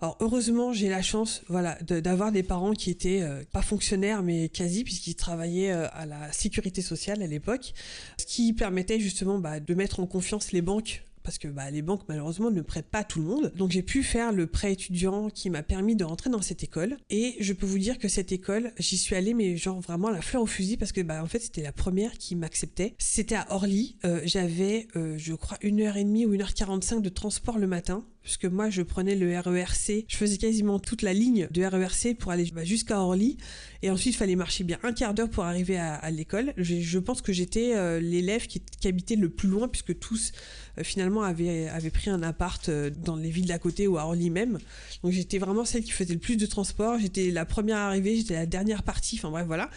alors 0.00 0.16
heureusement, 0.20 0.72
j'ai 0.72 0.88
la 0.88 1.02
chance, 1.02 1.42
voilà, 1.48 1.76
d'avoir 1.82 2.32
des 2.32 2.42
parents 2.42 2.72
qui 2.72 2.90
étaient 2.90 3.20
euh, 3.20 3.42
pas 3.52 3.60
fonctionnaires 3.60 4.22
mais 4.22 4.48
quasi 4.48 4.82
puisqu'ils 4.82 5.14
travaillaient 5.14 5.72
euh, 5.72 5.88
à 5.92 6.06
la 6.06 6.32
sécurité 6.32 6.80
sociale 6.80 7.22
à 7.22 7.26
l'époque, 7.26 7.74
ce 8.16 8.24
qui 8.24 8.52
permettait 8.54 8.98
justement 8.98 9.38
bah, 9.38 9.60
de 9.60 9.74
mettre 9.74 10.00
en 10.00 10.06
confiance 10.06 10.52
les 10.52 10.62
banques 10.62 11.04
parce 11.22 11.36
que 11.36 11.48
bah, 11.48 11.70
les 11.70 11.82
banques 11.82 12.02
malheureusement 12.08 12.50
ne 12.50 12.62
prêtent 12.62 12.88
pas 12.88 13.00
à 13.00 13.04
tout 13.04 13.20
le 13.20 13.26
monde. 13.26 13.52
Donc 13.54 13.72
j'ai 13.72 13.82
pu 13.82 14.02
faire 14.02 14.32
le 14.32 14.46
prêt 14.46 14.72
étudiant 14.72 15.28
qui 15.28 15.50
m'a 15.50 15.62
permis 15.62 15.96
de 15.96 16.04
rentrer 16.04 16.30
dans 16.30 16.40
cette 16.40 16.64
école. 16.64 16.96
Et 17.10 17.36
je 17.40 17.52
peux 17.52 17.66
vous 17.66 17.78
dire 17.78 17.98
que 17.98 18.08
cette 18.08 18.32
école, 18.32 18.72
j'y 18.78 18.96
suis 18.96 19.14
allée 19.14 19.34
mais 19.34 19.54
genre 19.58 19.80
vraiment 19.80 20.08
la 20.08 20.22
fleur 20.22 20.42
au 20.42 20.46
fusil 20.46 20.78
parce 20.78 20.92
que 20.92 21.02
bah 21.02 21.22
en 21.22 21.26
fait 21.26 21.40
c'était 21.40 21.62
la 21.62 21.72
première 21.72 22.16
qui 22.16 22.36
m'acceptait. 22.36 22.94
C'était 22.98 23.34
à 23.34 23.46
Orly. 23.50 23.96
Euh, 24.06 24.22
j'avais 24.24 24.88
je 24.94 25.34
crois 25.34 25.58
une 25.60 25.82
heure 25.82 25.98
et 25.98 26.04
demie 26.04 26.24
ou 26.24 26.32
une 26.32 26.40
heure 26.40 26.54
quarante-cinq 26.54 27.02
de 27.02 27.10
transport 27.10 27.58
le 27.58 27.66
matin 27.66 28.04
puisque 28.22 28.44
moi 28.44 28.70
je 28.70 28.82
prenais 28.82 29.14
le 29.14 29.38
RERC, 29.38 30.04
je 30.06 30.16
faisais 30.16 30.36
quasiment 30.36 30.78
toute 30.78 31.02
la 31.02 31.12
ligne 31.12 31.48
de 31.50 31.64
RERC 31.64 32.16
pour 32.18 32.30
aller 32.32 32.50
bah, 32.54 32.64
jusqu'à 32.64 33.00
Orly, 33.00 33.38
et 33.82 33.90
ensuite 33.90 34.14
il 34.14 34.16
fallait 34.16 34.36
marcher 34.36 34.64
bien 34.64 34.78
un 34.82 34.92
quart 34.92 35.14
d'heure 35.14 35.30
pour 35.30 35.44
arriver 35.44 35.78
à, 35.78 36.10
l'école. 36.10 36.52
Je, 36.56 36.98
pense 36.98 37.22
que 37.22 37.32
j'étais 37.32 37.74
euh, 37.74 38.00
l'élève 38.00 38.46
qui, 38.46 38.62
habitait 38.84 39.16
le 39.16 39.30
plus 39.30 39.48
loin, 39.48 39.68
puisque 39.68 39.98
tous 39.98 40.32
euh, 40.78 40.84
finalement 40.84 41.22
avaient, 41.22 41.70
pris 41.92 42.10
un 42.10 42.22
appart 42.22 42.68
euh, 42.68 42.90
dans 42.90 43.16
les 43.16 43.30
villes 43.30 43.46
d'à 43.46 43.58
côté 43.58 43.86
ou 43.86 43.98
à 43.98 44.04
Orly 44.04 44.30
même. 44.30 44.58
Donc 45.02 45.12
j'étais 45.12 45.38
vraiment 45.38 45.64
celle 45.64 45.82
qui 45.82 45.92
faisait 45.92 46.14
le 46.14 46.20
plus 46.20 46.36
de 46.36 46.46
transport, 46.46 46.98
j'étais 46.98 47.30
la 47.30 47.44
première 47.44 47.78
arrivée, 47.78 48.16
j'étais 48.16 48.34
la 48.34 48.46
dernière 48.46 48.82
partie, 48.82 49.16
enfin 49.16 49.30
bref 49.30 49.46
voilà. 49.46 49.70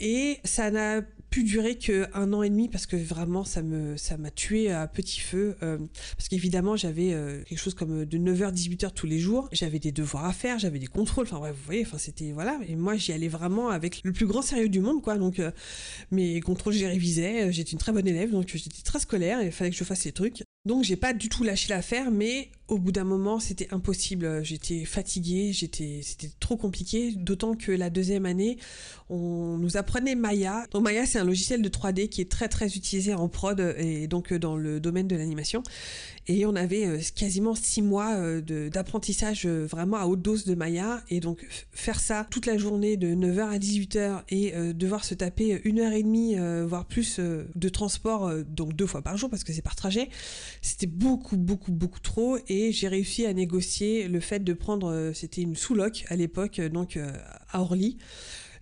Et 0.00 0.38
ça 0.44 0.70
n'a 0.70 1.02
pu 1.30 1.44
durer 1.44 1.78
que 1.78 2.06
un 2.12 2.32
an 2.32 2.42
et 2.42 2.50
demi 2.50 2.68
parce 2.68 2.86
que 2.86 2.96
vraiment 2.96 3.44
ça 3.44 3.62
me 3.62 3.96
ça 3.96 4.16
m'a 4.16 4.30
tué 4.30 4.70
à 4.70 4.86
petit 4.88 5.20
feu 5.20 5.56
euh, 5.62 5.78
parce 6.16 6.28
qu'évidemment 6.28 6.76
j'avais 6.76 7.12
euh, 7.12 7.42
quelque 7.44 7.58
chose 7.58 7.74
comme 7.74 8.04
de 8.04 8.18
9h 8.18 8.52
18h 8.52 8.92
tous 8.92 9.06
les 9.06 9.18
jours. 9.20 9.48
J'avais 9.52 9.78
des 9.78 9.92
devoirs 9.92 10.24
à 10.24 10.32
faire 10.32 10.58
j'avais 10.58 10.80
des 10.80 10.88
contrôles 10.88 11.26
enfin 11.26 11.38
bref 11.38 11.54
vous 11.56 11.64
voyez 11.64 11.82
enfin 11.86 11.98
c'était 11.98 12.32
voilà. 12.32 12.58
Et 12.66 12.74
moi 12.74 12.96
j'y 12.96 13.12
allais 13.12 13.28
vraiment 13.28 13.70
avec 13.70 14.00
le 14.02 14.12
plus 14.12 14.26
grand 14.26 14.42
sérieux 14.42 14.68
du 14.68 14.80
monde 14.80 15.02
quoi. 15.02 15.16
Donc 15.16 15.38
euh, 15.38 15.52
mes 16.10 16.40
contrôles 16.40 16.72
j'ai 16.72 16.88
révisé 16.88 17.52
j'étais 17.52 17.72
une 17.72 17.78
très 17.78 17.92
bonne 17.92 18.08
élève 18.08 18.32
donc 18.32 18.48
j'étais 18.48 18.82
très 18.82 18.98
scolaire 18.98 19.40
et 19.40 19.46
il 19.46 19.52
fallait 19.52 19.70
que 19.70 19.76
je 19.76 19.84
fasse 19.84 20.00
ces 20.00 20.12
trucs. 20.12 20.42
Donc 20.66 20.84
j'ai 20.84 20.96
pas 20.96 21.12
du 21.12 21.28
tout 21.28 21.44
lâché 21.44 21.68
l'affaire 21.68 22.10
mais 22.10 22.50
au 22.70 22.78
bout 22.78 22.92
d'un 22.92 23.04
moment, 23.04 23.40
c'était 23.40 23.68
impossible. 23.74 24.44
J'étais 24.44 24.84
fatiguée, 24.84 25.52
j'étais, 25.52 26.00
c'était 26.02 26.30
trop 26.38 26.56
compliqué. 26.56 27.12
D'autant 27.16 27.54
que 27.54 27.72
la 27.72 27.90
deuxième 27.90 28.26
année, 28.26 28.58
on 29.08 29.58
nous 29.58 29.76
apprenait 29.76 30.14
Maya. 30.14 30.66
Donc 30.70 30.84
Maya, 30.84 31.04
c'est 31.04 31.18
un 31.18 31.24
logiciel 31.24 31.62
de 31.62 31.68
3D 31.68 32.08
qui 32.08 32.20
est 32.20 32.30
très 32.30 32.48
très 32.48 32.68
utilisé 32.76 33.12
en 33.12 33.28
prod 33.28 33.60
et 33.76 34.06
donc 34.06 34.32
dans 34.32 34.56
le 34.56 34.78
domaine 34.78 35.08
de 35.08 35.16
l'animation. 35.16 35.62
Et 36.28 36.46
on 36.46 36.54
avait 36.54 36.86
euh, 36.86 37.00
quasiment 37.16 37.56
six 37.56 37.82
mois 37.82 38.14
euh, 38.14 38.70
d'apprentissage 38.70 39.46
euh, 39.46 39.66
vraiment 39.66 39.96
à 39.96 40.06
haute 40.06 40.22
dose 40.22 40.44
de 40.44 40.54
Maya. 40.54 41.02
Et 41.10 41.18
donc 41.18 41.44
faire 41.72 41.98
ça 41.98 42.24
toute 42.30 42.46
la 42.46 42.56
journée 42.56 42.96
de 42.96 43.08
9h 43.16 43.48
à 43.48 43.58
18h 43.58 44.22
et 44.28 44.52
devoir 44.72 45.04
se 45.04 45.14
taper 45.14 45.60
une 45.64 45.80
heure 45.80 45.92
et 45.92 46.02
demie, 46.02 46.36
voire 46.66 46.84
plus 46.84 47.18
de 47.18 47.68
transport, 47.68 48.30
donc 48.48 48.74
deux 48.74 48.86
fois 48.86 49.02
par 49.02 49.16
jour 49.16 49.28
parce 49.28 49.44
que 49.44 49.52
c'est 49.52 49.62
par 49.62 49.74
trajet, 49.74 50.08
c'était 50.62 50.86
beaucoup 50.86 51.36
beaucoup 51.36 51.72
beaucoup 51.72 52.00
trop. 52.00 52.38
Et 52.48 52.59
j'ai 52.72 52.88
réussi 52.88 53.26
à 53.26 53.32
négocier 53.32 54.08
le 54.08 54.20
fait 54.20 54.40
de 54.40 54.52
prendre, 54.52 54.90
euh, 54.90 55.12
c'était 55.12 55.42
une 55.42 55.56
sous-loc 55.56 56.04
à 56.08 56.16
l'époque, 56.16 56.58
euh, 56.58 56.68
donc 56.68 56.96
euh, 56.96 57.12
à 57.50 57.60
Orly. 57.60 57.98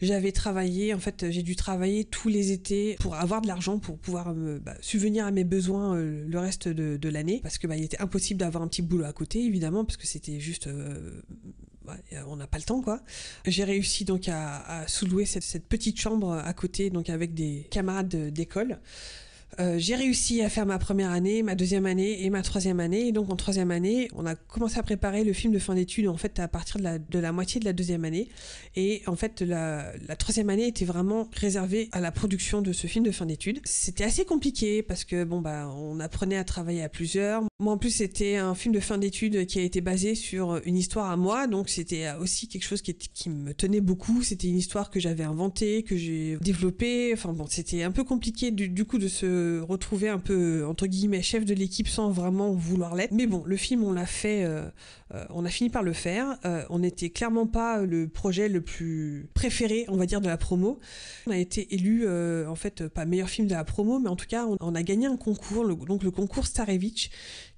J'avais 0.01 0.31
travaillé, 0.31 0.95
en 0.95 1.01
fait, 1.01 1.29
j'ai 1.31 1.43
dû 1.43 1.57
travailler 1.57 2.05
tous 2.05 2.29
les 2.29 2.53
étés 2.53 2.97
pour 3.01 3.17
avoir 3.17 3.41
de 3.41 3.49
l'argent 3.49 3.81
pour 3.81 3.99
pouvoir 3.99 4.33
me 4.33 4.61
bah, 4.61 4.77
subvenir 4.81 5.27
à 5.27 5.33
mes 5.33 5.43
besoins 5.43 5.97
le 5.97 6.39
reste 6.39 6.69
de, 6.69 7.09
l'année, 7.09 7.41
parce 7.43 7.59
que 7.59 7.67
bah, 7.67 7.77
il 7.77 7.83
était 7.83 8.01
impossible 8.01 8.39
d'avoir 8.39 8.63
un 8.63 8.69
petit 8.69 8.83
boulot 8.83 9.07
à 9.07 9.13
côté, 9.13 9.45
évidemment, 9.45 9.85
parce 9.85 9.97
que 9.97 10.07
c'était 10.07 10.39
juste 10.39 10.69
euh, 12.13 12.23
on 12.27 12.37
n'a 12.37 12.47
pas 12.47 12.59
le 12.59 12.65
temps 12.65 12.83
quoi. 12.83 13.01
J'ai 13.47 13.65
réussi 13.65 14.05
donc 14.05 14.29
à, 14.29 14.85
sous-louer 14.87 15.25
cette, 15.25 15.43
cette, 15.43 15.67
petite 15.67 15.99
chambre 15.99 16.33
à 16.33 16.53
côté 16.53 16.91
donc 16.91 17.09
avec 17.11 17.35
des 17.35 17.67
camarades 17.71 18.31
d'école 18.33 18.79
euh, 19.61 19.77
j'ai 19.79 19.97
réussi 19.97 20.43
à 20.43 20.49
faire 20.49 20.67
ma 20.67 20.79
première 20.79 21.11
année, 21.11 21.43
ma 21.43 21.55
deuxième 21.55 21.87
année 21.87 22.25
et 22.25 22.31
ma 22.31 22.43
troisième 22.43 22.81
année. 22.81 23.09
Et 23.09 23.13
donc 23.13 23.31
en 23.33 23.37
troisième 23.37 23.71
année, 23.71 24.09
on 24.15 24.25
a 24.27 24.35
commencé 24.35 24.79
à 24.79 24.83
préparer 24.83 25.25
le 25.25 25.33
film 25.33 25.53
de 25.53 25.59
fin 25.59 25.75
d'études 25.75 26.09
en 26.09 26.17
fait 26.17 26.39
à 26.39 26.49
partir 26.49 26.79
de 26.79 26.85
la, 26.85 26.99
de 26.99 27.19
la, 27.19 27.33
moitié 27.33 27.61
de 27.61 27.65
la 27.65 27.73
deuxième 27.73 28.05
année. 28.05 28.29
Et 28.77 29.03
en 29.07 29.17
fait, 29.17 29.43
la, 29.43 29.93
la 30.07 30.17
troisième 30.17 30.51
année 30.51 30.69
était 30.69 30.85
vraiment 30.85 31.29
réservée 31.35 31.89
à 31.93 32.01
la 32.01 32.13
production 32.13 32.63
de 32.63 32.73
ce 32.73 32.87
film 32.87 33.05
de 33.05 33.11
fin 33.11 33.27
d'études. 33.27 33.61
C'était 33.65 34.05
assez 34.05 34.25
compliqué 34.25 34.83
parce 34.83 35.05
que 35.05 35.25
bon 35.25 35.41
bah 35.41 35.69
on 35.77 35.99
apprenait 36.01 36.37
à 36.37 36.45
travailler 36.45 36.83
à 36.83 36.89
plusieurs. 36.89 37.43
Moi 37.59 37.73
en 37.73 37.79
plus 37.79 37.91
c'était 37.91 38.37
un 38.37 38.55
film 38.55 38.75
de 38.75 38.81
fin 38.81 38.99
d'études 38.99 39.47
qui 39.47 39.59
a 39.59 39.63
été 39.63 39.81
basé 39.81 40.15
sur 40.15 40.61
une 40.65 40.77
histoire 40.77 41.11
à 41.11 41.17
moi, 41.17 41.47
donc 41.47 41.69
c'était 41.69 42.07
aussi 42.21 42.47
quelque 42.49 42.65
chose 42.65 42.83
qui, 42.83 42.95
qui 42.95 43.31
me 43.31 43.53
tenait 43.55 43.81
beaucoup. 43.81 44.23
C'était 44.23 44.49
une 44.49 44.59
histoire 44.59 44.91
que 44.91 45.01
j'avais 45.01 45.25
inventée, 45.25 45.83
que 45.83 45.97
j'ai 45.97 46.37
développée. 46.41 47.11
Enfin 47.13 47.33
bon, 47.33 47.47
c'était 47.49 47.83
un 47.83 47.91
peu 47.91 48.05
compliqué 48.05 48.51
du, 48.51 48.69
du 48.69 48.85
coup 48.85 48.99
de 48.99 49.09
se 49.09 49.48
retrouver 49.67 50.09
un 50.09 50.19
peu, 50.19 50.65
entre 50.67 50.87
guillemets, 50.87 51.23
chef 51.23 51.45
de 51.45 51.55
l'équipe 51.55 51.89
sans 51.89 52.11
vraiment 52.11 52.53
vouloir 52.53 52.95
l'être. 52.95 53.13
Mais 53.13 53.27
bon, 53.27 53.43
le 53.45 53.57
film, 53.57 53.85
on 53.85 53.93
l'a 53.93 54.07
fait, 54.07 54.45
euh, 54.45 54.69
euh, 55.15 55.25
on 55.31 55.45
a 55.45 55.49
fini 55.49 55.71
par 55.71 55.83
le 55.83 55.93
faire. 55.93 56.39
Euh, 56.45 56.65
on 56.71 56.81
n'était 56.81 57.11
clairement 57.11 57.47
pas 57.47 57.83
le 57.83 58.09
projet 58.09 58.49
le 58.49 58.61
plus 58.61 59.29
préféré, 59.35 59.85
on 59.89 59.97
va 59.97 60.07
dire, 60.07 60.21
de 60.21 60.27
la 60.27 60.37
promo. 60.37 60.81
On 61.27 61.31
a 61.31 61.39
été 61.39 61.75
élu, 61.75 62.09
en 62.09 62.55
fait, 62.55 62.89
pas 62.89 63.05
meilleur 63.05 63.29
film 63.29 63.47
de 63.47 63.55
la 63.55 63.65
promo, 63.65 63.99
mais 63.99 64.09
en 64.09 64.17
tout 64.17 64.27
cas, 64.27 64.47
on, 64.61 64.75
a 64.75 64.83
gagné 64.83 65.07
un 65.07 65.17
concours, 65.17 65.67
donc 65.87 66.03
le 66.03 66.11
concours 66.11 66.47
Starevich, 66.47 67.11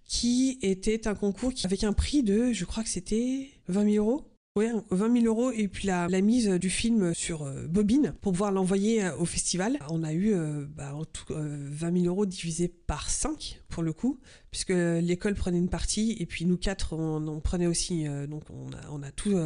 qui 0.05 0.59
était 0.63 1.07
un 1.07 1.15
concours 1.15 1.53
avec 1.65 1.85
un 1.85 1.93
prix 1.93 2.23
de, 2.23 2.53
je 2.53 2.65
crois 2.65 2.83
que 2.83 2.89
c'était 2.89 3.49
20 3.69 3.93
000 3.93 4.05
euros. 4.05 4.30
Oui, 4.57 4.67
20 4.91 5.21
000 5.21 5.27
euros 5.27 5.53
et 5.53 5.69
puis 5.69 5.87
la, 5.87 6.09
mise 6.09 6.49
du 6.49 6.71
film 6.71 7.15
sur 7.15 7.43
euh, 7.43 7.69
bobine 7.69 8.15
pour 8.21 8.33
pouvoir 8.33 8.51
l'envoyer 8.51 9.05
euh, 9.05 9.17
au 9.17 9.25
festival. 9.25 9.79
On 9.91 10.03
a 10.03 10.13
eu 10.13 10.35
euh, 10.35 10.67
bah, 10.69 10.93
en 10.93 11.05
tout, 11.05 11.33
20 11.33 12.03
000 12.03 12.07
euros 12.07 12.27
divisé 12.27 12.67
par 12.67 13.11
5 13.11 13.61
pour 13.69 13.85
le 13.85 13.93
coup, 13.93 14.19
puisque 14.51 14.71
l'école 14.71 15.35
prenait 15.35 15.59
une 15.59 15.69
partie 15.69 16.17
et 16.19 16.27
puis 16.27 16.45
nous 16.45 16.57
quatre 16.57 16.95
on, 16.95 17.41
prenait 17.41 17.67
aussi, 17.67 18.05
donc 18.29 18.45
on 18.51 18.73
a, 18.73 18.91
on 18.91 19.03
a 19.03 19.11
tout 19.11 19.37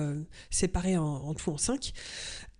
séparé 0.51 0.97
en, 0.97 1.35
tout 1.35 1.51
en 1.51 1.59
5. 1.59 1.93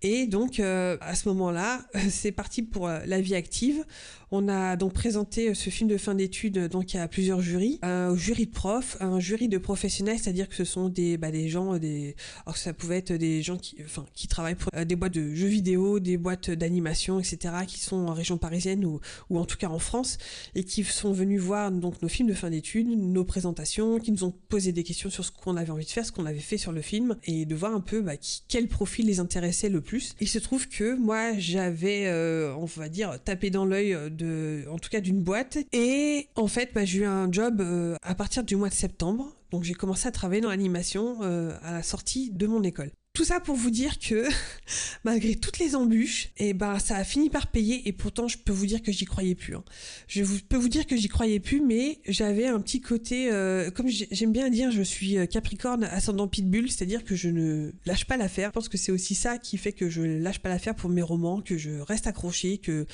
Et 0.07 0.27
donc, 0.27 0.59
euh, 0.59 0.97
à 1.01 1.15
ce 1.15 1.27
moment-là, 1.29 1.81
c'est 2.11 2.31
parti 2.31 2.61
pour 2.61 2.87
euh, 2.87 2.99
la 3.07 3.21
vie 3.21 3.33
active. 3.33 3.83
On 4.29 4.47
a 4.49 4.75
donc 4.75 4.93
présenté 4.93 5.49
euh, 5.49 5.53
ce 5.55 5.71
film 5.71 5.89
de 5.89 5.97
fin 5.97 6.13
d'études 6.13 6.67
donc 6.67 6.93
à 6.93 7.07
plusieurs 7.07 7.41
jurys, 7.41 7.79
un 7.81 8.15
jury 8.15 8.45
de 8.45 8.51
profs, 8.51 8.97
un 8.99 9.19
jury 9.19 9.47
de 9.47 9.57
professionnels, 9.57 10.19
c'est-à-dire 10.19 10.47
que 10.47 10.53
ce 10.53 10.63
sont 10.63 10.89
des, 10.89 11.17
bah, 11.17 11.31
des 11.31 11.49
gens, 11.49 11.79
des, 11.79 12.15
alors 12.45 12.55
ça 12.55 12.71
pouvait 12.71 12.97
être 12.97 13.13
des 13.13 13.41
gens 13.41 13.57
qui, 13.57 13.77
enfin, 13.83 14.05
qui 14.13 14.27
travaillent 14.27 14.53
pour 14.53 14.71
des 14.71 14.95
boîtes 14.95 15.15
de 15.15 15.33
jeux 15.33 15.47
vidéo, 15.47 15.99
des 15.99 16.17
boîtes 16.17 16.51
d'animation, 16.51 17.19
etc., 17.19 17.55
qui 17.65 17.79
sont 17.79 18.07
en 18.07 18.13
région 18.13 18.37
parisienne 18.37 18.85
ou, 18.85 18.99
ou 19.31 19.39
en 19.39 19.45
tout 19.45 19.57
cas 19.57 19.69
en 19.69 19.79
France 19.79 20.19
et 20.53 20.63
qui 20.63 20.83
sont 20.83 21.13
venus 21.13 21.41
voir 21.41 21.71
donc 21.71 21.99
nos 22.03 22.09
films 22.09 22.29
de 22.29 22.34
fin 22.35 22.49
d'études, 22.49 22.87
nos 22.87 23.23
présentations, 23.23 23.99
qui 23.99 24.11
nous 24.11 24.23
ont 24.23 24.33
posé 24.49 24.71
des 24.71 24.83
questions 24.83 25.09
sur 25.09 25.23
ce 25.25 25.31
qu'on 25.31 25.57
avait 25.57 25.71
envie 25.71 25.85
de 25.85 25.89
faire, 25.89 26.05
ce 26.05 26.11
qu'on 26.11 26.25
avait 26.25 26.39
fait 26.39 26.57
sur 26.57 26.71
le 26.71 26.81
film 26.81 27.15
et 27.25 27.45
de 27.45 27.55
voir 27.55 27.73
un 27.73 27.81
peu 27.81 28.01
bah, 28.01 28.13
quel 28.47 28.67
profil 28.67 29.07
les 29.07 29.19
intéressait 29.19 29.69
le 29.69 29.81
plus 29.81 30.15
il 30.19 30.29
se 30.29 30.39
trouve 30.39 30.67
que 30.67 30.95
moi, 30.95 31.37
j'avais, 31.37 32.07
euh, 32.07 32.55
on 32.55 32.65
va 32.65 32.89
dire, 32.89 33.19
tapé 33.23 33.49
dans 33.49 33.65
l'œil 33.65 33.95
de, 34.11 34.65
en 34.71 34.79
tout 34.79 34.89
cas 34.89 35.01
d'une 35.01 35.21
boîte. 35.21 35.57
Et 35.71 36.29
en 36.35 36.47
fait, 36.47 36.71
bah, 36.73 36.85
j'ai 36.85 36.99
eu 36.99 37.05
un 37.05 37.31
job 37.31 37.61
euh, 37.61 37.95
à 38.01 38.15
partir 38.15 38.43
du 38.43 38.55
mois 38.55 38.69
de 38.69 38.73
septembre. 38.73 39.35
Donc 39.51 39.63
j'ai 39.63 39.73
commencé 39.73 40.07
à 40.07 40.11
travailler 40.11 40.41
dans 40.41 40.49
l'animation 40.49 41.19
euh, 41.21 41.55
à 41.61 41.71
la 41.73 41.83
sortie 41.83 42.31
de 42.31 42.47
mon 42.47 42.63
école. 42.63 42.91
Tout 43.15 43.23
ça 43.23 43.39
pour 43.39 43.55
vous 43.55 43.71
dire 43.71 43.97
que 43.97 44.27
malgré 45.05 45.35
toutes 45.35 45.57
les 45.57 45.73
embûches, 45.73 46.25
et 46.37 46.49
eh 46.49 46.53
ben 46.53 46.79
ça 46.79 46.97
a 46.97 47.05
fini 47.05 47.29
par 47.29 47.47
payer 47.47 47.87
et 47.87 47.93
pourtant 47.93 48.27
je 48.27 48.37
peux 48.37 48.51
vous 48.51 48.65
dire 48.65 48.83
que 48.83 48.91
j'y 48.91 49.05
croyais 49.05 49.35
plus. 49.35 49.55
Hein. 49.55 49.63
Je 50.09 50.21
peux 50.23 50.57
vous 50.57 50.67
dire 50.67 50.85
que 50.85 50.97
j'y 50.97 51.07
croyais 51.07 51.39
plus, 51.39 51.61
mais 51.61 52.01
j'avais 52.05 52.45
un 52.45 52.59
petit 52.59 52.81
côté, 52.81 53.31
euh, 53.31 53.71
comme 53.71 53.87
j'aime 53.87 54.33
bien 54.33 54.49
dire, 54.49 54.69
je 54.69 54.81
suis 54.81 55.17
euh, 55.17 55.27
Capricorne 55.27 55.85
ascendant 55.85 56.27
Pitbull, 56.27 56.69
c'est-à-dire 56.69 57.05
que 57.05 57.15
je 57.15 57.29
ne 57.29 57.71
lâche 57.85 58.03
pas 58.03 58.17
l'affaire. 58.17 58.49
Je 58.49 58.53
pense 58.53 58.67
que 58.67 58.77
c'est 58.77 58.91
aussi 58.91 59.15
ça 59.15 59.37
qui 59.37 59.57
fait 59.57 59.71
que 59.71 59.89
je 59.89 60.01
lâche 60.01 60.39
pas 60.39 60.49
l'affaire 60.49 60.75
pour 60.75 60.89
mes 60.89 61.01
romans, 61.01 61.39
que 61.41 61.57
je 61.57 61.79
reste 61.79 62.07
accrochée, 62.07 62.57
que 62.57 62.85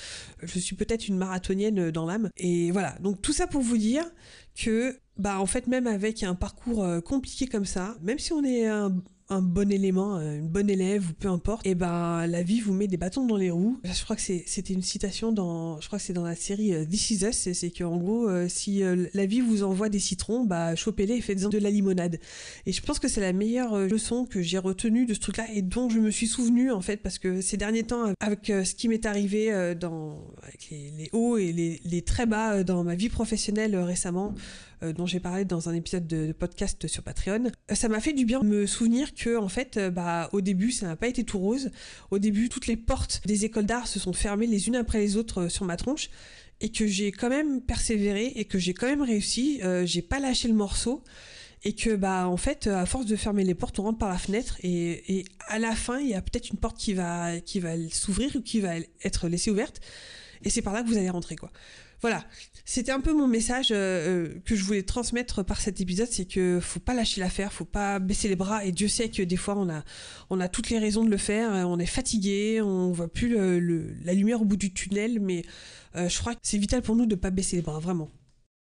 je 0.44 0.60
suis 0.60 0.76
peut-être 0.76 1.08
une 1.08 1.18
marathonienne 1.18 1.90
dans 1.90 2.06
l'âme. 2.06 2.30
Et 2.38 2.70
voilà, 2.70 2.96
donc 3.00 3.24
tout 3.24 3.34
ça 3.34 3.48
pour 3.48 3.64
vous 3.64 3.78
dire 3.80 4.06
que 4.56 5.00
bah 5.18 5.40
en 5.40 5.46
fait 5.46 5.68
même 5.68 5.88
avec 5.88 6.24
un 6.24 6.36
parcours 6.36 6.84
euh, 6.84 7.02
compliqué 7.02 7.48
comme 7.48 7.66
ça, 7.66 7.98
même 8.02 8.20
si 8.20 8.34
on 8.34 8.44
est 8.44 8.68
un 8.68 8.96
un 9.32 9.41
bon 9.41 9.72
élément, 9.72 10.17
euh, 10.17 10.39
une 10.39 10.50
bonne 10.50 10.70
élève 10.70 11.10
ou 11.10 11.13
peu 11.13 11.30
importe, 11.30 11.65
et 11.65 11.74
ben 11.74 12.28
la 12.28 12.44
vie 12.44 12.60
vous 12.60 12.74
met 12.74 12.88
des 12.88 12.98
bâtons 12.98 13.26
dans 13.26 13.38
les 13.38 13.50
roues. 13.50 13.80
Je 13.84 14.04
crois 14.04 14.17
que 14.17 14.22
c'était 14.22 14.74
une 14.74 14.82
citation 14.82 15.32
dans, 15.32 15.80
je 15.80 15.88
crois 15.88 16.00
que 16.00 16.06
c'est 16.06 16.13
dans 16.13 16.26
la 16.26 16.36
série 16.36 16.74
euh, 16.74 16.86
This 16.86 17.12
Is 17.12 17.26
Us, 17.26 17.52
c'est 17.54 17.72
qu'en 17.72 17.96
gros, 17.98 18.28
euh, 18.28 18.48
si 18.50 18.84
la 19.13 19.26
vie 19.26 19.39
vous 19.39 19.63
envoie 19.63 19.88
des 19.88 20.00
citrons, 20.00 20.44
bah 20.44 20.76
chopez-les 20.76 21.15
et 21.15 21.22
faites-en 21.22 21.50
de 21.50 21.58
la 21.58 21.70
limonade. 21.70 22.20
Et 22.65 22.74
je 22.74 22.82
pense 22.82 23.00
que 23.00 23.08
c'est 23.08 23.22
la 23.22 23.32
meilleure 23.32 23.78
leçon 23.80 24.26
que 24.26 24.41
j'ai 24.41 24.58
retenue 24.58 25.06
de 25.06 25.13
ce 25.13 25.20
truc-là 25.20 25.46
et 25.54 25.62
dont 25.62 25.89
je 25.89 26.00
me 26.00 26.12
suis 26.12 26.28
souvenu 26.28 26.72
en 26.72 26.82
fait 26.82 26.98
parce 26.98 27.17
que 27.17 27.39
ces 27.39 27.56
derniers 27.56 27.84
temps, 27.84 28.13
avec 28.20 28.48
ce 28.48 28.76
qui 28.76 28.89
m'est 28.89 29.06
arrivé 29.06 29.74
dans 29.80 30.20
avec 30.44 30.67
les, 30.72 31.10
hauts 31.13 31.38
et 31.38 31.54
les, 31.54 32.02
très 32.02 32.26
bas 32.26 32.63
dans 32.63 32.84
ma 32.84 32.96
vie 32.96 33.10
professionnelle 33.10 33.78
récemment. 33.78 34.34
Euh, 34.84 34.94
dont 34.94 35.06
j'ai 35.06 35.20
parlé 35.20 35.46
dans 35.46 35.70
un 35.70 35.76
épisode 35.76 36.08
de, 36.08 36.32
podcast 36.32 36.88
sur 36.88 37.04
Patreon. 37.04 37.52
Euh, 37.70 37.76
ça 37.76 37.88
m'a 37.88 38.00
fait 38.00 38.13
du 38.13 38.26
bien 38.26 38.39
de 38.39 38.46
me 38.46 38.65
souvenir 38.65 39.13
que, 39.13 39.38
en 39.38 39.48
fait, 39.48 39.78
euh, 39.78 39.91
bah, 39.91 40.30
au 40.34 40.41
début, 40.41 40.72
ça 40.72 40.88
n'a 40.88 40.96
pas 40.96 41.08
été 41.08 41.24
tout 41.24 41.38
rose. 41.38 41.70
Au 42.10 42.17
début, 42.17 42.50
toutes 42.50 42.65
les 42.65 42.78
portes 42.78 43.22
des 43.26 43.46
écoles 43.46 43.67
d'art 43.67 43.88
se 43.88 44.00
sont 44.00 44.13
fermées 44.13 44.48
les 44.48 44.67
unes 44.67 44.76
après 44.76 45.00
les 45.00 45.17
autres 45.17 45.50
sur 45.50 45.65
ma 45.65 45.78
tronche 45.78 46.10
et 46.62 46.72
que 46.72 46.88
j'ai 46.88 47.12
quand 47.12 47.30
même 47.30 47.62
persévéré 47.62 48.34
et 48.36 48.46
que 48.46 48.58
j'ai 48.58 48.74
quand 48.74 48.88
même 48.88 49.02
réussi. 49.02 49.62
j'ai 49.84 50.02
pas 50.04 50.20
lâché 50.20 50.48
le 50.48 50.54
morceau 50.54 51.04
et 51.63 51.74
que 51.74 51.96
bah 51.96 52.28
en 52.28 52.38
fait 52.38 52.67
à 52.67 52.86
force 52.86 53.08
de 53.08 53.15
fermer 53.15 53.44
les 53.44 53.56
portes 53.56 53.80
on 53.80 53.84
rentre 53.84 53.98
par 53.98 54.10
la 54.10 54.20
fenêtre 54.20 54.58
et, 54.62 55.17
et 55.17 55.26
à 55.48 55.58
la 55.58 55.76
fin 55.76 56.00
il 56.00 56.10
y 56.10 56.13
a 56.13 56.22
peut-être 56.22 56.52
une 56.52 56.60
porte 56.60 56.78
qui 56.78 56.94
va 56.94 57.39
qui 57.39 57.60
va 57.60 57.72
s'ouvrir 57.91 58.36
ou 58.36 58.41
qui 58.41 58.60
va 58.60 58.74
être 59.04 59.28
laissée 59.28 59.50
ouverte 59.50 59.82
et 60.44 60.50
c'est 60.50 60.62
par 60.62 60.74
là 60.74 60.84
que 60.84 60.88
vous 60.88 60.98
allez 60.98 61.10
rentrer 61.10 61.36
quoi 61.36 61.52
voilà, 62.02 62.26
c'était 62.66 62.92
un 62.92 63.00
peu 63.00 63.14
mon 63.14 63.28
message 63.28 63.70
euh, 63.72 63.76
euh, 63.76 64.40
que 64.44 64.56
je 64.56 64.64
voulais 64.64 64.82
transmettre 64.82 65.46
par 65.46 65.62
cet 65.62 65.82
épisode, 65.82 66.08
c'est 66.10 66.26
que 66.26 66.60
faut 66.60 66.80
pas 66.80 66.96
lâcher 66.96 67.22
l'affaire, 67.22 67.54
faut 67.54 67.64
pas 67.64 68.00
baisser 68.00 68.28
les 68.28 68.36
bras. 68.36 68.66
Et 68.66 68.72
Dieu 68.72 68.88
sait 68.88 69.10
que 69.10 69.22
des 69.22 69.38
fois 69.38 69.56
on 69.56 69.70
a, 69.70 69.84
on 70.32 70.40
a 70.40 70.48
toutes 70.48 70.72
les 70.72 70.80
raisons 70.80 71.06
de 71.06 71.12
le 71.12 71.18
faire, 71.18 71.52
on 71.68 71.78
est 71.78 71.86
fatigué, 71.86 72.60
on 72.60 72.92
voit 72.92 73.08
plus 73.08 73.36
la 74.04 74.14
lumière 74.14 74.42
au 74.42 74.46
bout 74.46 74.58
du 74.58 74.74
tunnel, 74.74 75.20
mais 75.20 75.44
euh, 75.96 76.10
je 76.10 76.20
crois 76.20 76.34
que 76.34 76.40
c'est 76.42 76.58
vital 76.58 76.82
pour 76.82 76.96
nous 76.96 77.06
de 77.06 77.16
pas 77.16 77.30
baisser 77.30 77.58
les 77.58 77.62
bras, 77.62 77.80
vraiment. 77.80 78.10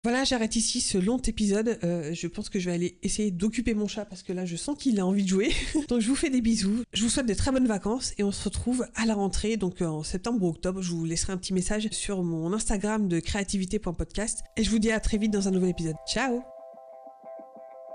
Voilà, 0.04 0.24
j'arrête 0.24 0.56
ici 0.56 0.80
ce 0.80 0.98
long 0.98 1.18
épisode. 1.18 1.78
Euh, 1.84 2.12
je 2.12 2.26
pense 2.26 2.48
que 2.48 2.58
je 2.58 2.68
vais 2.68 2.74
aller 2.74 2.98
essayer 3.04 3.30
d'occuper 3.30 3.72
mon 3.72 3.86
chat 3.86 4.04
parce 4.04 4.24
que 4.24 4.32
là, 4.32 4.44
je 4.44 4.56
sens 4.56 4.76
qu'il 4.76 4.98
a 4.98 5.06
envie 5.06 5.22
de 5.22 5.28
jouer. 5.28 5.52
donc, 5.88 6.00
je 6.00 6.08
vous 6.08 6.16
fais 6.16 6.28
des 6.28 6.40
bisous. 6.40 6.82
Je 6.92 7.04
vous 7.04 7.08
souhaite 7.08 7.26
de 7.26 7.34
très 7.34 7.52
bonnes 7.52 7.68
vacances 7.68 8.12
et 8.18 8.24
on 8.24 8.32
se 8.32 8.42
retrouve 8.42 8.84
à 8.96 9.06
la 9.06 9.14
rentrée, 9.14 9.56
donc 9.56 9.80
euh, 9.80 9.86
en 9.86 10.02
septembre 10.02 10.42
ou 10.42 10.48
octobre. 10.48 10.82
Je 10.82 10.90
vous 10.90 11.04
laisserai 11.04 11.32
un 11.32 11.36
petit 11.36 11.54
message 11.54 11.88
sur 11.92 12.24
mon 12.24 12.52
Instagram 12.52 13.06
de 13.06 13.20
créativité.podcast 13.20 14.40
et 14.56 14.64
je 14.64 14.70
vous 14.70 14.80
dis 14.80 14.90
à 14.90 14.98
très 14.98 15.18
vite 15.18 15.32
dans 15.32 15.46
un 15.46 15.52
nouvel 15.52 15.70
épisode. 15.70 15.96
Ciao 16.08 16.42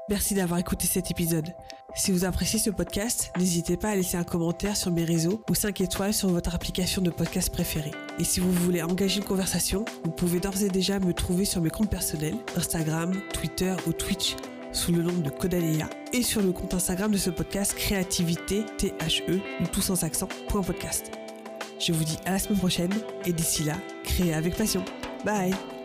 Merci 0.09 0.33
d'avoir 0.33 0.61
écouté 0.61 0.87
cet 0.87 1.11
épisode. 1.11 1.47
Si 1.95 2.11
vous 2.11 2.25
appréciez 2.25 2.59
ce 2.59 2.69
podcast, 2.69 3.31
n'hésitez 3.37 3.75
pas 3.77 3.89
à 3.89 3.95
laisser 3.95 4.17
un 4.17 4.23
commentaire 4.23 4.75
sur 4.75 4.91
mes 4.91 5.03
réseaux 5.03 5.41
ou 5.49 5.55
5 5.55 5.81
étoiles 5.81 6.13
sur 6.13 6.29
votre 6.29 6.53
application 6.53 7.01
de 7.01 7.09
podcast 7.09 7.49
préférée. 7.49 7.91
Et 8.19 8.23
si 8.23 8.39
vous 8.39 8.51
voulez 8.51 8.83
engager 8.83 9.17
une 9.17 9.25
conversation, 9.25 9.83
vous 10.03 10.11
pouvez 10.11 10.39
d'ores 10.39 10.61
et 10.61 10.69
déjà 10.69 10.99
me 10.99 11.13
trouver 11.13 11.45
sur 11.45 11.61
mes 11.61 11.69
comptes 11.69 11.89
personnels, 11.89 12.37
Instagram, 12.55 13.13
Twitter 13.33 13.73
ou 13.87 13.93
Twitch 13.93 14.35
sous 14.71 14.91
le 14.91 15.01
nom 15.01 15.13
de 15.13 15.29
Codalea 15.29 15.89
et 16.13 16.21
sur 16.21 16.41
le 16.41 16.51
compte 16.51 16.73
Instagram 16.73 17.11
de 17.11 17.17
ce 17.17 17.29
podcast 17.29 17.73
Créativité 17.73 18.63
THE 18.77 19.41
ou 19.61 19.67
tout 19.71 19.81
sans 19.81 20.03
accent 20.03 20.27
podcast. 20.49 21.11
Je 21.79 21.93
vous 21.93 22.03
dis 22.03 22.17
à 22.25 22.31
la 22.31 22.39
semaine 22.39 22.59
prochaine 22.59 22.93
et 23.25 23.33
d'ici 23.33 23.63
là, 23.63 23.75
créez 24.03 24.33
avec 24.33 24.55
passion. 24.55 24.83
Bye 25.25 25.76